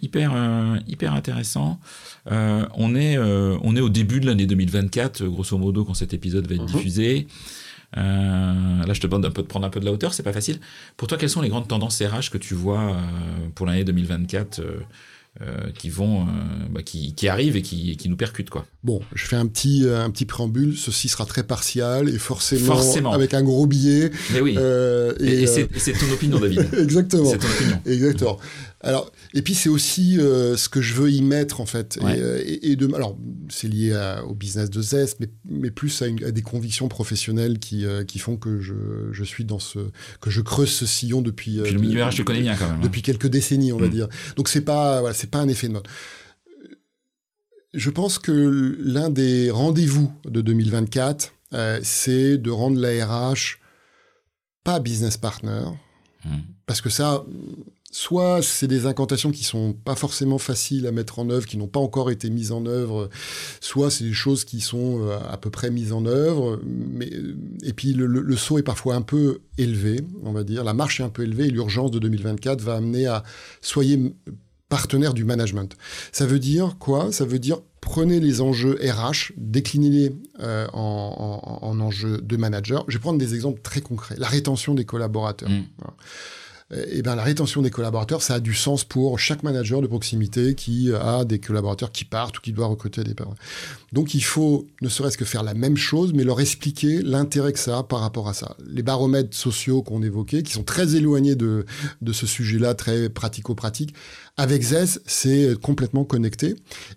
hyper, 0.00 0.32
euh, 0.34 0.76
hyper 0.88 1.12
intéressant. 1.14 1.78
Euh, 2.30 2.64
on, 2.76 2.94
est, 2.94 3.16
euh, 3.18 3.56
on 3.62 3.76
est 3.76 3.80
au 3.80 3.88
début 3.88 4.20
de 4.20 4.26
l'année 4.26 4.46
2024, 4.46 5.22
euh, 5.22 5.28
grosso 5.28 5.58
modo, 5.58 5.84
quand 5.84 5.94
cet 5.94 6.14
épisode 6.14 6.46
va 6.46 6.54
être 6.54 6.62
Mhm. 6.62 6.68
diffusé. 6.68 7.26
Là, 7.94 8.92
je 8.94 9.00
te 9.00 9.06
demande 9.06 9.26
un 9.26 9.30
peu 9.30 9.42
de 9.42 9.46
prendre 9.46 9.66
un 9.66 9.70
peu 9.70 9.80
de 9.80 9.84
la 9.84 9.92
hauteur, 9.92 10.14
c'est 10.14 10.22
pas 10.22 10.32
facile. 10.32 10.58
Pour 10.96 11.08
toi, 11.08 11.18
quelles 11.18 11.28
sont 11.30 11.42
les 11.42 11.48
grandes 11.50 11.68
tendances 11.68 12.00
RH 12.00 12.30
que 12.30 12.38
tu 12.38 12.54
vois 12.54 12.96
pour 13.54 13.66
l'année 13.66 13.84
2024 13.84 14.60
euh, 14.60 14.80
euh, 15.40 15.70
qui 15.78 15.88
vont, 15.88 16.22
euh, 16.22 16.24
bah, 16.70 16.82
qui, 16.82 17.14
qui 17.14 17.26
arrivent 17.28 17.56
et 17.56 17.62
qui, 17.62 17.96
qui 17.96 18.08
nous 18.10 18.16
percutent, 18.16 18.50
quoi? 18.50 18.66
Bon, 18.84 19.00
je 19.14 19.24
fais 19.26 19.36
un 19.36 19.46
petit, 19.46 19.86
un 19.88 20.10
petit 20.10 20.26
préambule. 20.26 20.76
Ceci 20.76 21.08
sera 21.08 21.24
très 21.24 21.42
partial 21.42 22.08
et 22.10 22.18
forcément, 22.18 22.66
Forcément. 22.74 23.12
avec 23.12 23.32
un 23.32 23.42
gros 23.42 23.66
billet. 23.66 24.10
Mais 24.32 24.40
oui, 24.42 24.54
Euh, 24.58 25.14
et, 25.20 25.42
et 25.42 25.46
c'est 25.46 25.68
ton 25.92 26.10
opinion, 26.12 26.38
David. 26.38 26.66
Exactement. 26.78 27.30
c'est 27.30 27.38
ton 27.38 27.46
opinion. 27.48 27.80
Exactement. 27.86 28.38
Alors, 28.84 29.12
et 29.32 29.42
puis 29.42 29.54
c'est 29.54 29.68
aussi 29.68 30.18
euh, 30.18 30.56
ce 30.56 30.68
que 30.68 30.80
je 30.80 30.94
veux 30.94 31.10
y 31.10 31.22
mettre 31.22 31.60
en 31.60 31.66
fait. 31.66 31.98
Ouais. 32.02 32.18
Et, 32.18 32.20
euh, 32.20 32.42
et- 32.44 32.70
et 32.72 32.76
de, 32.76 32.92
alors, 32.94 33.16
c'est 33.48 33.68
lié 33.68 33.92
à- 33.92 34.24
au 34.24 34.34
business 34.34 34.70
de 34.70 34.82
Zest, 34.82 35.18
mais, 35.20 35.28
mais 35.48 35.70
plus 35.70 36.02
à, 36.02 36.08
une- 36.08 36.24
à 36.24 36.32
des 36.32 36.42
convictions 36.42 36.88
professionnelles 36.88 37.60
qui, 37.60 37.86
euh, 37.86 38.02
qui 38.04 38.18
font 38.18 38.36
que 38.36 38.60
je, 38.60 38.74
je 39.12 39.22
suis 39.24 39.44
dans 39.44 39.60
ce, 39.60 39.78
que 40.20 40.30
je 40.30 40.40
creuse 40.40 40.70
ce 40.70 40.84
sillon 40.84 41.22
depuis. 41.22 41.60
Puis 41.62 41.72
le 41.72 41.78
de- 41.78 41.84
milieu 41.86 42.02
RH, 42.02 42.10
tu 42.10 42.18
le 42.18 42.24
connais 42.24 42.40
bien 42.42 42.56
quand 42.56 42.66
même. 42.66 42.76
hein. 42.78 42.80
depuis 42.82 43.02
quelques 43.02 43.28
décennies, 43.28 43.72
on 43.72 43.78
va 43.78 43.86
Mm. 43.86 43.90
dire. 43.90 44.08
Donc 44.36 44.48
c'est 44.48 44.62
pas, 44.62 45.00
voilà, 45.00 45.14
c'est 45.14 45.30
pas 45.30 45.38
un 45.38 45.48
effet 45.48 45.68
de 45.68 45.74
mode. 45.74 45.86
Je 47.74 47.88
pense 47.90 48.18
que 48.18 48.76
l'un 48.80 49.08
des 49.10 49.50
rendez-vous 49.50 50.12
de 50.26 50.40
2024, 50.42 51.32
euh, 51.54 51.80
c'est 51.82 52.36
de 52.36 52.50
rendre 52.50 52.78
la 52.80 53.06
RH 53.06 53.58
pas 54.64 54.78
business 54.80 55.16
partner, 55.16 55.62
Mm. 56.24 56.30
parce 56.66 56.80
que 56.80 56.90
ça, 56.90 57.24
soit 57.94 58.40
c'est 58.42 58.66
des 58.66 58.86
incantations 58.86 59.30
qui 59.30 59.44
sont 59.44 59.74
pas 59.74 59.94
forcément 59.94 60.38
faciles 60.38 60.86
à 60.86 60.92
mettre 60.92 61.18
en 61.18 61.28
œuvre, 61.30 61.46
qui 61.46 61.58
n'ont 61.58 61.68
pas 61.68 61.78
encore 61.78 62.10
été 62.10 62.30
mises 62.30 62.50
en 62.50 62.64
œuvre, 62.66 63.10
soit 63.60 63.90
c'est 63.90 64.04
des 64.04 64.14
choses 64.14 64.44
qui 64.44 64.60
sont 64.60 65.06
euh, 65.06 65.18
à 65.30 65.36
peu 65.36 65.50
près 65.50 65.70
mises 65.70 65.92
en 65.92 66.06
œuvre, 66.06 66.58
mais 66.66 67.10
et 67.62 67.72
puis 67.74 67.92
le, 67.92 68.06
le- 68.06 68.22
le 68.22 68.36
saut 68.36 68.56
est 68.58 68.62
parfois 68.62 68.94
un 68.94 69.02
peu 69.02 69.40
élevé, 69.58 70.00
on 70.24 70.32
va 70.32 70.42
dire, 70.42 70.64
la 70.64 70.72
marche 70.74 71.00
est 71.00 71.04
un 71.04 71.10
peu 71.10 71.22
élevée 71.22 71.44
et 71.46 71.50
l'urgence 71.50 71.90
de 71.90 71.98
2024 71.98 72.62
va 72.62 72.76
amener 72.76 73.06
à 73.06 73.22
soyez 73.60 74.14
partenaire 74.70 75.12
du 75.12 75.24
management. 75.24 75.76
Ça 76.12 76.24
veut 76.24 76.38
dire 76.38 76.76
quoi? 76.78 77.12
Ça 77.12 77.26
veut 77.26 77.38
dire 77.38 77.58
prenez 77.82 78.20
les 78.20 78.40
enjeux 78.40 78.78
RH, 78.82 79.32
déclinez-les 79.36 80.12
euh, 80.40 80.66
en, 80.72 81.60
en- 81.62 81.66
en 81.68 81.80
enjeux 81.80 82.22
de 82.22 82.36
manager. 82.38 82.84
Je 82.88 82.96
vais 82.96 83.00
prendre 83.02 83.18
des 83.18 83.34
exemples 83.34 83.60
très 83.60 83.82
concrets. 83.82 84.14
La 84.16 84.28
rétention 84.28 84.72
des 84.74 84.86
collaborateurs. 84.86 85.50
Mm. 85.50 85.64
Eh 86.72 87.02
ben, 87.02 87.14
la 87.14 87.22
rétention 87.22 87.62
des 87.62 87.70
collaborateurs, 87.70 88.22
ça 88.22 88.34
a 88.34 88.40
du 88.40 88.54
sens 88.54 88.84
pour 88.84 89.18
chaque 89.18 89.42
manager 89.42 89.82
de 89.82 89.86
proximité 89.86 90.54
qui 90.54 90.92
a 90.92 91.24
des 91.24 91.38
collaborateurs 91.38 91.92
qui 91.92 92.04
partent 92.04 92.38
ou 92.38 92.40
qui 92.40 92.52
doit 92.52 92.66
recruter 92.66 93.04
des 93.04 93.14
personnes. 93.14 93.34
Donc 93.92 94.14
il 94.14 94.24
faut 94.24 94.66
ne 94.80 94.88
serait-ce 94.88 95.18
que 95.18 95.24
faire 95.24 95.42
la 95.42 95.54
même 95.54 95.76
chose, 95.76 96.12
mais 96.14 96.24
leur 96.24 96.40
expliquer 96.40 97.02
l'intérêt 97.02 97.52
que 97.52 97.58
ça 97.58 97.78
a 97.78 97.82
par 97.82 98.00
rapport 98.00 98.28
à 98.28 98.34
ça. 98.34 98.56
Les 98.66 98.82
baromètres 98.82 99.36
sociaux 99.36 99.82
qu'on 99.82 100.02
évoquait, 100.02 100.42
qui 100.42 100.52
sont 100.52 100.64
très 100.64 100.96
éloignés 100.96 101.34
de, 101.34 101.66
de 102.00 102.12
ce 102.12 102.26
sujet-là, 102.26 102.74
très 102.74 103.10
pratico-pratique, 103.10 103.94
avec 104.38 104.62
ZES, 104.62 105.00
c'est 105.04 105.60
complètement 105.60 106.04
connecté 106.04 106.54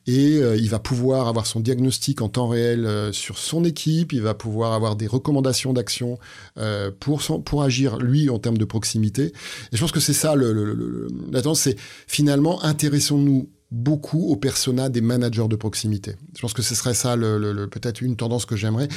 et 0.08 0.38
euh, 0.38 0.56
il 0.56 0.70
va 0.70 0.80
pouvoir 0.80 1.28
avoir 1.28 1.46
son 1.46 1.60
diagnostic 1.60 2.22
en 2.22 2.30
temps 2.30 2.48
réel 2.48 2.86
euh, 2.86 3.12
sur 3.12 3.38
son 3.38 3.66
équipe, 3.66 4.14
il 4.14 4.22
va 4.22 4.34
pouvoir 4.34 4.72
avoir 4.72 4.96
des 4.96 5.06
recommandations 5.06 5.74
d'action 5.74 6.18
euh, 6.58 6.92
pour, 6.98 7.22
pour 7.44 7.64
agir, 7.64 7.98
lui, 7.98 8.30
en 8.30 8.40
termes 8.40 8.58
de 8.58 8.64
proximité. 8.64 9.26
Et 9.26 9.76
je 9.76 9.82
pense 9.82 9.92
que 9.92 10.00
c'est 10.00 10.14
ça, 10.14 10.36
le, 10.36 11.08
la 11.30 11.42
tendance, 11.42 11.62
c'est 11.62 11.76
finalement, 12.08 12.64
intéressons-nous 12.64 13.50
beaucoup 13.70 14.30
au 14.30 14.38
persona 14.38 14.88
des 14.88 15.02
managers 15.02 15.50
de 15.50 15.58
proximité. 15.58 16.16
Je 16.36 16.42
pense 16.42 16.54
que 16.54 16.62
ce 16.62 16.74
serait 16.74 16.94
ça 16.94 17.18
peut-être 17.18 18.02
une 18.02 18.16
tendance 18.16 18.46
que 18.46 18.56
j'aimerais. 18.56 18.88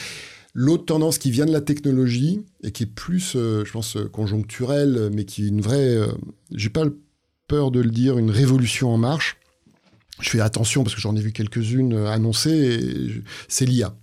L'autre 0.54 0.84
tendance 0.84 1.18
qui 1.18 1.32
vient 1.32 1.46
de 1.46 1.52
la 1.52 1.60
technologie 1.60 2.44
et 2.62 2.70
qui 2.70 2.84
est 2.84 2.86
plus, 2.86 3.32
je 3.32 3.70
pense, 3.72 3.96
conjoncturelle, 4.12 5.10
mais 5.12 5.24
qui 5.24 5.44
est 5.44 5.48
une 5.48 5.60
vraie, 5.60 5.98
j'ai 6.52 6.70
pas 6.70 6.84
peur 7.48 7.70
de 7.70 7.80
le 7.80 7.90
dire, 7.90 8.18
une 8.18 8.30
révolution 8.30 8.90
en 8.90 8.98
marche. 8.98 9.36
Je 10.20 10.30
fais 10.30 10.40
attention 10.40 10.84
parce 10.84 10.94
que 10.94 11.00
j'en 11.00 11.16
ai 11.16 11.20
vu 11.20 11.32
quelques-unes 11.32 12.06
annoncées, 12.06 13.22
c'est 13.48 13.66
l'IA. 13.66 13.94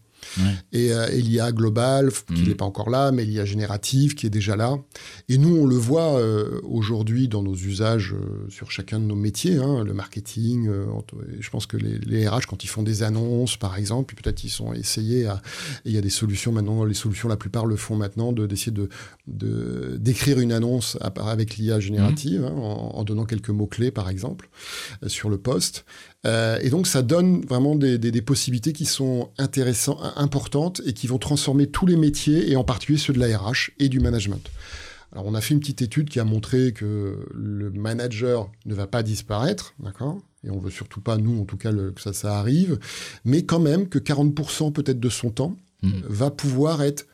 Et, 0.72 0.92
euh, 0.92 1.08
l'IA 1.10 1.52
globale, 1.52 2.12
qui 2.28 2.44
n'est 2.44 2.54
mm. 2.54 2.58
pas 2.58 2.66
encore 2.66 2.90
là, 2.90 3.12
mais 3.12 3.26
l'IA 3.26 3.46
générative, 3.46 4.16
qui 4.16 4.26
est 4.26 4.30
déjà 4.30 4.56
là. 4.56 4.78
Et 5.30 5.38
nous, 5.38 5.56
on 5.56 5.66
le 5.66 5.76
voit 5.76 6.20
euh, 6.20 6.60
aujourd'hui 6.64 7.28
dans 7.28 7.44
nos 7.44 7.56
usages 7.56 8.14
euh, 8.14 8.50
sur 8.50 8.72
chacun 8.72 9.00
de 9.00 9.06
nos 9.06 9.16
métiers, 9.16 9.58
hein, 9.58 9.84
le 9.84 9.94
marketing. 9.94 10.70
je 11.40 11.50
pense 11.50 11.66
que 11.66 11.78
les, 11.78 12.28
RH, 12.28 12.48
quand 12.48 12.64
ils 12.64 12.68
font 12.68 12.84
des 12.84 13.04
annonces, 13.04 13.58
par 13.58 13.78
exemple, 13.78 14.16
peut-être 14.16 14.44
ils 14.44 14.50
sont 14.50 14.74
essayés 14.74 15.28
à. 15.28 15.42
Il 15.86 15.92
y 15.92 15.98
a 15.98 16.02
des 16.02 16.10
solutions 16.10 16.52
maintenant, 16.52 16.84
les 16.84 16.94
solutions, 16.94 17.30
la 17.30 17.38
plupart 17.38 17.66
le 17.66 17.76
font 17.76 17.96
maintenant, 17.96 18.32
d'essayer 18.32 18.72
de, 18.72 18.90
de, 19.28 19.98
d'écrire 20.00 20.40
une 20.40 20.52
annonce 20.52 20.98
avec 21.02 21.58
l'IA 21.58 21.80
générative, 21.80 22.42
mm. 22.42 22.46
hein, 22.46 22.54
en, 22.56 22.92
en, 22.96 23.04
donnant 23.04 23.26
quelques 23.26 23.50
mots-clés, 23.50 23.92
par 23.92 24.10
exemple, 24.10 24.50
sur 25.08 25.30
le 25.30 25.38
poste. 25.38 25.86
Euh, 26.26 26.58
et 26.62 26.70
donc 26.70 26.88
ça 26.88 27.02
donne 27.02 27.42
vraiment 27.42 27.76
des, 27.76 28.22
possibilités 28.22 28.74
qui 28.74 28.86
sont 28.86 29.30
intéressantes, 29.38 30.00
importantes 30.16 30.82
et 30.86 30.94
qui 30.94 31.08
vont 31.08 31.20
transformer 31.20 31.68
tous 31.68 31.86
les 31.86 31.98
métiers 31.98 32.52
et 32.52 32.56
en 32.56 32.64
particulier 32.64 32.98
ceux 32.98 33.14
de 33.14 33.20
la 33.20 33.38
RH 33.38 33.72
et 33.80 33.90
du 33.90 34.00
management. 34.00 34.50
Alors 35.12 35.26
on 35.28 35.36
a 35.36 35.42
fait 35.42 35.54
une 35.54 35.60
petite 35.60 35.82
étude 35.82 36.10
qui 36.10 36.20
a 36.20 36.26
montré 36.26 36.74
que 36.74 37.26
le 37.34 37.70
manager 37.72 38.50
ne 38.66 38.74
va 38.74 38.88
pas 38.88 39.04
disparaître, 39.04 39.74
d'accord? 39.80 40.20
Et 40.44 40.50
on 40.50 40.60
veut 40.60 40.72
surtout 40.72 41.02
pas, 41.02 41.18
nous 41.18 41.42
en 41.42 41.46
tout 41.46 41.58
cas, 41.58 41.72
que 41.72 42.02
ça, 42.02 42.14
ça 42.14 42.38
arrive, 42.38 42.80
mais 43.24 43.44
quand 43.44 43.60
même 43.60 43.88
que 43.88 43.98
40% 43.98 44.74
peut-être 44.74 45.00
de 45.00 45.10
son 45.10 45.30
temps 45.30 45.56
mmh. 45.84 45.90
va 46.08 46.32
pouvoir 46.32 46.84
être 46.84 47.08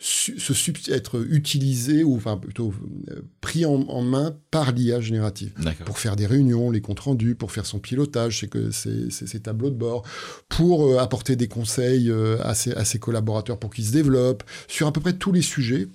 se 0.00 0.92
être 0.92 1.26
utilisé 1.28 2.04
ou 2.04 2.14
enfin 2.14 2.36
plutôt 2.36 2.72
euh, 3.10 3.22
pris 3.40 3.64
en, 3.66 4.02
main 4.02 4.36
par 4.52 4.70
l'IA 4.70 5.00
générative. 5.00 5.52
Pour 5.84 5.98
faire 5.98 6.14
des 6.14 6.26
réunions, 6.26 6.70
les 6.70 6.80
comptes 6.80 7.00
rendus, 7.00 7.34
pour 7.34 7.50
faire 7.50 7.66
son 7.66 7.80
pilotage, 7.80 8.40
c'est 8.40 8.48
que 8.48 8.70
c'est 8.70 9.10
ses 9.10 9.40
tableaux 9.40 9.70
de 9.70 9.74
bord, 9.74 10.04
pour 10.48 10.86
euh, 10.86 10.98
apporter 10.98 11.34
des 11.34 11.48
conseils 11.48 12.10
euh, 12.10 12.38
à, 12.42 12.54
ses, 12.54 12.72
à, 12.74 12.84
ses, 12.84 13.00
collaborateurs 13.00 13.58
pour 13.58 13.70
qu'ils 13.70 13.86
se 13.86 13.92
développent 13.92 14.44
sur 14.68 14.86
à 14.86 14.92
peu 14.92 15.00
près 15.00 15.14
tous 15.14 15.32
les 15.32 15.42
sujets. 15.42 15.88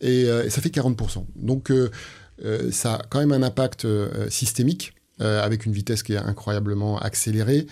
Et, 0.00 0.22
et 0.22 0.50
ça 0.50 0.60
fait 0.60 0.68
40%. 0.68 1.24
Donc 1.34 1.72
ça 2.70 2.96
a 2.96 3.02
quand 3.08 3.20
même 3.20 3.32
un 3.32 3.42
impact 3.42 3.86
systémique 4.28 4.92
avec 5.18 5.64
une 5.64 5.72
vitesse 5.72 6.02
qui 6.02 6.12
est 6.12 6.18
incroyablement 6.18 6.98
accélérée 6.98 7.66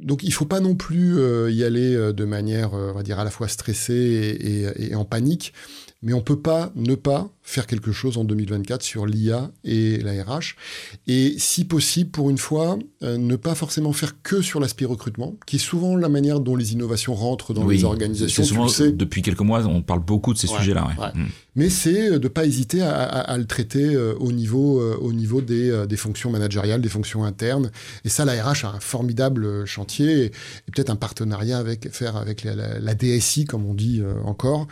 donc 0.00 0.22
il 0.22 0.32
faut 0.32 0.46
pas 0.46 0.60
non 0.60 0.74
plus 0.74 1.18
euh, 1.18 1.50
y 1.50 1.64
aller 1.64 1.94
euh, 1.94 2.12
de 2.12 2.24
manière, 2.24 2.74
euh, 2.74 3.02
dire, 3.02 3.18
à 3.18 3.24
la 3.24 3.30
fois 3.30 3.48
stressée 3.48 4.64
et, 4.76 4.94
en 4.94 5.04
panique, 5.04 5.52
mais 6.02 6.12
on 6.12 6.20
peut 6.20 6.40
pas 6.40 6.72
ne 6.76 6.94
pas 6.94 7.30
faire 7.48 7.66
quelque 7.66 7.92
chose 7.92 8.18
en 8.18 8.24
2024 8.24 8.82
sur 8.82 9.06
l'IA 9.06 9.50
et 9.64 9.96
la 10.00 10.22
RH. 10.22 10.54
Et 11.06 11.34
si 11.38 11.64
possible, 11.64 12.10
pour 12.10 12.28
une 12.28 12.36
fois, 12.36 12.78
euh, 13.02 13.16
ne 13.16 13.36
pas 13.36 13.54
forcément 13.54 13.94
faire 13.94 14.20
que 14.22 14.42
sur 14.42 14.60
l'aspect 14.60 14.84
recrutement, 14.84 15.34
qui 15.46 15.56
est 15.56 15.58
souvent 15.58 15.96
la 15.96 16.10
manière 16.10 16.40
dont 16.40 16.56
les 16.56 16.74
innovations 16.74 17.14
rentrent 17.14 17.54
dans 17.54 17.66
les 17.66 17.84
organisations. 17.84 18.44
Souvent, 18.44 18.66
depuis 18.92 19.22
quelques 19.22 19.40
mois, 19.40 19.64
on 19.64 19.80
parle 19.80 20.04
beaucoup 20.04 20.34
de 20.34 20.38
ces 20.38 20.46
sujets-là. 20.46 20.88
Mm. 21.14 21.24
Mais 21.56 21.70
c'est 21.70 22.10
euh, 22.10 22.18
de 22.18 22.24
ne 22.24 22.28
pas 22.28 22.44
hésiter 22.44 22.82
à, 22.82 23.34
le 23.38 23.46
traiter 23.46 23.94
euh, 23.94 24.12
au 24.20 24.30
niveau, 24.30 24.82
au 24.82 25.14
niveau 25.14 25.40
des, 25.40 25.86
des, 25.88 25.96
fonctions 25.96 26.30
managériales, 26.30 26.82
des 26.82 26.90
fonctions 26.90 27.24
internes. 27.24 27.70
Et 28.04 28.10
ça, 28.10 28.26
la 28.26 28.44
RH 28.44 28.66
a 28.66 28.74
un 28.76 28.80
formidable 28.80 29.64
chantier 29.64 30.24
et, 30.24 30.30
peut-être 30.70 30.90
un 30.90 30.96
partenariat 30.96 31.56
avec 31.56 31.88
faire 31.92 32.16
avec 32.16 32.44
la, 32.44 32.94
DSI, 32.94 33.46
comme 33.46 33.64
on 33.64 33.72
dit 33.72 34.02
encore, 34.24 34.66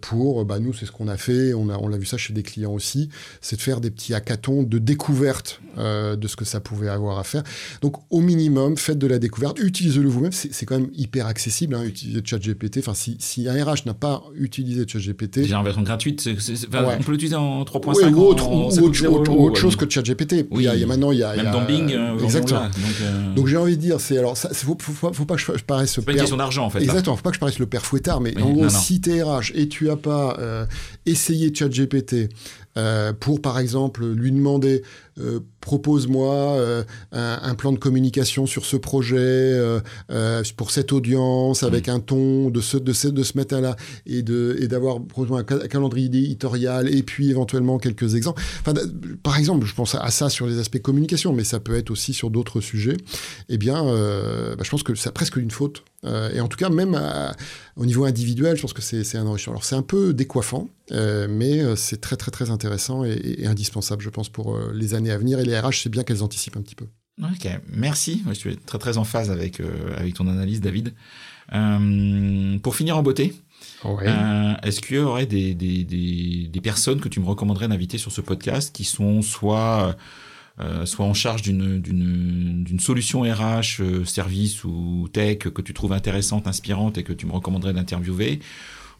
pour, 0.00 0.44
bah, 0.44 0.58
nous, 0.58 0.74
c'est 0.74 0.86
ce 0.86 0.90
qu'on 0.92 1.06
a 1.06 1.16
fait. 1.16 1.54
On 1.54 1.68
a 1.68 1.75
on 1.82 1.88
l'a 1.88 1.98
vu 1.98 2.06
ça 2.06 2.16
chez 2.16 2.32
des 2.32 2.42
clients 2.42 2.72
aussi, 2.72 3.08
c'est 3.40 3.56
de 3.56 3.60
faire 3.60 3.80
des 3.80 3.90
petits 3.90 4.14
hackathons 4.14 4.62
de 4.62 4.78
découverte 4.78 5.60
euh, 5.78 6.16
de 6.16 6.26
ce 6.26 6.36
que 6.36 6.44
ça 6.44 6.60
pouvait 6.60 6.88
avoir 6.88 7.18
à 7.18 7.24
faire. 7.24 7.42
Donc 7.82 7.96
au 8.10 8.20
minimum, 8.20 8.76
faites 8.76 8.98
de 8.98 9.06
la 9.06 9.18
découverte, 9.18 9.58
utilisez-le 9.58 10.08
vous-même, 10.08 10.32
c'est 10.32 10.64
quand 10.64 10.78
même 10.78 10.90
hyper 10.94 11.26
accessible, 11.26 11.74
hein, 11.74 11.84
utiliser 11.84 12.22
ChatGPT. 12.24 12.78
Enfin, 12.78 12.94
si, 12.94 13.16
si, 13.20 13.48
un 13.48 13.64
RH 13.64 13.86
n'a 13.86 13.94
pas 13.94 14.06
pas 14.06 14.22
ChatGPT... 14.86 15.40
Déjà 15.40 15.60
en 15.60 15.62
version 15.62 15.82
gratuite, 15.82 16.28
on 16.72 17.02
peut 17.02 17.12
l'utiliser 17.12 17.36
en 17.36 17.62
3.5 17.64 18.12
ou 18.14 18.22
autre, 18.22 18.48
ou 18.50 19.46
autre, 19.46 19.58
chose 19.58 19.76
que 19.76 19.88
ChatGPT. 19.88 20.46
Oui, 20.50 20.64
il, 20.72 20.80
y 20.80 20.82
a, 20.82 20.86
maintenant, 20.86 21.12
il 21.12 21.18
y 21.18 21.22
a... 21.22 21.34
Même 21.36 21.52
dans 21.52 21.64
Bing. 21.64 21.92
Euh, 21.92 22.18
exactement. 22.18 22.64
donc, 22.64 22.72
euh, 23.02 23.34
donc 23.34 23.46
j'ai 23.46 23.56
envie 23.56 23.76
de 23.76 23.82
dire, 23.82 24.00
c'est 24.00 24.18
alors, 24.18 24.36
ça, 24.36 24.50
faut, 24.52 24.76
faut, 24.80 25.12
faut, 25.12 25.24
pas 25.24 25.36
que 25.36 25.40
je, 25.40 25.64
paraisse... 25.64 25.92
C'est 25.92 26.04
pas 26.04 26.12
une 26.12 26.18
question 26.18 26.36
d'argent 26.36 26.66
en 26.66 26.70
fait. 26.70 26.82
Exactement, 26.82 27.16
faut 27.16 27.22
pas 27.22 27.30
que 27.30 27.36
je 27.36 27.40
paraisse 27.40 27.58
le 27.58 27.66
père 27.66 27.84
fouettard, 27.84 28.20
mais 28.20 28.40
en 28.40 28.50
gros, 28.52 28.68
si 28.68 29.00
t'es 29.00 29.22
RH 29.22 29.52
et 29.54 29.68
tu 29.68 29.90
as 29.90 29.96
pas 29.96 30.38
essayé 31.04 31.52
ChatGPT 31.54 31.65
euh, 32.76 33.12
pour, 33.12 33.40
par 33.40 33.58
exemple, 33.58 34.04
lui 34.06 34.32
demander 34.32 34.82
euh, 35.18 35.40
propose-moi 35.66 36.32
euh, 36.32 36.84
un, 37.10 37.54
plan 37.56 37.72
de 37.72 37.78
communication 37.78 38.46
sur 38.46 38.64
ce 38.64 38.76
projet, 38.76 39.16
euh, 39.18 39.80
pour 40.56 40.70
cette 40.70 40.92
audience, 40.92 41.64
avec 41.64 41.88
mm. 41.88 41.90
un 41.90 42.00
ton 42.00 42.50
de 42.50 42.60
ce, 42.60 42.76
de 42.76 42.92
ce, 42.92 43.08
de 43.08 43.24
ce 43.24 43.36
matin-là, 43.36 43.74
et 44.06 44.22
d'avoir 44.22 44.98
et 44.98 45.32
un, 45.32 45.38
un 45.38 45.42
calendrier 45.42 46.06
éditorial, 46.06 46.88
et 46.94 47.02
puis 47.02 47.30
éventuellement 47.30 47.78
quelques 47.78 48.14
exemples. 48.14 48.40
Enfin, 48.60 48.74
par 49.24 49.38
exemple, 49.38 49.66
je 49.66 49.74
pense 49.74 49.96
à 49.96 50.08
ça 50.12 50.28
sur 50.28 50.46
les 50.46 50.60
aspects 50.60 50.78
communication, 50.78 51.32
mais 51.32 51.42
ça 51.42 51.58
peut 51.58 51.74
être 51.74 51.90
aussi 51.90 52.14
sur 52.14 52.30
d'autres 52.30 52.60
sujets. 52.60 52.96
Eh 53.48 53.58
bien, 53.58 53.82
bah, 53.82 54.62
je 54.62 54.70
pense 54.70 54.84
que 54.84 54.94
c'est 54.94 55.10
presque 55.10 55.36
une 55.36 55.50
faute. 55.50 55.82
et 56.04 56.40
en 56.40 56.46
tout 56.46 56.58
cas, 56.58 56.68
même 56.68 56.96
au 57.74 57.86
niveau 57.86 58.04
individuel, 58.04 58.56
je 58.56 58.62
pense 58.62 58.72
que 58.72 58.82
c'est 58.82 59.18
un 59.18 59.26
enrichissement. 59.26 59.54
Alors, 59.54 59.64
c'est 59.64 59.74
un 59.74 59.82
peu 59.82 60.14
décoiffant, 60.14 60.68
mais 60.92 61.62
c'est 61.74 62.00
très, 62.00 62.16
très, 62.16 62.30
très 62.30 62.50
intéressant 62.50 63.04
et, 63.04 63.18
et, 63.38 63.46
indispensable, 63.48 64.02
je 64.02 64.10
pense, 64.10 64.28
pour 64.28 64.56
les 64.72 64.94
années 64.94 65.10
à 65.10 65.18
venir. 65.18 65.40
Et 65.40 65.44
les 65.44 65.55
RH, 65.60 65.82
c'est 65.82 65.88
bien 65.88 66.04
qu'elles 66.04 66.22
anticipent 66.22 66.56
un 66.56 66.62
petit 66.62 66.74
peu. 66.74 66.86
Ok, 67.22 67.48
merci. 67.72 68.22
Je 68.28 68.34
suis 68.34 68.56
très 68.56 68.78
très 68.78 68.98
en 68.98 69.04
phase 69.04 69.30
avec, 69.30 69.60
euh, 69.60 69.96
avec 69.96 70.14
ton 70.14 70.28
analyse, 70.28 70.60
David. 70.60 70.94
Euh, 71.54 72.58
pour 72.58 72.76
finir 72.76 72.98
en 72.98 73.02
beauté, 73.02 73.34
euh, 73.86 74.54
est-ce 74.62 74.80
qu'il 74.80 74.96
y 74.96 74.98
aurait 74.98 75.24
des, 75.24 75.54
des, 75.54 75.84
des, 75.84 76.60
personnes 76.60 77.00
que 77.00 77.08
tu 77.08 77.20
me 77.20 77.26
recommanderais 77.26 77.68
d'inviter 77.68 77.96
sur 77.96 78.12
ce 78.12 78.20
podcast 78.20 78.74
qui 78.74 78.84
sont 78.84 79.22
soit, 79.22 79.96
soit 80.84 81.06
en 81.06 81.14
charge 81.14 81.42
d'une 81.42 82.78
solution 82.80 83.22
RH, 83.22 84.04
service 84.04 84.64
ou 84.64 85.08
tech 85.10 85.38
que 85.38 85.62
tu 85.62 85.72
trouves 85.72 85.92
intéressante, 85.92 86.46
inspirante 86.46 86.98
et 86.98 87.02
que 87.02 87.12
tu 87.12 87.26
me 87.26 87.32
recommanderais 87.32 87.72
d'interviewer, 87.72 88.40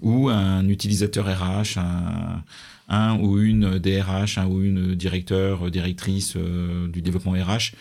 ou 0.01 0.29
un 0.31 0.67
utilisateur 0.69 1.27
RH, 1.27 1.79
un 1.79 2.45
un 2.89 3.19
ou 3.19 3.39
une 3.39 3.79
DRH, 3.79 4.39
un 4.39 4.47
ou 4.47 4.63
une 4.63 4.95
directeur, 4.95 5.71
directrice 5.71 6.35
euh, 6.37 6.89
du 6.89 7.03
développement 7.03 7.33
RH, 7.33 7.75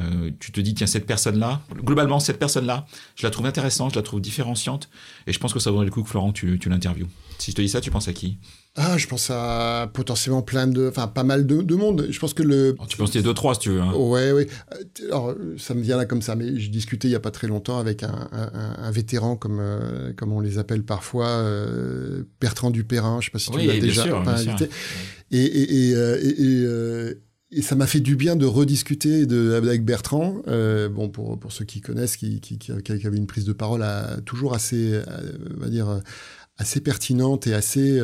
euh, 0.00 0.30
tu 0.40 0.50
te 0.50 0.60
dis, 0.60 0.74
tiens, 0.74 0.86
cette 0.86 1.06
personne-là, 1.06 1.60
globalement, 1.76 2.18
cette 2.18 2.38
personne-là, 2.38 2.86
je 3.14 3.26
la 3.26 3.30
trouve 3.30 3.46
intéressante, 3.46 3.92
je 3.92 3.98
la 3.98 4.02
trouve 4.02 4.20
différenciante, 4.20 4.88
et 5.26 5.32
je 5.32 5.38
pense 5.38 5.52
que 5.52 5.60
ça 5.60 5.70
vaudrait 5.70 5.86
le 5.86 5.92
coup 5.92 6.02
que 6.02 6.08
Florent, 6.08 6.32
tu, 6.32 6.58
tu. 6.58 6.70
Si 7.38 7.50
je 7.50 7.56
te 7.56 7.62
dis 7.62 7.68
ça, 7.68 7.80
tu 7.80 7.90
penses 7.90 8.08
à 8.08 8.12
qui? 8.12 8.38
Ah, 8.76 8.98
je 8.98 9.06
pense 9.06 9.30
à 9.30 9.88
potentiellement 9.94 10.42
plein 10.42 10.66
de, 10.66 10.88
enfin 10.88 11.06
pas 11.06 11.22
mal 11.22 11.46
de, 11.46 11.62
de 11.62 11.74
monde. 11.76 12.08
Je 12.10 12.18
pense 12.18 12.34
que 12.34 12.42
le. 12.42 12.74
tu 12.88 12.96
penses 12.96 13.12
qu'il 13.12 13.20
y 13.20 13.24
a 13.24 13.26
deux 13.26 13.32
trois 13.34 13.54
si 13.54 13.60
tu 13.60 13.70
veux. 13.70 13.80
Hein. 13.80 13.92
Ouais, 13.94 14.32
ouais. 14.32 14.48
Alors 15.06 15.32
ça 15.58 15.74
me 15.74 15.80
vient 15.82 15.96
là 15.96 16.06
comme 16.06 16.22
ça, 16.22 16.34
mais 16.34 16.58
je 16.58 16.70
discutais 16.70 17.06
il 17.06 17.12
y 17.12 17.16
a 17.16 17.20
pas 17.20 17.30
très 17.30 17.46
longtemps 17.46 17.78
avec 17.78 18.02
un, 18.02 18.28
un, 18.32 18.90
vétéran 18.90 19.36
comme 19.36 19.60
euh, 19.60 20.12
comme 20.14 20.32
on 20.32 20.40
les 20.40 20.58
appelle 20.58 20.82
parfois, 20.82 21.28
euh, 21.28 22.24
Bertrand 22.40 22.72
Dupérin. 22.72 23.20
Je 23.20 23.26
sais 23.26 23.30
pas 23.30 23.38
si 23.38 23.52
tu 23.52 23.64
l'as 23.64 23.78
déjà 23.78 24.02
sûr, 24.02 24.28
invité. 24.28 24.68
Et, 25.30 25.38
et, 25.38 25.90
et, 25.90 25.94
euh, 25.94 27.12
et 27.12 27.16
et 27.56 27.62
ça 27.62 27.76
m'a 27.76 27.86
fait 27.86 28.00
du 28.00 28.16
bien 28.16 28.34
de 28.34 28.46
rediscuter 28.46 29.26
de, 29.26 29.52
avec 29.52 29.84
Bertrand, 29.84 30.42
euh, 30.48 30.88
bon 30.88 31.08
pour, 31.08 31.38
pour 31.38 31.52
ceux 31.52 31.64
qui 31.64 31.80
connaissent, 31.80 32.16
qui, 32.16 32.40
qui, 32.40 32.58
qui, 32.58 32.72
avait 33.06 33.16
une 33.16 33.28
prise 33.28 33.44
de 33.44 33.52
parole 33.52 33.84
à, 33.84 34.16
toujours 34.24 34.54
assez, 34.54 35.00
on 35.56 35.60
va 35.60 35.68
dire, 35.68 36.00
assez 36.56 36.80
pertinente 36.80 37.46
et 37.46 37.54
assez 37.54 38.00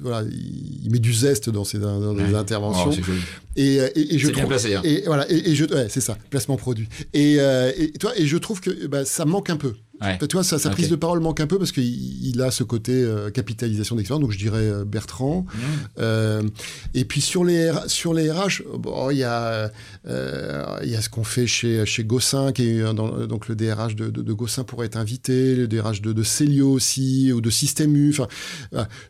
voilà 0.00 0.22
il, 0.28 0.90
met 0.90 0.98
du 0.98 1.14
zeste 1.14 1.50
dans 1.50 1.64
ses, 1.64 1.78
dans 1.78 2.16
ses 2.16 2.34
interventions. 2.34 2.90
Oh, 2.90 3.12
et, 3.54 3.76
et, 3.76 4.14
et, 4.14 4.18
je 4.18 4.26
bien 4.26 4.38
trouve 4.38 4.48
placé, 4.48 4.74
hein. 4.74 4.82
et 4.84 5.04
voilà 5.06 5.30
et, 5.30 5.50
et 5.50 5.54
je 5.54 5.64
ouais, 5.66 5.86
c'est 5.88 6.00
ça 6.00 6.18
placement 6.30 6.56
produit. 6.56 6.88
Et, 7.12 7.34
et 7.34 7.92
toi 7.92 8.12
et 8.16 8.26
je 8.26 8.36
trouve 8.36 8.60
que 8.60 8.86
bah, 8.86 9.04
ça 9.04 9.24
manque 9.24 9.50
un 9.50 9.56
peu 9.56 9.74
Ouais. 10.02 10.18
tu 10.18 10.34
vois, 10.34 10.44
sa, 10.44 10.58
prise 10.70 10.88
de 10.90 10.96
parole 10.96 11.20
manque 11.20 11.40
un 11.40 11.46
peu 11.46 11.58
parce 11.58 11.72
qu'il 11.72 11.84
il 12.26 12.40
a 12.42 12.50
ce 12.50 12.64
côté 12.64 12.92
euh, 12.92 13.30
capitalisation 13.30 13.96
d'expérience, 13.96 14.22
donc 14.22 14.32
je 14.32 14.38
dirais 14.38 14.58
euh, 14.60 14.84
Bertrand. 14.84 15.46
Mmh. 15.46 15.58
Euh, 15.98 16.42
et 16.94 17.04
puis 17.04 17.20
sur 17.20 17.44
les, 17.44 17.72
sur 17.86 18.12
les 18.14 18.30
RH, 18.30 18.62
bon, 18.78 19.10
il 19.10 19.18
y, 19.18 19.24
a, 19.24 19.70
il 20.06 20.90
y 20.90 20.96
a 20.96 21.00
ce 21.00 21.08
qu'on 21.08 21.24
fait 21.24 21.46
chez, 21.46 21.84
chez 21.86 22.04
Gossin, 22.04 22.52
qui 22.52 22.68
est, 22.68 22.82
dans, 22.94 23.26
donc 23.26 23.48
le 23.48 23.56
DRH 23.56 23.96
de, 23.96 24.08
de, 24.10 24.22
de 24.22 24.32
Gossin 24.32 24.64
pourrait 24.64 24.86
être 24.86 24.96
invité, 24.96 25.54
le 25.56 25.68
DRH 25.68 26.02
de, 26.02 26.12
de 26.12 26.22
Célio 26.22 26.70
aussi, 26.72 27.32
ou 27.32 27.40
de 27.40 27.50
Système 27.50 27.94
U. 27.96 28.10
Enfin. 28.10 28.28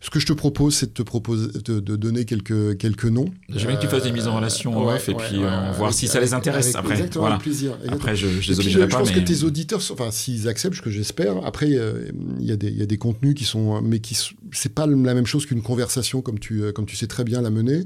Ce 0.00 0.10
que 0.10 0.20
je 0.20 0.26
te 0.26 0.32
propose, 0.32 0.74
c'est 0.74 0.86
de 0.86 0.92
te 0.92 1.02
proposer, 1.02 1.48
de, 1.64 1.80
de 1.80 1.96
donner 1.96 2.24
quelques, 2.24 2.76
quelques 2.78 3.04
noms. 3.06 3.26
J'aime 3.48 3.68
bien 3.68 3.76
que 3.76 3.82
tu 3.82 3.88
fasses 3.88 4.02
des 4.04 4.12
mises 4.12 4.26
en 4.28 4.36
relation 4.36 4.86
ouais, 4.86 4.94
off 4.94 5.08
et 5.08 5.14
ouais, 5.14 5.24
puis 5.28 5.38
voir 5.38 5.84
avec- 5.84 5.92
si 5.94 6.06
ça 6.08 6.20
les 6.20 6.34
intéresse 6.34 6.66
avec- 6.66 6.76
après. 6.76 6.94
Exactement, 6.94 7.22
Voilà. 7.24 7.38
plaisir. 7.38 7.72
exactement. 7.72 7.96
Après, 7.96 8.16
je, 8.16 8.26
je 8.40 8.48
les 8.52 8.60
obligerai 8.60 8.82
je 8.84 8.88
pas, 8.88 8.98
pense 8.98 9.08
mais 9.08 9.14
que 9.22 9.26
tes 9.26 9.42
auditeurs, 9.44 9.80
enfin, 9.90 10.10
s'ils 10.10 10.48
acceptent, 10.48 10.75
ce 10.76 10.82
que 10.82 10.90
j'espère, 10.90 11.44
après, 11.44 11.70
euh, 11.72 12.10
il 12.38 12.46
y, 12.46 12.52
a 12.52 12.56
des- 12.56 12.68
il 12.68 12.76
y 12.78 12.82
a 12.82 12.86
des 12.86 12.98
contenus 12.98 13.34
qui 13.34 13.44
sont, 13.44 13.80
mais 13.82 14.00
qui, 14.00 14.16
c'est 14.52 14.74
pas 14.74 14.86
la 14.86 15.14
même 15.14 15.26
chose 15.26 15.46
qu'une 15.46 15.62
conversation 15.62 16.22
comme 16.22 16.38
tu, 16.38 16.62
euh, 16.62 16.72
comme 16.72 16.86
tu 16.86 16.96
sais 16.96 17.06
très 17.06 17.24
bien 17.24 17.40
la 17.42 17.50
mener. 17.50 17.84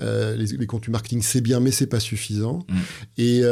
Euh, 0.00 0.36
les, 0.36 0.56
les 0.56 0.66
contenus 0.66 0.92
marketing, 0.92 1.22
c'est 1.22 1.40
bien, 1.40 1.60
mais 1.60 1.70
c'est 1.70 1.86
pas 1.86 2.00
suffisant. 2.00 2.64
Mm. 2.68 2.76
Et, 3.18 3.42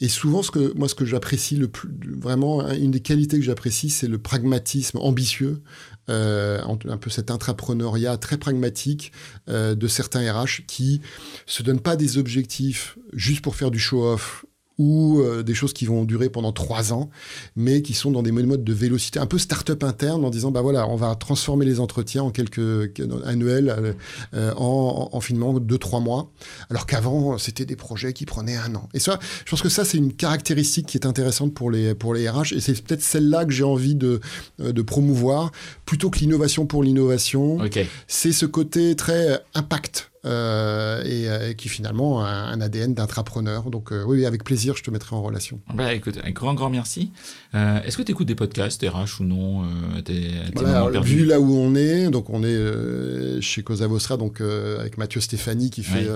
et 0.00 0.08
souvent, 0.08 0.42
ce 0.42 0.50
que, 0.50 0.72
moi, 0.76 0.88
ce 0.88 0.94
que 0.94 1.04
j'apprécie 1.04 1.56
le 1.56 1.68
plus, 1.68 1.88
vraiment, 2.18 2.68
une 2.72 2.90
des 2.90 3.00
qualités 3.00 3.38
que 3.38 3.44
j'apprécie, 3.44 3.90
c'est 3.90 4.08
le 4.08 4.18
pragmatisme 4.18 4.98
ambitieux. 4.98 5.62
Euh, 6.10 6.60
un 6.62 6.78
un 6.90 6.98
peu 6.98 7.08
cet 7.08 7.30
intrapreneuriat 7.30 8.18
très 8.18 8.36
pragmatique 8.36 9.10
euh, 9.48 9.74
de 9.74 9.88
certains 9.88 10.20
RH 10.30 10.66
qui 10.66 11.00
se 11.46 11.62
donnent 11.62 11.80
pas 11.80 11.96
des 11.96 12.18
objectifs 12.18 12.98
juste 13.14 13.40
pour 13.40 13.56
faire 13.56 13.70
du 13.70 13.78
show-off 13.78 14.44
ou 14.78 15.20
euh, 15.20 15.42
des 15.42 15.54
choses 15.54 15.72
qui 15.72 15.86
vont 15.86 16.04
durer 16.04 16.28
pendant 16.30 16.52
trois 16.52 16.92
ans, 16.92 17.10
mais 17.56 17.82
qui 17.82 17.94
sont 17.94 18.10
dans 18.10 18.22
des 18.22 18.32
modes 18.32 18.64
de 18.64 18.72
vélocité, 18.72 19.18
un 19.20 19.26
peu 19.26 19.38
start-up 19.38 19.84
interne, 19.84 20.24
en 20.24 20.30
disant 20.30 20.50
bah 20.50 20.62
voilà, 20.62 20.88
on 20.88 20.96
va 20.96 21.14
transformer 21.14 21.64
les 21.64 21.78
entretiens 21.80 22.22
en 22.24 22.30
quelques 22.30 22.90
annuels, 23.24 23.68
euh, 23.70 23.92
euh, 24.34 24.52
en, 24.56 25.10
en, 25.12 25.16
en 25.16 25.20
finalement 25.20 25.58
deux 25.60 25.78
trois 25.78 26.00
mois, 26.00 26.30
alors 26.70 26.86
qu'avant 26.86 27.38
c'était 27.38 27.64
des 27.64 27.76
projets 27.76 28.12
qui 28.12 28.26
prenaient 28.26 28.56
un 28.56 28.74
an. 28.74 28.88
Et 28.94 28.98
ça, 28.98 29.18
je 29.44 29.50
pense 29.50 29.62
que 29.62 29.68
ça 29.68 29.84
c'est 29.84 29.98
une 29.98 30.12
caractéristique 30.12 30.86
qui 30.86 30.96
est 30.96 31.06
intéressante 31.06 31.54
pour 31.54 31.70
les 31.70 31.94
pour 31.94 32.14
les 32.14 32.28
RH, 32.28 32.52
et 32.54 32.60
c'est 32.60 32.80
peut-être 32.82 33.02
celle-là 33.02 33.44
que 33.44 33.52
j'ai 33.52 33.64
envie 33.64 33.94
de 33.94 34.20
de 34.58 34.82
promouvoir 34.82 35.52
plutôt 35.86 36.10
que 36.10 36.18
l'innovation 36.18 36.66
pour 36.66 36.82
l'innovation. 36.82 37.58
ok. 37.60 37.78
C'est 38.08 38.32
ce 38.32 38.46
côté 38.46 38.96
très 38.96 39.40
impact. 39.54 40.10
Euh, 40.24 41.02
et, 41.04 41.28
euh, 41.28 41.50
et 41.50 41.54
qui 41.54 41.68
finalement 41.68 42.24
a 42.24 42.28
un, 42.28 42.60
ADN 42.60 42.94
d'intrapreneur. 42.94 43.70
Donc 43.70 43.92
euh, 43.92 44.04
oui, 44.06 44.24
avec 44.26 44.42
plaisir, 44.44 44.76
je 44.76 44.82
te 44.82 44.90
mettrai 44.90 45.14
en 45.16 45.22
relation. 45.22 45.60
Bah 45.74 45.92
écoute, 45.94 46.18
un 46.24 46.30
grand, 46.30 46.54
grand 46.54 46.70
merci. 46.70 47.10
Est-ce 47.52 47.96
que 47.96 48.02
tu 48.02 48.12
écoutes 48.12 48.26
des 48.26 48.34
podcasts, 48.34 48.82
RH 48.82 49.20
ou 49.20 49.24
non 49.24 49.62
tes, 50.04 50.30
Voilà, 50.56 50.88
vu 51.00 51.24
là 51.24 51.38
où 51.40 51.54
on 51.56 51.74
est, 51.76 52.08
donc 52.10 52.30
on 52.30 52.42
est 52.42 53.40
chez 53.40 53.62
Cosa 53.62 53.86
Vostra, 53.86 54.16
donc 54.16 54.40
avec 54.40 54.98
Mathieu 54.98 55.20
Stéphanie 55.20 55.70
qui 55.70 55.82
fait, 55.84 56.08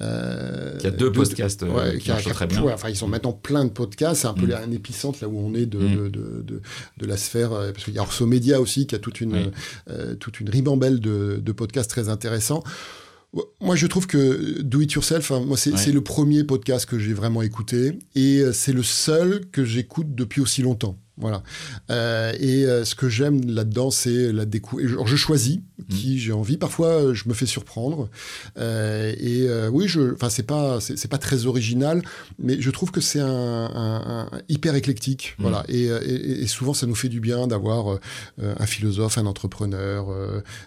euh, 0.00 0.76
Qui 0.78 0.86
a 0.86 0.90
deux 0.90 1.10
podcasts, 1.12 1.62
ouais, 1.62 1.94
qui 1.94 2.04
qui 2.04 2.10
marchent 2.10 2.28
très 2.28 2.46
bien. 2.46 2.62
ouais, 2.62 2.72
enfin, 2.72 2.88
ils 2.90 2.96
sont 2.96 3.08
maintenant 3.08 3.32
plein 3.32 3.64
de 3.64 3.70
podcasts. 3.70 4.22
C'est 4.22 4.28
un 4.28 4.34
peu 4.34 4.46
Mm. 4.46 4.52
un 4.68 4.70
épicentre 4.72 5.18
là 5.22 5.28
où 5.28 5.38
on 5.38 5.54
est 5.54 5.66
de, 5.66 5.78
Mm. 5.78 5.94
de, 5.96 6.08
de, 6.08 6.42
de, 6.42 6.62
de 6.98 7.06
la 7.06 7.16
sphère, 7.16 7.50
parce 7.50 7.84
qu'il 7.84 7.94
y 7.94 7.98
a 7.98 8.02
Orso 8.02 8.26
Media 8.26 8.60
aussi 8.60 8.86
qui 8.86 8.94
a 8.94 8.98
toute 8.98 9.20
une, 9.20 9.34
Oui. 9.34 9.50
euh, 9.90 10.14
toute 10.14 10.40
une 10.40 10.48
ribambelle 10.48 11.00
de, 11.00 11.40
de 11.42 11.52
podcasts 11.52 11.90
très 11.90 12.08
intéressants. 12.08 12.62
Moi, 13.60 13.76
je 13.76 13.86
trouve 13.86 14.06
que 14.06 14.62
Do 14.62 14.80
It 14.80 14.92
Yourself, 14.92 15.30
hein, 15.32 15.40
moi, 15.46 15.56
c'est 15.56 15.72
Ouais. 15.72 15.76
c'est 15.76 15.92
le 15.92 16.00
premier 16.02 16.44
podcast 16.44 16.86
que 16.86 16.98
j'ai 16.98 17.12
vraiment 17.12 17.42
écouté 17.42 17.98
et 18.14 18.38
euh, 18.40 18.52
c'est 18.52 18.72
le 18.72 18.82
seul 18.82 19.46
que 19.52 19.64
j'écoute 19.64 20.14
depuis 20.14 20.40
aussi 20.40 20.62
longtemps. 20.62 20.98
Voilà. 21.20 21.42
Euh, 21.90 22.32
et 22.38 22.64
euh, 22.64 22.84
ce 22.84 22.94
que 22.94 23.08
j'aime 23.08 23.44
là-dedans, 23.50 23.90
c'est 23.90 24.32
la 24.32 24.44
découverte. 24.44 24.88
Je 25.06 25.16
choisis 25.16 25.58
qui 25.88 26.18
j'ai 26.18 26.32
envie. 26.32 26.56
Parfois, 26.56 26.88
euh, 26.88 27.14
je 27.14 27.28
me 27.28 27.34
fais 27.34 27.46
surprendre. 27.46 28.08
Euh, 28.58 29.12
et 29.18 29.48
oui, 29.70 29.88
je. 29.88 30.12
Enfin, 30.14 30.28
c'est 30.28 30.42
pas, 30.42 30.78
c'est 30.80 31.08
pas 31.08 31.18
très 31.18 31.46
original, 31.46 32.02
mais 32.38 32.60
je 32.60 32.70
trouve 32.70 32.90
que 32.90 33.00
c'est 33.00 33.20
un, 33.20 33.26
un- 33.28 34.28
un 34.32 34.40
hyper 34.48 34.74
éclectique. 34.74 35.34
Mhm. 35.38 35.42
Voilà. 35.48 35.64
Et, 35.68 35.84
et- 35.84 36.42
et 36.42 36.46
souvent, 36.46 36.74
ça 36.74 36.86
nous 36.86 36.94
fait 36.94 37.08
du 37.08 37.20
bien 37.20 37.46
d'avoir 37.46 37.98
un 38.40 38.66
philosophe, 38.66 39.18
un 39.18 39.26
entrepreneur, 39.26 40.08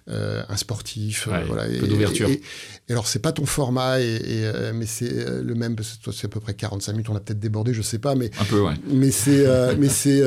un 0.08 0.58
sportif. 0.58 1.28
Ouais, 1.28 1.44
voilà. 1.46 1.64
un 1.64 1.80
peu 1.80 1.88
d'ouverture. 1.88 2.30
et- 2.30 2.42
et 2.90 2.92
alors, 2.92 3.08
c'est 3.08 3.20
pas 3.20 3.32
ton 3.32 3.46
format, 3.46 4.00
et, 4.02 4.52
mais 4.74 4.86
c'est 4.86 5.42
le 5.42 5.56
même. 5.56 5.76
parce 5.76 5.98
que 5.98 6.04
toi, 6.04 6.14
C'est 6.16 6.26
à 6.26 6.30
peu 6.30 6.40
près 6.40 6.54
45 6.54 6.92
minutes. 6.94 7.10
On 7.10 7.16
a 7.16 7.20
peut-être 7.20 7.40
débordé, 7.40 7.74
je 7.74 7.82
sais 7.82 8.00
pas, 8.00 8.16
mais 8.16 8.30
Un 8.40 8.46
peu, 8.46 8.62
ouais. 8.62 8.74
mais 8.92 9.12
c'est 9.12 9.46
mais 9.78 9.88
c'est 9.90 10.22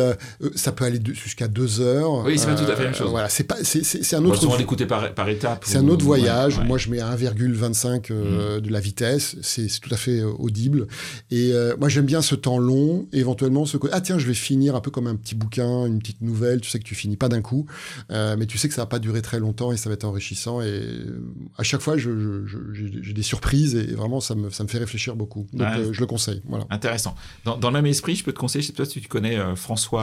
ça 0.55 0.73
peut 0.73 0.85
aller 0.85 1.01
jusqu'à 1.13 1.49
deux 1.49 1.81
heures. 1.81 2.25
Oui, 2.25 2.39
c'est 2.39 2.47
pas 2.47 2.55
tout 2.55 2.63
à 2.71 2.75
fait 2.77 2.83
la 2.85 2.91
même 2.91 2.95
chose. 2.95 3.11
Voilà, 3.11 3.29
c'est 3.29 3.45
pas 3.45 3.57
c'est 3.63 3.85
c'est 3.85 4.03
c'est 4.05 4.17
un 4.17 4.21
On 4.21 4.25
va 4.25 4.29
autre 4.31 4.41
souvent 4.43 4.57
l'écouter 4.57 4.87
par, 4.87 5.13
par 5.15 5.29
étapes. 5.29 5.65
c'est 5.67 5.79
ou- 5.79 5.81
un 5.85 5.89
autre 5.89 6.05
voyage. 6.05 6.57
ouais, 6.57 6.63
ouais. 6.63 6.69
Moi, 6.69 6.79
je 6.79 6.89
mets 6.91 7.01
à 7.01 7.11
1,25 7.15 8.11
euh, 8.11 8.61
de 8.61 8.71
la 8.71 8.81
vitesse. 8.81 9.37
C'est 9.43 9.69
c'est 9.69 9.81
tout 9.81 9.93
à 9.93 9.97
fait 9.97 10.21
euh, 10.21 10.31
audible. 10.39 10.87
Et 11.31 11.51
euh, 11.53 11.75
moi, 11.79 11.89
j'aime 11.89 12.07
bien 12.07 12.23
ce 12.23 12.35
temps 12.35 12.59
long. 12.59 13.07
Éventuellement, 13.13 13.65
ce 13.67 13.77
côté, 13.77 13.93
ah 13.97 14.01
tiens, 14.01 14.19
je 14.19 14.27
vais 14.27 14.35
finir 14.35 14.75
un 14.77 14.81
peu 14.81 14.91
comme 14.91 15.07
un 15.07 15.17
petit 15.17 15.35
bouquin, 15.35 15.87
une 15.87 15.99
petite 15.99 16.21
nouvelle. 16.23 16.61
Tu 16.61 16.71
sais 16.71 16.79
que 16.79 16.85
tu 16.85 16.95
finis 16.95 17.17
pas 17.17 17.29
d'un 17.29 17.43
coup, 17.43 17.67
euh, 18.11 18.37
mais 18.39 18.47
tu 18.47 18.59
sais 18.59 18.69
que 18.69 18.75
ça 18.75 18.83
va 18.83 18.87
pas 18.87 18.99
durer 18.99 19.23
très 19.23 19.39
longtemps 19.41 19.73
et 19.73 19.77
ça 19.77 19.89
va 19.89 19.95
être 19.95 20.05
enrichissant. 20.05 20.61
Et 20.61 20.67
euh, 20.67 21.21
à 21.59 21.63
chaque 21.63 21.81
fois, 21.81 21.97
je- 21.97 22.45
je- 22.47 22.73
je- 22.73 23.03
j'ai 23.03 23.13
des 23.13 23.23
surprises 23.23 23.75
et 23.75 23.95
vraiment, 23.95 24.21
ça 24.21 24.35
me, 24.35 24.51
ça 24.51 24.63
me 24.65 24.69
fait 24.69 24.79
réfléchir 24.79 25.17
beaucoup. 25.17 25.47
Donc, 25.53 25.67
euh, 25.69 25.93
je 25.93 26.01
le 26.01 26.07
conseille. 26.07 26.43
Voilà. 26.49 26.65
Intéressant. 26.71 27.15
Dans, 27.45 27.57
dans 27.57 27.69
le 27.71 27.75
même 27.75 27.87
esprit, 27.87 28.15
je 28.17 28.25
peux 28.25 28.33
te 28.33 28.39
conseiller, 28.39 28.63
je 28.63 28.69
sais 28.69 28.73
pas 28.73 28.85
si 28.85 29.01
tu 29.01 29.09
connais 29.09 29.39
euh, 29.39 29.55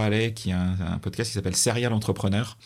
Allais, 0.02 0.34
qui 0.34 0.52
a 0.52 0.60
un, 0.62 0.94
un 0.94 0.98
podcast 1.00 1.30
qui 1.30 1.36
s'appelle 1.36 1.56
Serial 1.56 1.94
Entrepreneur, 1.94 2.58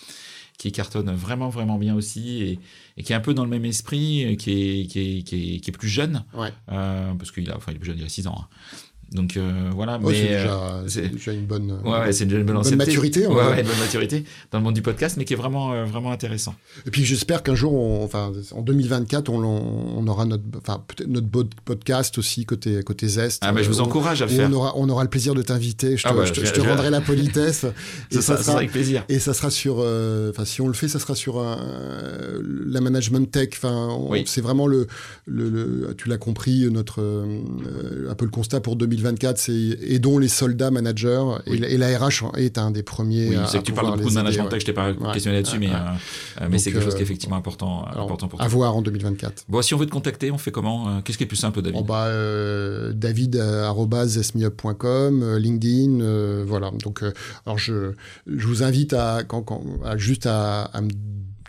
qui 0.57 0.71
cartonne 0.71 1.11
vraiment, 1.13 1.49
vraiment 1.49 1.77
bien 1.77 1.95
aussi, 1.95 2.41
et, 2.41 2.59
et 2.97 3.03
qui 3.03 3.11
est 3.11 3.15
un 3.15 3.19
peu 3.21 3.33
dans 3.33 3.43
le 3.43 3.49
même 3.49 3.65
esprit, 3.65 4.21
et 4.21 4.37
qui 4.37 4.51
est, 4.81 4.87
qui 4.87 4.99
est, 5.19 5.21
qui 5.23 5.55
est, 5.55 5.59
qui 5.59 5.69
est 5.69 5.73
plus 5.77 5.89
jeune, 5.89 6.23
Ouais. 6.33 6.53
euh, 6.71 7.13
parce 7.15 7.31
qu'il 7.31 7.49
a, 7.51 7.57
enfin, 7.57 7.71
il 7.71 7.75
est 7.75 7.79
plus 7.79 7.87
jeune, 7.87 7.99
il 7.99 8.05
a 8.05 8.09
6 8.09 8.27
ans. 8.27 8.37
hein. 8.39 8.47
Donc 9.15 9.37
euh, 9.37 9.69
voilà, 9.73 9.97
Ouais, 9.99 10.11
mais 10.11 10.13
c'est 10.13 10.33
euh, 10.35 10.41
déjà, 10.41 10.83
c'est- 10.87 11.09
déjà 11.09 11.31
une 11.31 11.45
bonne. 11.45 11.79
Ouais, 11.85 11.91
ouais, 11.99 12.11
c'est 12.11 12.25
une 12.25 12.31
bonne, 12.31 12.43
bonne 12.43 12.57
ancienneté. 12.57 12.85
maturité, 12.87 13.25
on 13.27 13.31
Ouais, 13.31 13.35
va 13.37 13.49
ouais, 13.49 13.55
dire. 13.55 13.63
une 13.63 13.69
bonne 13.71 13.79
maturité 13.79 14.25
dans 14.51 14.57
le 14.59 14.63
monde 14.65 14.73
du 14.75 14.81
podcast, 14.81 15.15
mais 15.17 15.23
qui 15.25 15.33
est 15.33 15.37
vraiment, 15.37 15.71
euh, 15.73 15.85
vraiment 15.85 16.11
intéressant. 16.11 16.53
Et 16.85 16.91
puis 16.91 17.05
j'espère 17.05 17.41
qu'un 17.41 17.55
jour, 17.55 17.73
on- 17.73 18.03
enfin 18.03 18.31
en 18.51 18.61
2024, 18.61 19.29
on, 19.29 19.39
on 19.97 20.07
aura 20.07 20.25
notre, 20.25 20.43
enfin 20.57 20.83
peut-être 20.87 21.07
notre 21.09 21.27
podcast 21.63 22.17
aussi 22.17 22.45
côté 22.45 22.83
côté 22.83 23.07
Zest. 23.07 23.41
Ah, 23.45 23.53
mais 23.53 23.63
je 23.63 23.69
vous 23.69 23.79
encourage 23.81 24.21
à 24.21 24.25
le 24.25 24.31
faire. 24.31 24.49
on 24.49 24.53
aura, 24.53 24.73
on 24.75 24.89
aura 24.89 25.03
le 25.03 25.09
plaisir 25.09 25.33
de 25.33 25.41
t'inviter. 25.41 25.95
Je 25.97 26.03
te, 26.03 26.09
Ah 26.09 26.13
bah, 26.13 26.25
je 26.25 26.33
te- 26.33 26.41
je- 26.41 26.45
je 26.47 26.51
te 26.53 26.61
je- 26.61 26.67
rendrai 26.67 26.89
la 26.89 26.99
politesse. 27.01 27.63
et 28.11 28.15
Ça, 28.15 28.21
ça 28.21 28.33
ça, 28.33 28.37
ça 28.37 28.43
sera, 28.43 28.57
avec 28.57 28.71
plaisir. 28.71 29.05
et 29.07 29.19
ça 29.19 29.33
sera 29.33 29.49
sur, 29.49 29.77
euh, 29.79 30.31
enfin 30.31 30.43
si 30.45 30.59
on 30.61 30.67
le 30.67 30.73
fait, 30.73 30.87
ça 30.89 30.99
sera 30.99 31.15
sur 31.15 31.39
un, 31.39 31.57
euh, 31.61 32.41
la 32.67 32.81
management 32.81 33.31
tech. 33.31 33.49
Enfin, 33.53 33.97
Oui. 34.09 34.23
c'est 34.27 34.41
vraiment 34.41 34.67
le, 34.67 34.87
le, 35.25 35.49
le- 35.49 35.95
tu 35.97 36.09
l'as 36.09 36.17
compris, 36.17 36.69
notre 36.69 37.01
un 38.09 38.15
peu 38.15 38.25
le 38.25 38.31
constat 38.31 38.59
pour 38.59 38.75
2024, 38.75 39.04
c'est 39.37 39.53
aidons 39.87 40.17
les 40.17 40.27
soldats 40.27 40.71
managers. 40.71 41.23
Oui. 41.47 41.61
Et, 41.63 41.73
et 41.73 41.77
la 41.77 41.97
RH 41.97 42.23
est 42.37 42.57
un 42.57 42.71
des 42.71 42.83
premiers. 42.83 43.29
Oui, 43.29 43.35
à- 43.35 43.45
c'est 43.47 43.57
à 43.57 43.61
que 43.61 43.65
tu 43.65 43.73
parles 43.73 43.95
beaucoup 43.97 44.09
de 44.09 44.13
management 44.15 44.49
tech, 44.49 44.61
je 44.61 44.65
t'ai 44.65 44.73
pas 44.73 44.91
Ouais. 44.91 45.13
questionné 45.13 45.37
là-dessus, 45.37 45.59
mais, 45.59 45.67
Ouais. 45.67 45.73
euh, 45.75 46.41
euh, 46.41 46.47
mais 46.49 46.57
c'est 46.59 46.71
quelque 46.71 46.83
chose 46.83 46.93
euh, 46.93 46.97
qui 46.97 47.01
est 47.01 47.05
effectivement 47.05 47.35
important, 47.35 47.83
Alors, 47.85 48.05
important 48.05 48.27
pour 48.27 48.41
à 48.41 48.45
toi. 48.45 48.53
voir 48.53 48.75
en 48.75 48.81
2024. 48.81 49.43
Bon, 49.49 49.61
si 49.61 49.73
on 49.73 49.77
veut 49.77 49.85
te 49.85 49.91
contacter, 49.91 50.31
on 50.31 50.37
fait 50.37 50.51
comment 50.51 50.87
Euh, 50.87 51.01
Qu'est-ce 51.03 51.17
qui 51.17 51.23
est 51.23 51.27
plus 51.27 51.35
simple, 51.37 51.61
David 51.61 51.77
Oh 51.79 51.83
bah, 51.83 52.05
euh, 52.07 52.93
david.zesmeup.com, 52.93 55.23
euh, 55.23 55.39
LinkedIn, 55.39 56.01
euh, 56.01 56.43
voilà. 56.47 56.71
Donc, 56.83 57.03
euh, 57.03 57.11
alors 57.45 57.57
je, 57.57 57.91
je 58.27 58.47
vous 58.47 58.63
invite 58.63 58.93
à, 58.93 59.23
quand, 59.27 59.41
quand, 59.43 59.61
à 59.83 59.97
juste 59.97 60.25
à, 60.25 60.63
à 60.63 60.81
me 60.81 60.89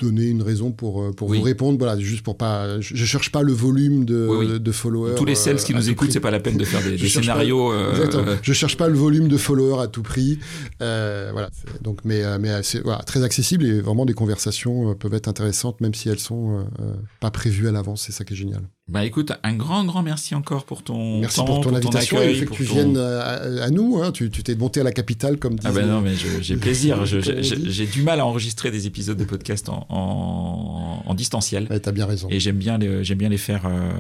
donner 0.01 0.27
une 0.27 0.43
raison 0.43 0.73
pour, 0.73 1.03
euh, 1.03 1.13
pour 1.13 1.29
Oui. 1.29 1.39
vous 1.39 1.45
répondre. 1.45 1.79
Voilà, 1.79 1.99
juste 1.99 2.23
pour 2.23 2.37
pas. 2.37 2.81
Je, 2.81 2.95
je 2.95 3.05
cherche 3.05 3.31
pas 3.33 3.43
le 3.43 3.53
volume 3.53 4.05
de, 4.05 4.27
Oui, 4.29 4.47
oui. 4.51 4.61
de 4.61 4.73
followers. 4.73 5.15
Tous 5.17 5.25
les 5.25 5.35
sales 5.35 5.57
euh, 5.57 5.59
qui 5.59 5.73
à 5.73 5.77
nous 5.77 5.89
écoutent, 5.91 6.13
c'est 6.13 6.21
pas 6.21 6.31
la 6.31 6.41
peine 6.41 6.57
de 6.57 6.65
faire 6.65 6.83
des, 6.83 6.97
cherche 6.99 7.15
pas- 7.15 7.21
scénarios. 7.23 7.73
euh, 7.73 7.91
Exactement. 7.93 8.27
euh, 8.29 8.37
Je 8.43 8.53
cherche 8.53 8.77
pas 8.77 8.89
le 8.89 8.95
volume 8.97 9.29
de 9.29 9.37
followers 9.37 9.83
à 9.83 9.87
tout 9.89 10.03
prix. 10.03 10.39
Euh, 10.83 11.31
voilà. 11.33 11.51
Donc, 11.83 12.01
mais, 12.05 12.23
euh, 12.25 12.39
mais 12.41 12.51
euh, 12.51 12.61
c'est 12.63 12.81
voilà, 12.81 12.99
très 13.05 13.23
accessible 13.23 13.65
et 13.65 13.81
vraiment 13.81 14.05
des 14.07 14.15
conversations 14.15 14.91
euh, 14.91 14.95
peuvent 14.95 15.15
être 15.15 15.29
intéressantes, 15.29 15.81
même 15.81 15.95
si 15.95 16.09
elles 16.09 16.19
sont 16.19 16.59
euh, 16.59 16.63
euh, 16.81 16.95
pas 17.21 17.31
prévues 17.31 17.69
à 17.69 17.73
l'avance. 17.73 18.03
C'est 18.07 18.13
ça 18.13 18.25
qui 18.25 18.35
est 18.35 18.37
génial. 18.37 18.63
Bah 18.89 19.05
écoute, 19.05 19.33
un 19.43 19.55
grand, 19.55 19.85
grand 19.85 20.05
merci 20.05 20.37
encore 20.37 20.65
pour 20.65 20.85
ton 20.85 21.19
Merci 21.19 21.39
temps, 21.39 21.45
pour 21.45 21.61
ton 21.61 21.75
invitation 21.75 22.19
accueil, 22.19 22.31
et 22.31 22.33
le 22.35 22.39
fait 22.39 22.45
que 22.45 22.49
pour 22.51 22.57
tu 22.59 22.67
ton- 22.67 22.75
viennes 22.75 22.97
à, 22.97 23.65
à 23.65 23.71
nous. 23.71 24.01
hein. 24.01 24.13
Tu 24.13 24.31
t'es 24.31 24.55
monté 24.55 24.79
à 24.81 24.85
la 24.85 24.93
capitale, 24.93 25.39
comme 25.39 25.57
disait. 25.57 25.69
Ah 25.69 25.73
ben 25.73 25.87
non, 25.89 26.01
mais 26.01 26.13
j'ai 26.41 26.57
plaisir. 26.57 27.05
J'ai 27.07 27.87
du 27.87 28.03
mal 28.03 28.21
à 28.21 28.27
enregistrer 28.27 28.71
des 28.71 28.87
épisodes 28.87 29.19
de 29.19 29.25
podcast 29.25 29.69
en, 29.71 29.87
en, 29.89 31.03
en 31.05 31.15
distanciel. 31.15 31.67
Ouais, 31.69 31.81
T'as 31.81 31.91
bien 31.91 32.07
raison. 32.07 32.29
Et 32.31 32.39
j'aime 32.39 32.59
bien 32.59 32.79
les, 32.79 33.03
j'aime 33.03 33.19
bien 33.19 33.29
les 33.29 33.39
faire, 33.39 33.67
euh, 33.67 33.91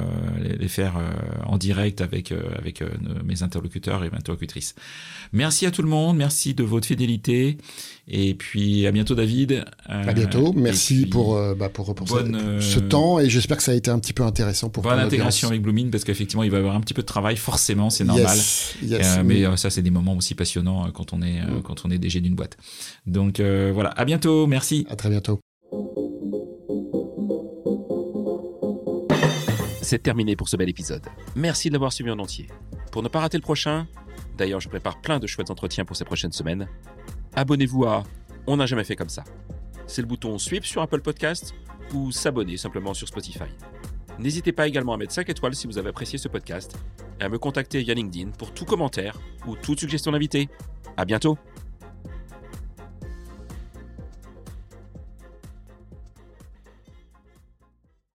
les, 0.41 0.57
les 0.57 0.69
faire 0.69 0.97
euh, 0.99 1.11
en 1.47 1.59
direct 1.59 2.01
avec, 2.01 2.31
euh, 2.31 2.41
avec 2.57 2.81
euh, 2.81 2.89
mes 3.25 3.43
interlocuteurs 3.43 4.05
et 4.05 4.11
mes 4.11 4.17
interlocutrices. 4.19 4.77
Merci 5.33 5.67
à 5.67 5.73
tout 5.73 5.83
le 5.83 5.89
monde, 5.89 6.17
merci 6.17 6.55
de 6.55 6.63
votre 6.63 6.87
fidélité. 6.87 7.59
Et 8.09 8.35
puis 8.35 8.87
à 8.87 8.93
bientôt 8.93 9.17
David. 9.17 9.65
Euh, 9.91 10.03
À 10.09 10.13
bientôt. 10.13 10.53
et 10.53 10.61
Merci 10.61 11.03
puis, 11.03 11.07
pour, 11.07 11.37
euh, 11.37 11.55
bah, 11.57 11.69
pour, 11.69 11.93
pour 11.95 12.09
ce- 12.09 12.15
bonne, 12.15 12.37
euh, 12.37 12.61
ce 12.61 12.79
temps 12.79 13.19
et 13.19 13.29
j'espère 13.29 13.57
que 13.57 13.65
ça 13.65 13.73
a 13.73 13.75
été 13.75 13.91
un 13.91 13.99
petit 13.99 14.13
peu 14.13 14.23
intéressant 14.23 14.69
pour 14.69 14.85
bonne 14.85 14.99
intégration 15.01 15.49
avec 15.49 15.61
Blooming 15.63 15.91
parce 15.91 16.05
qu'effectivement 16.05 16.45
il 16.45 16.51
va 16.53 16.59
y 16.59 16.61
avoir 16.61 16.77
un 16.77 16.81
petit 16.81 16.95
peu 16.95 17.03
de 17.03 17.07
travail, 17.07 17.37
forcément, 17.37 17.91
c'est 17.91 18.05
normal. 18.05 18.25
Yes, 18.37 18.75
yes. 18.83 19.17
Euh, 19.19 19.23
mais 19.25 19.45
euh, 19.45 19.57
ça, 19.57 19.71
c'est 19.71 19.83
des 19.83 19.91
moments 19.91 20.15
aussi 20.17 20.35
passionnants 20.37 20.87
euh, 20.87 20.91
quand 20.93 21.13
on 21.13 21.21
est, 21.23 21.41
euh, 21.41 21.59
Mm. 21.59 21.63
quand 21.63 21.85
on 21.85 21.91
est 21.91 21.99
DG 21.99 22.21
d'une 22.21 22.37
boîte. 22.37 22.57
Donc 23.07 23.41
euh, 23.41 23.73
voilà, 23.75 23.91
à 23.91 24.05
bientôt, 24.05 24.47
merci. 24.47 24.87
À 24.89 24.95
très 24.95 25.11
bientôt. 25.11 25.41
C'est 29.83 30.03
terminé 30.03 30.35
pour 30.35 30.49
ce 30.49 30.57
bel 30.57 30.69
épisode. 30.69 31.03
Merci 31.37 31.69
de 31.69 31.75
l'avoir 31.75 31.93
suivi 31.93 32.11
en 32.11 32.19
entier. 32.19 32.49
Pour 32.91 33.03
ne 33.03 33.09
pas 33.09 33.21
rater 33.21 33.37
le 33.37 33.43
prochain, 33.43 33.87
d'ailleurs 34.37 34.61
je 34.61 34.69
prépare 34.69 35.01
plein 35.01 35.19
de 35.21 35.27
chouettes 35.27 35.51
entretiens 35.51 35.85
pour 35.85 35.97
ces 35.97 36.05
prochaines 36.05 36.33
semaines, 36.33 36.67
abonnez-vous 37.37 37.85
à 37.85 38.03
On 38.47 38.57
n'a 38.57 38.67
jamais 38.67 38.85
fait 38.85 38.97
comme 38.97 39.09
ça. 39.09 39.23
C'est 39.87 40.03
le 40.03 40.09
bouton 40.09 40.37
Sweep 40.39 40.65
sur 40.65 40.83
Apple 40.83 41.01
Podcast 41.01 41.55
ou 41.95 42.11
s'abonner 42.11 42.57
simplement 42.57 42.95
sur 42.95 43.07
Spotify. 43.07 43.45
N'hésitez 44.19 44.53
pas 44.53 44.67
également 44.67 44.95
à 44.95 44.97
mettre 44.97 45.13
5 45.13 45.29
étoiles 45.29 45.55
si 45.55 45.67
vous 45.67 45.79
avez 45.79 45.91
apprécié 45.91 46.19
ce 46.19 46.27
podcast 46.29 46.77
et 47.21 47.25
à 47.25 47.29
me 47.29 47.39
contacter 47.39 47.81
via 47.83 47.95
LinkedIn 47.95 48.31
pour 48.31 48.53
tout 48.53 48.65
commentaire 48.65 49.21
ou 49.47 49.55
toute 49.55 49.79
suggestion 49.79 50.11
d'invité. 50.11 50.49
À 50.97 51.05
bientôt! 51.05 51.39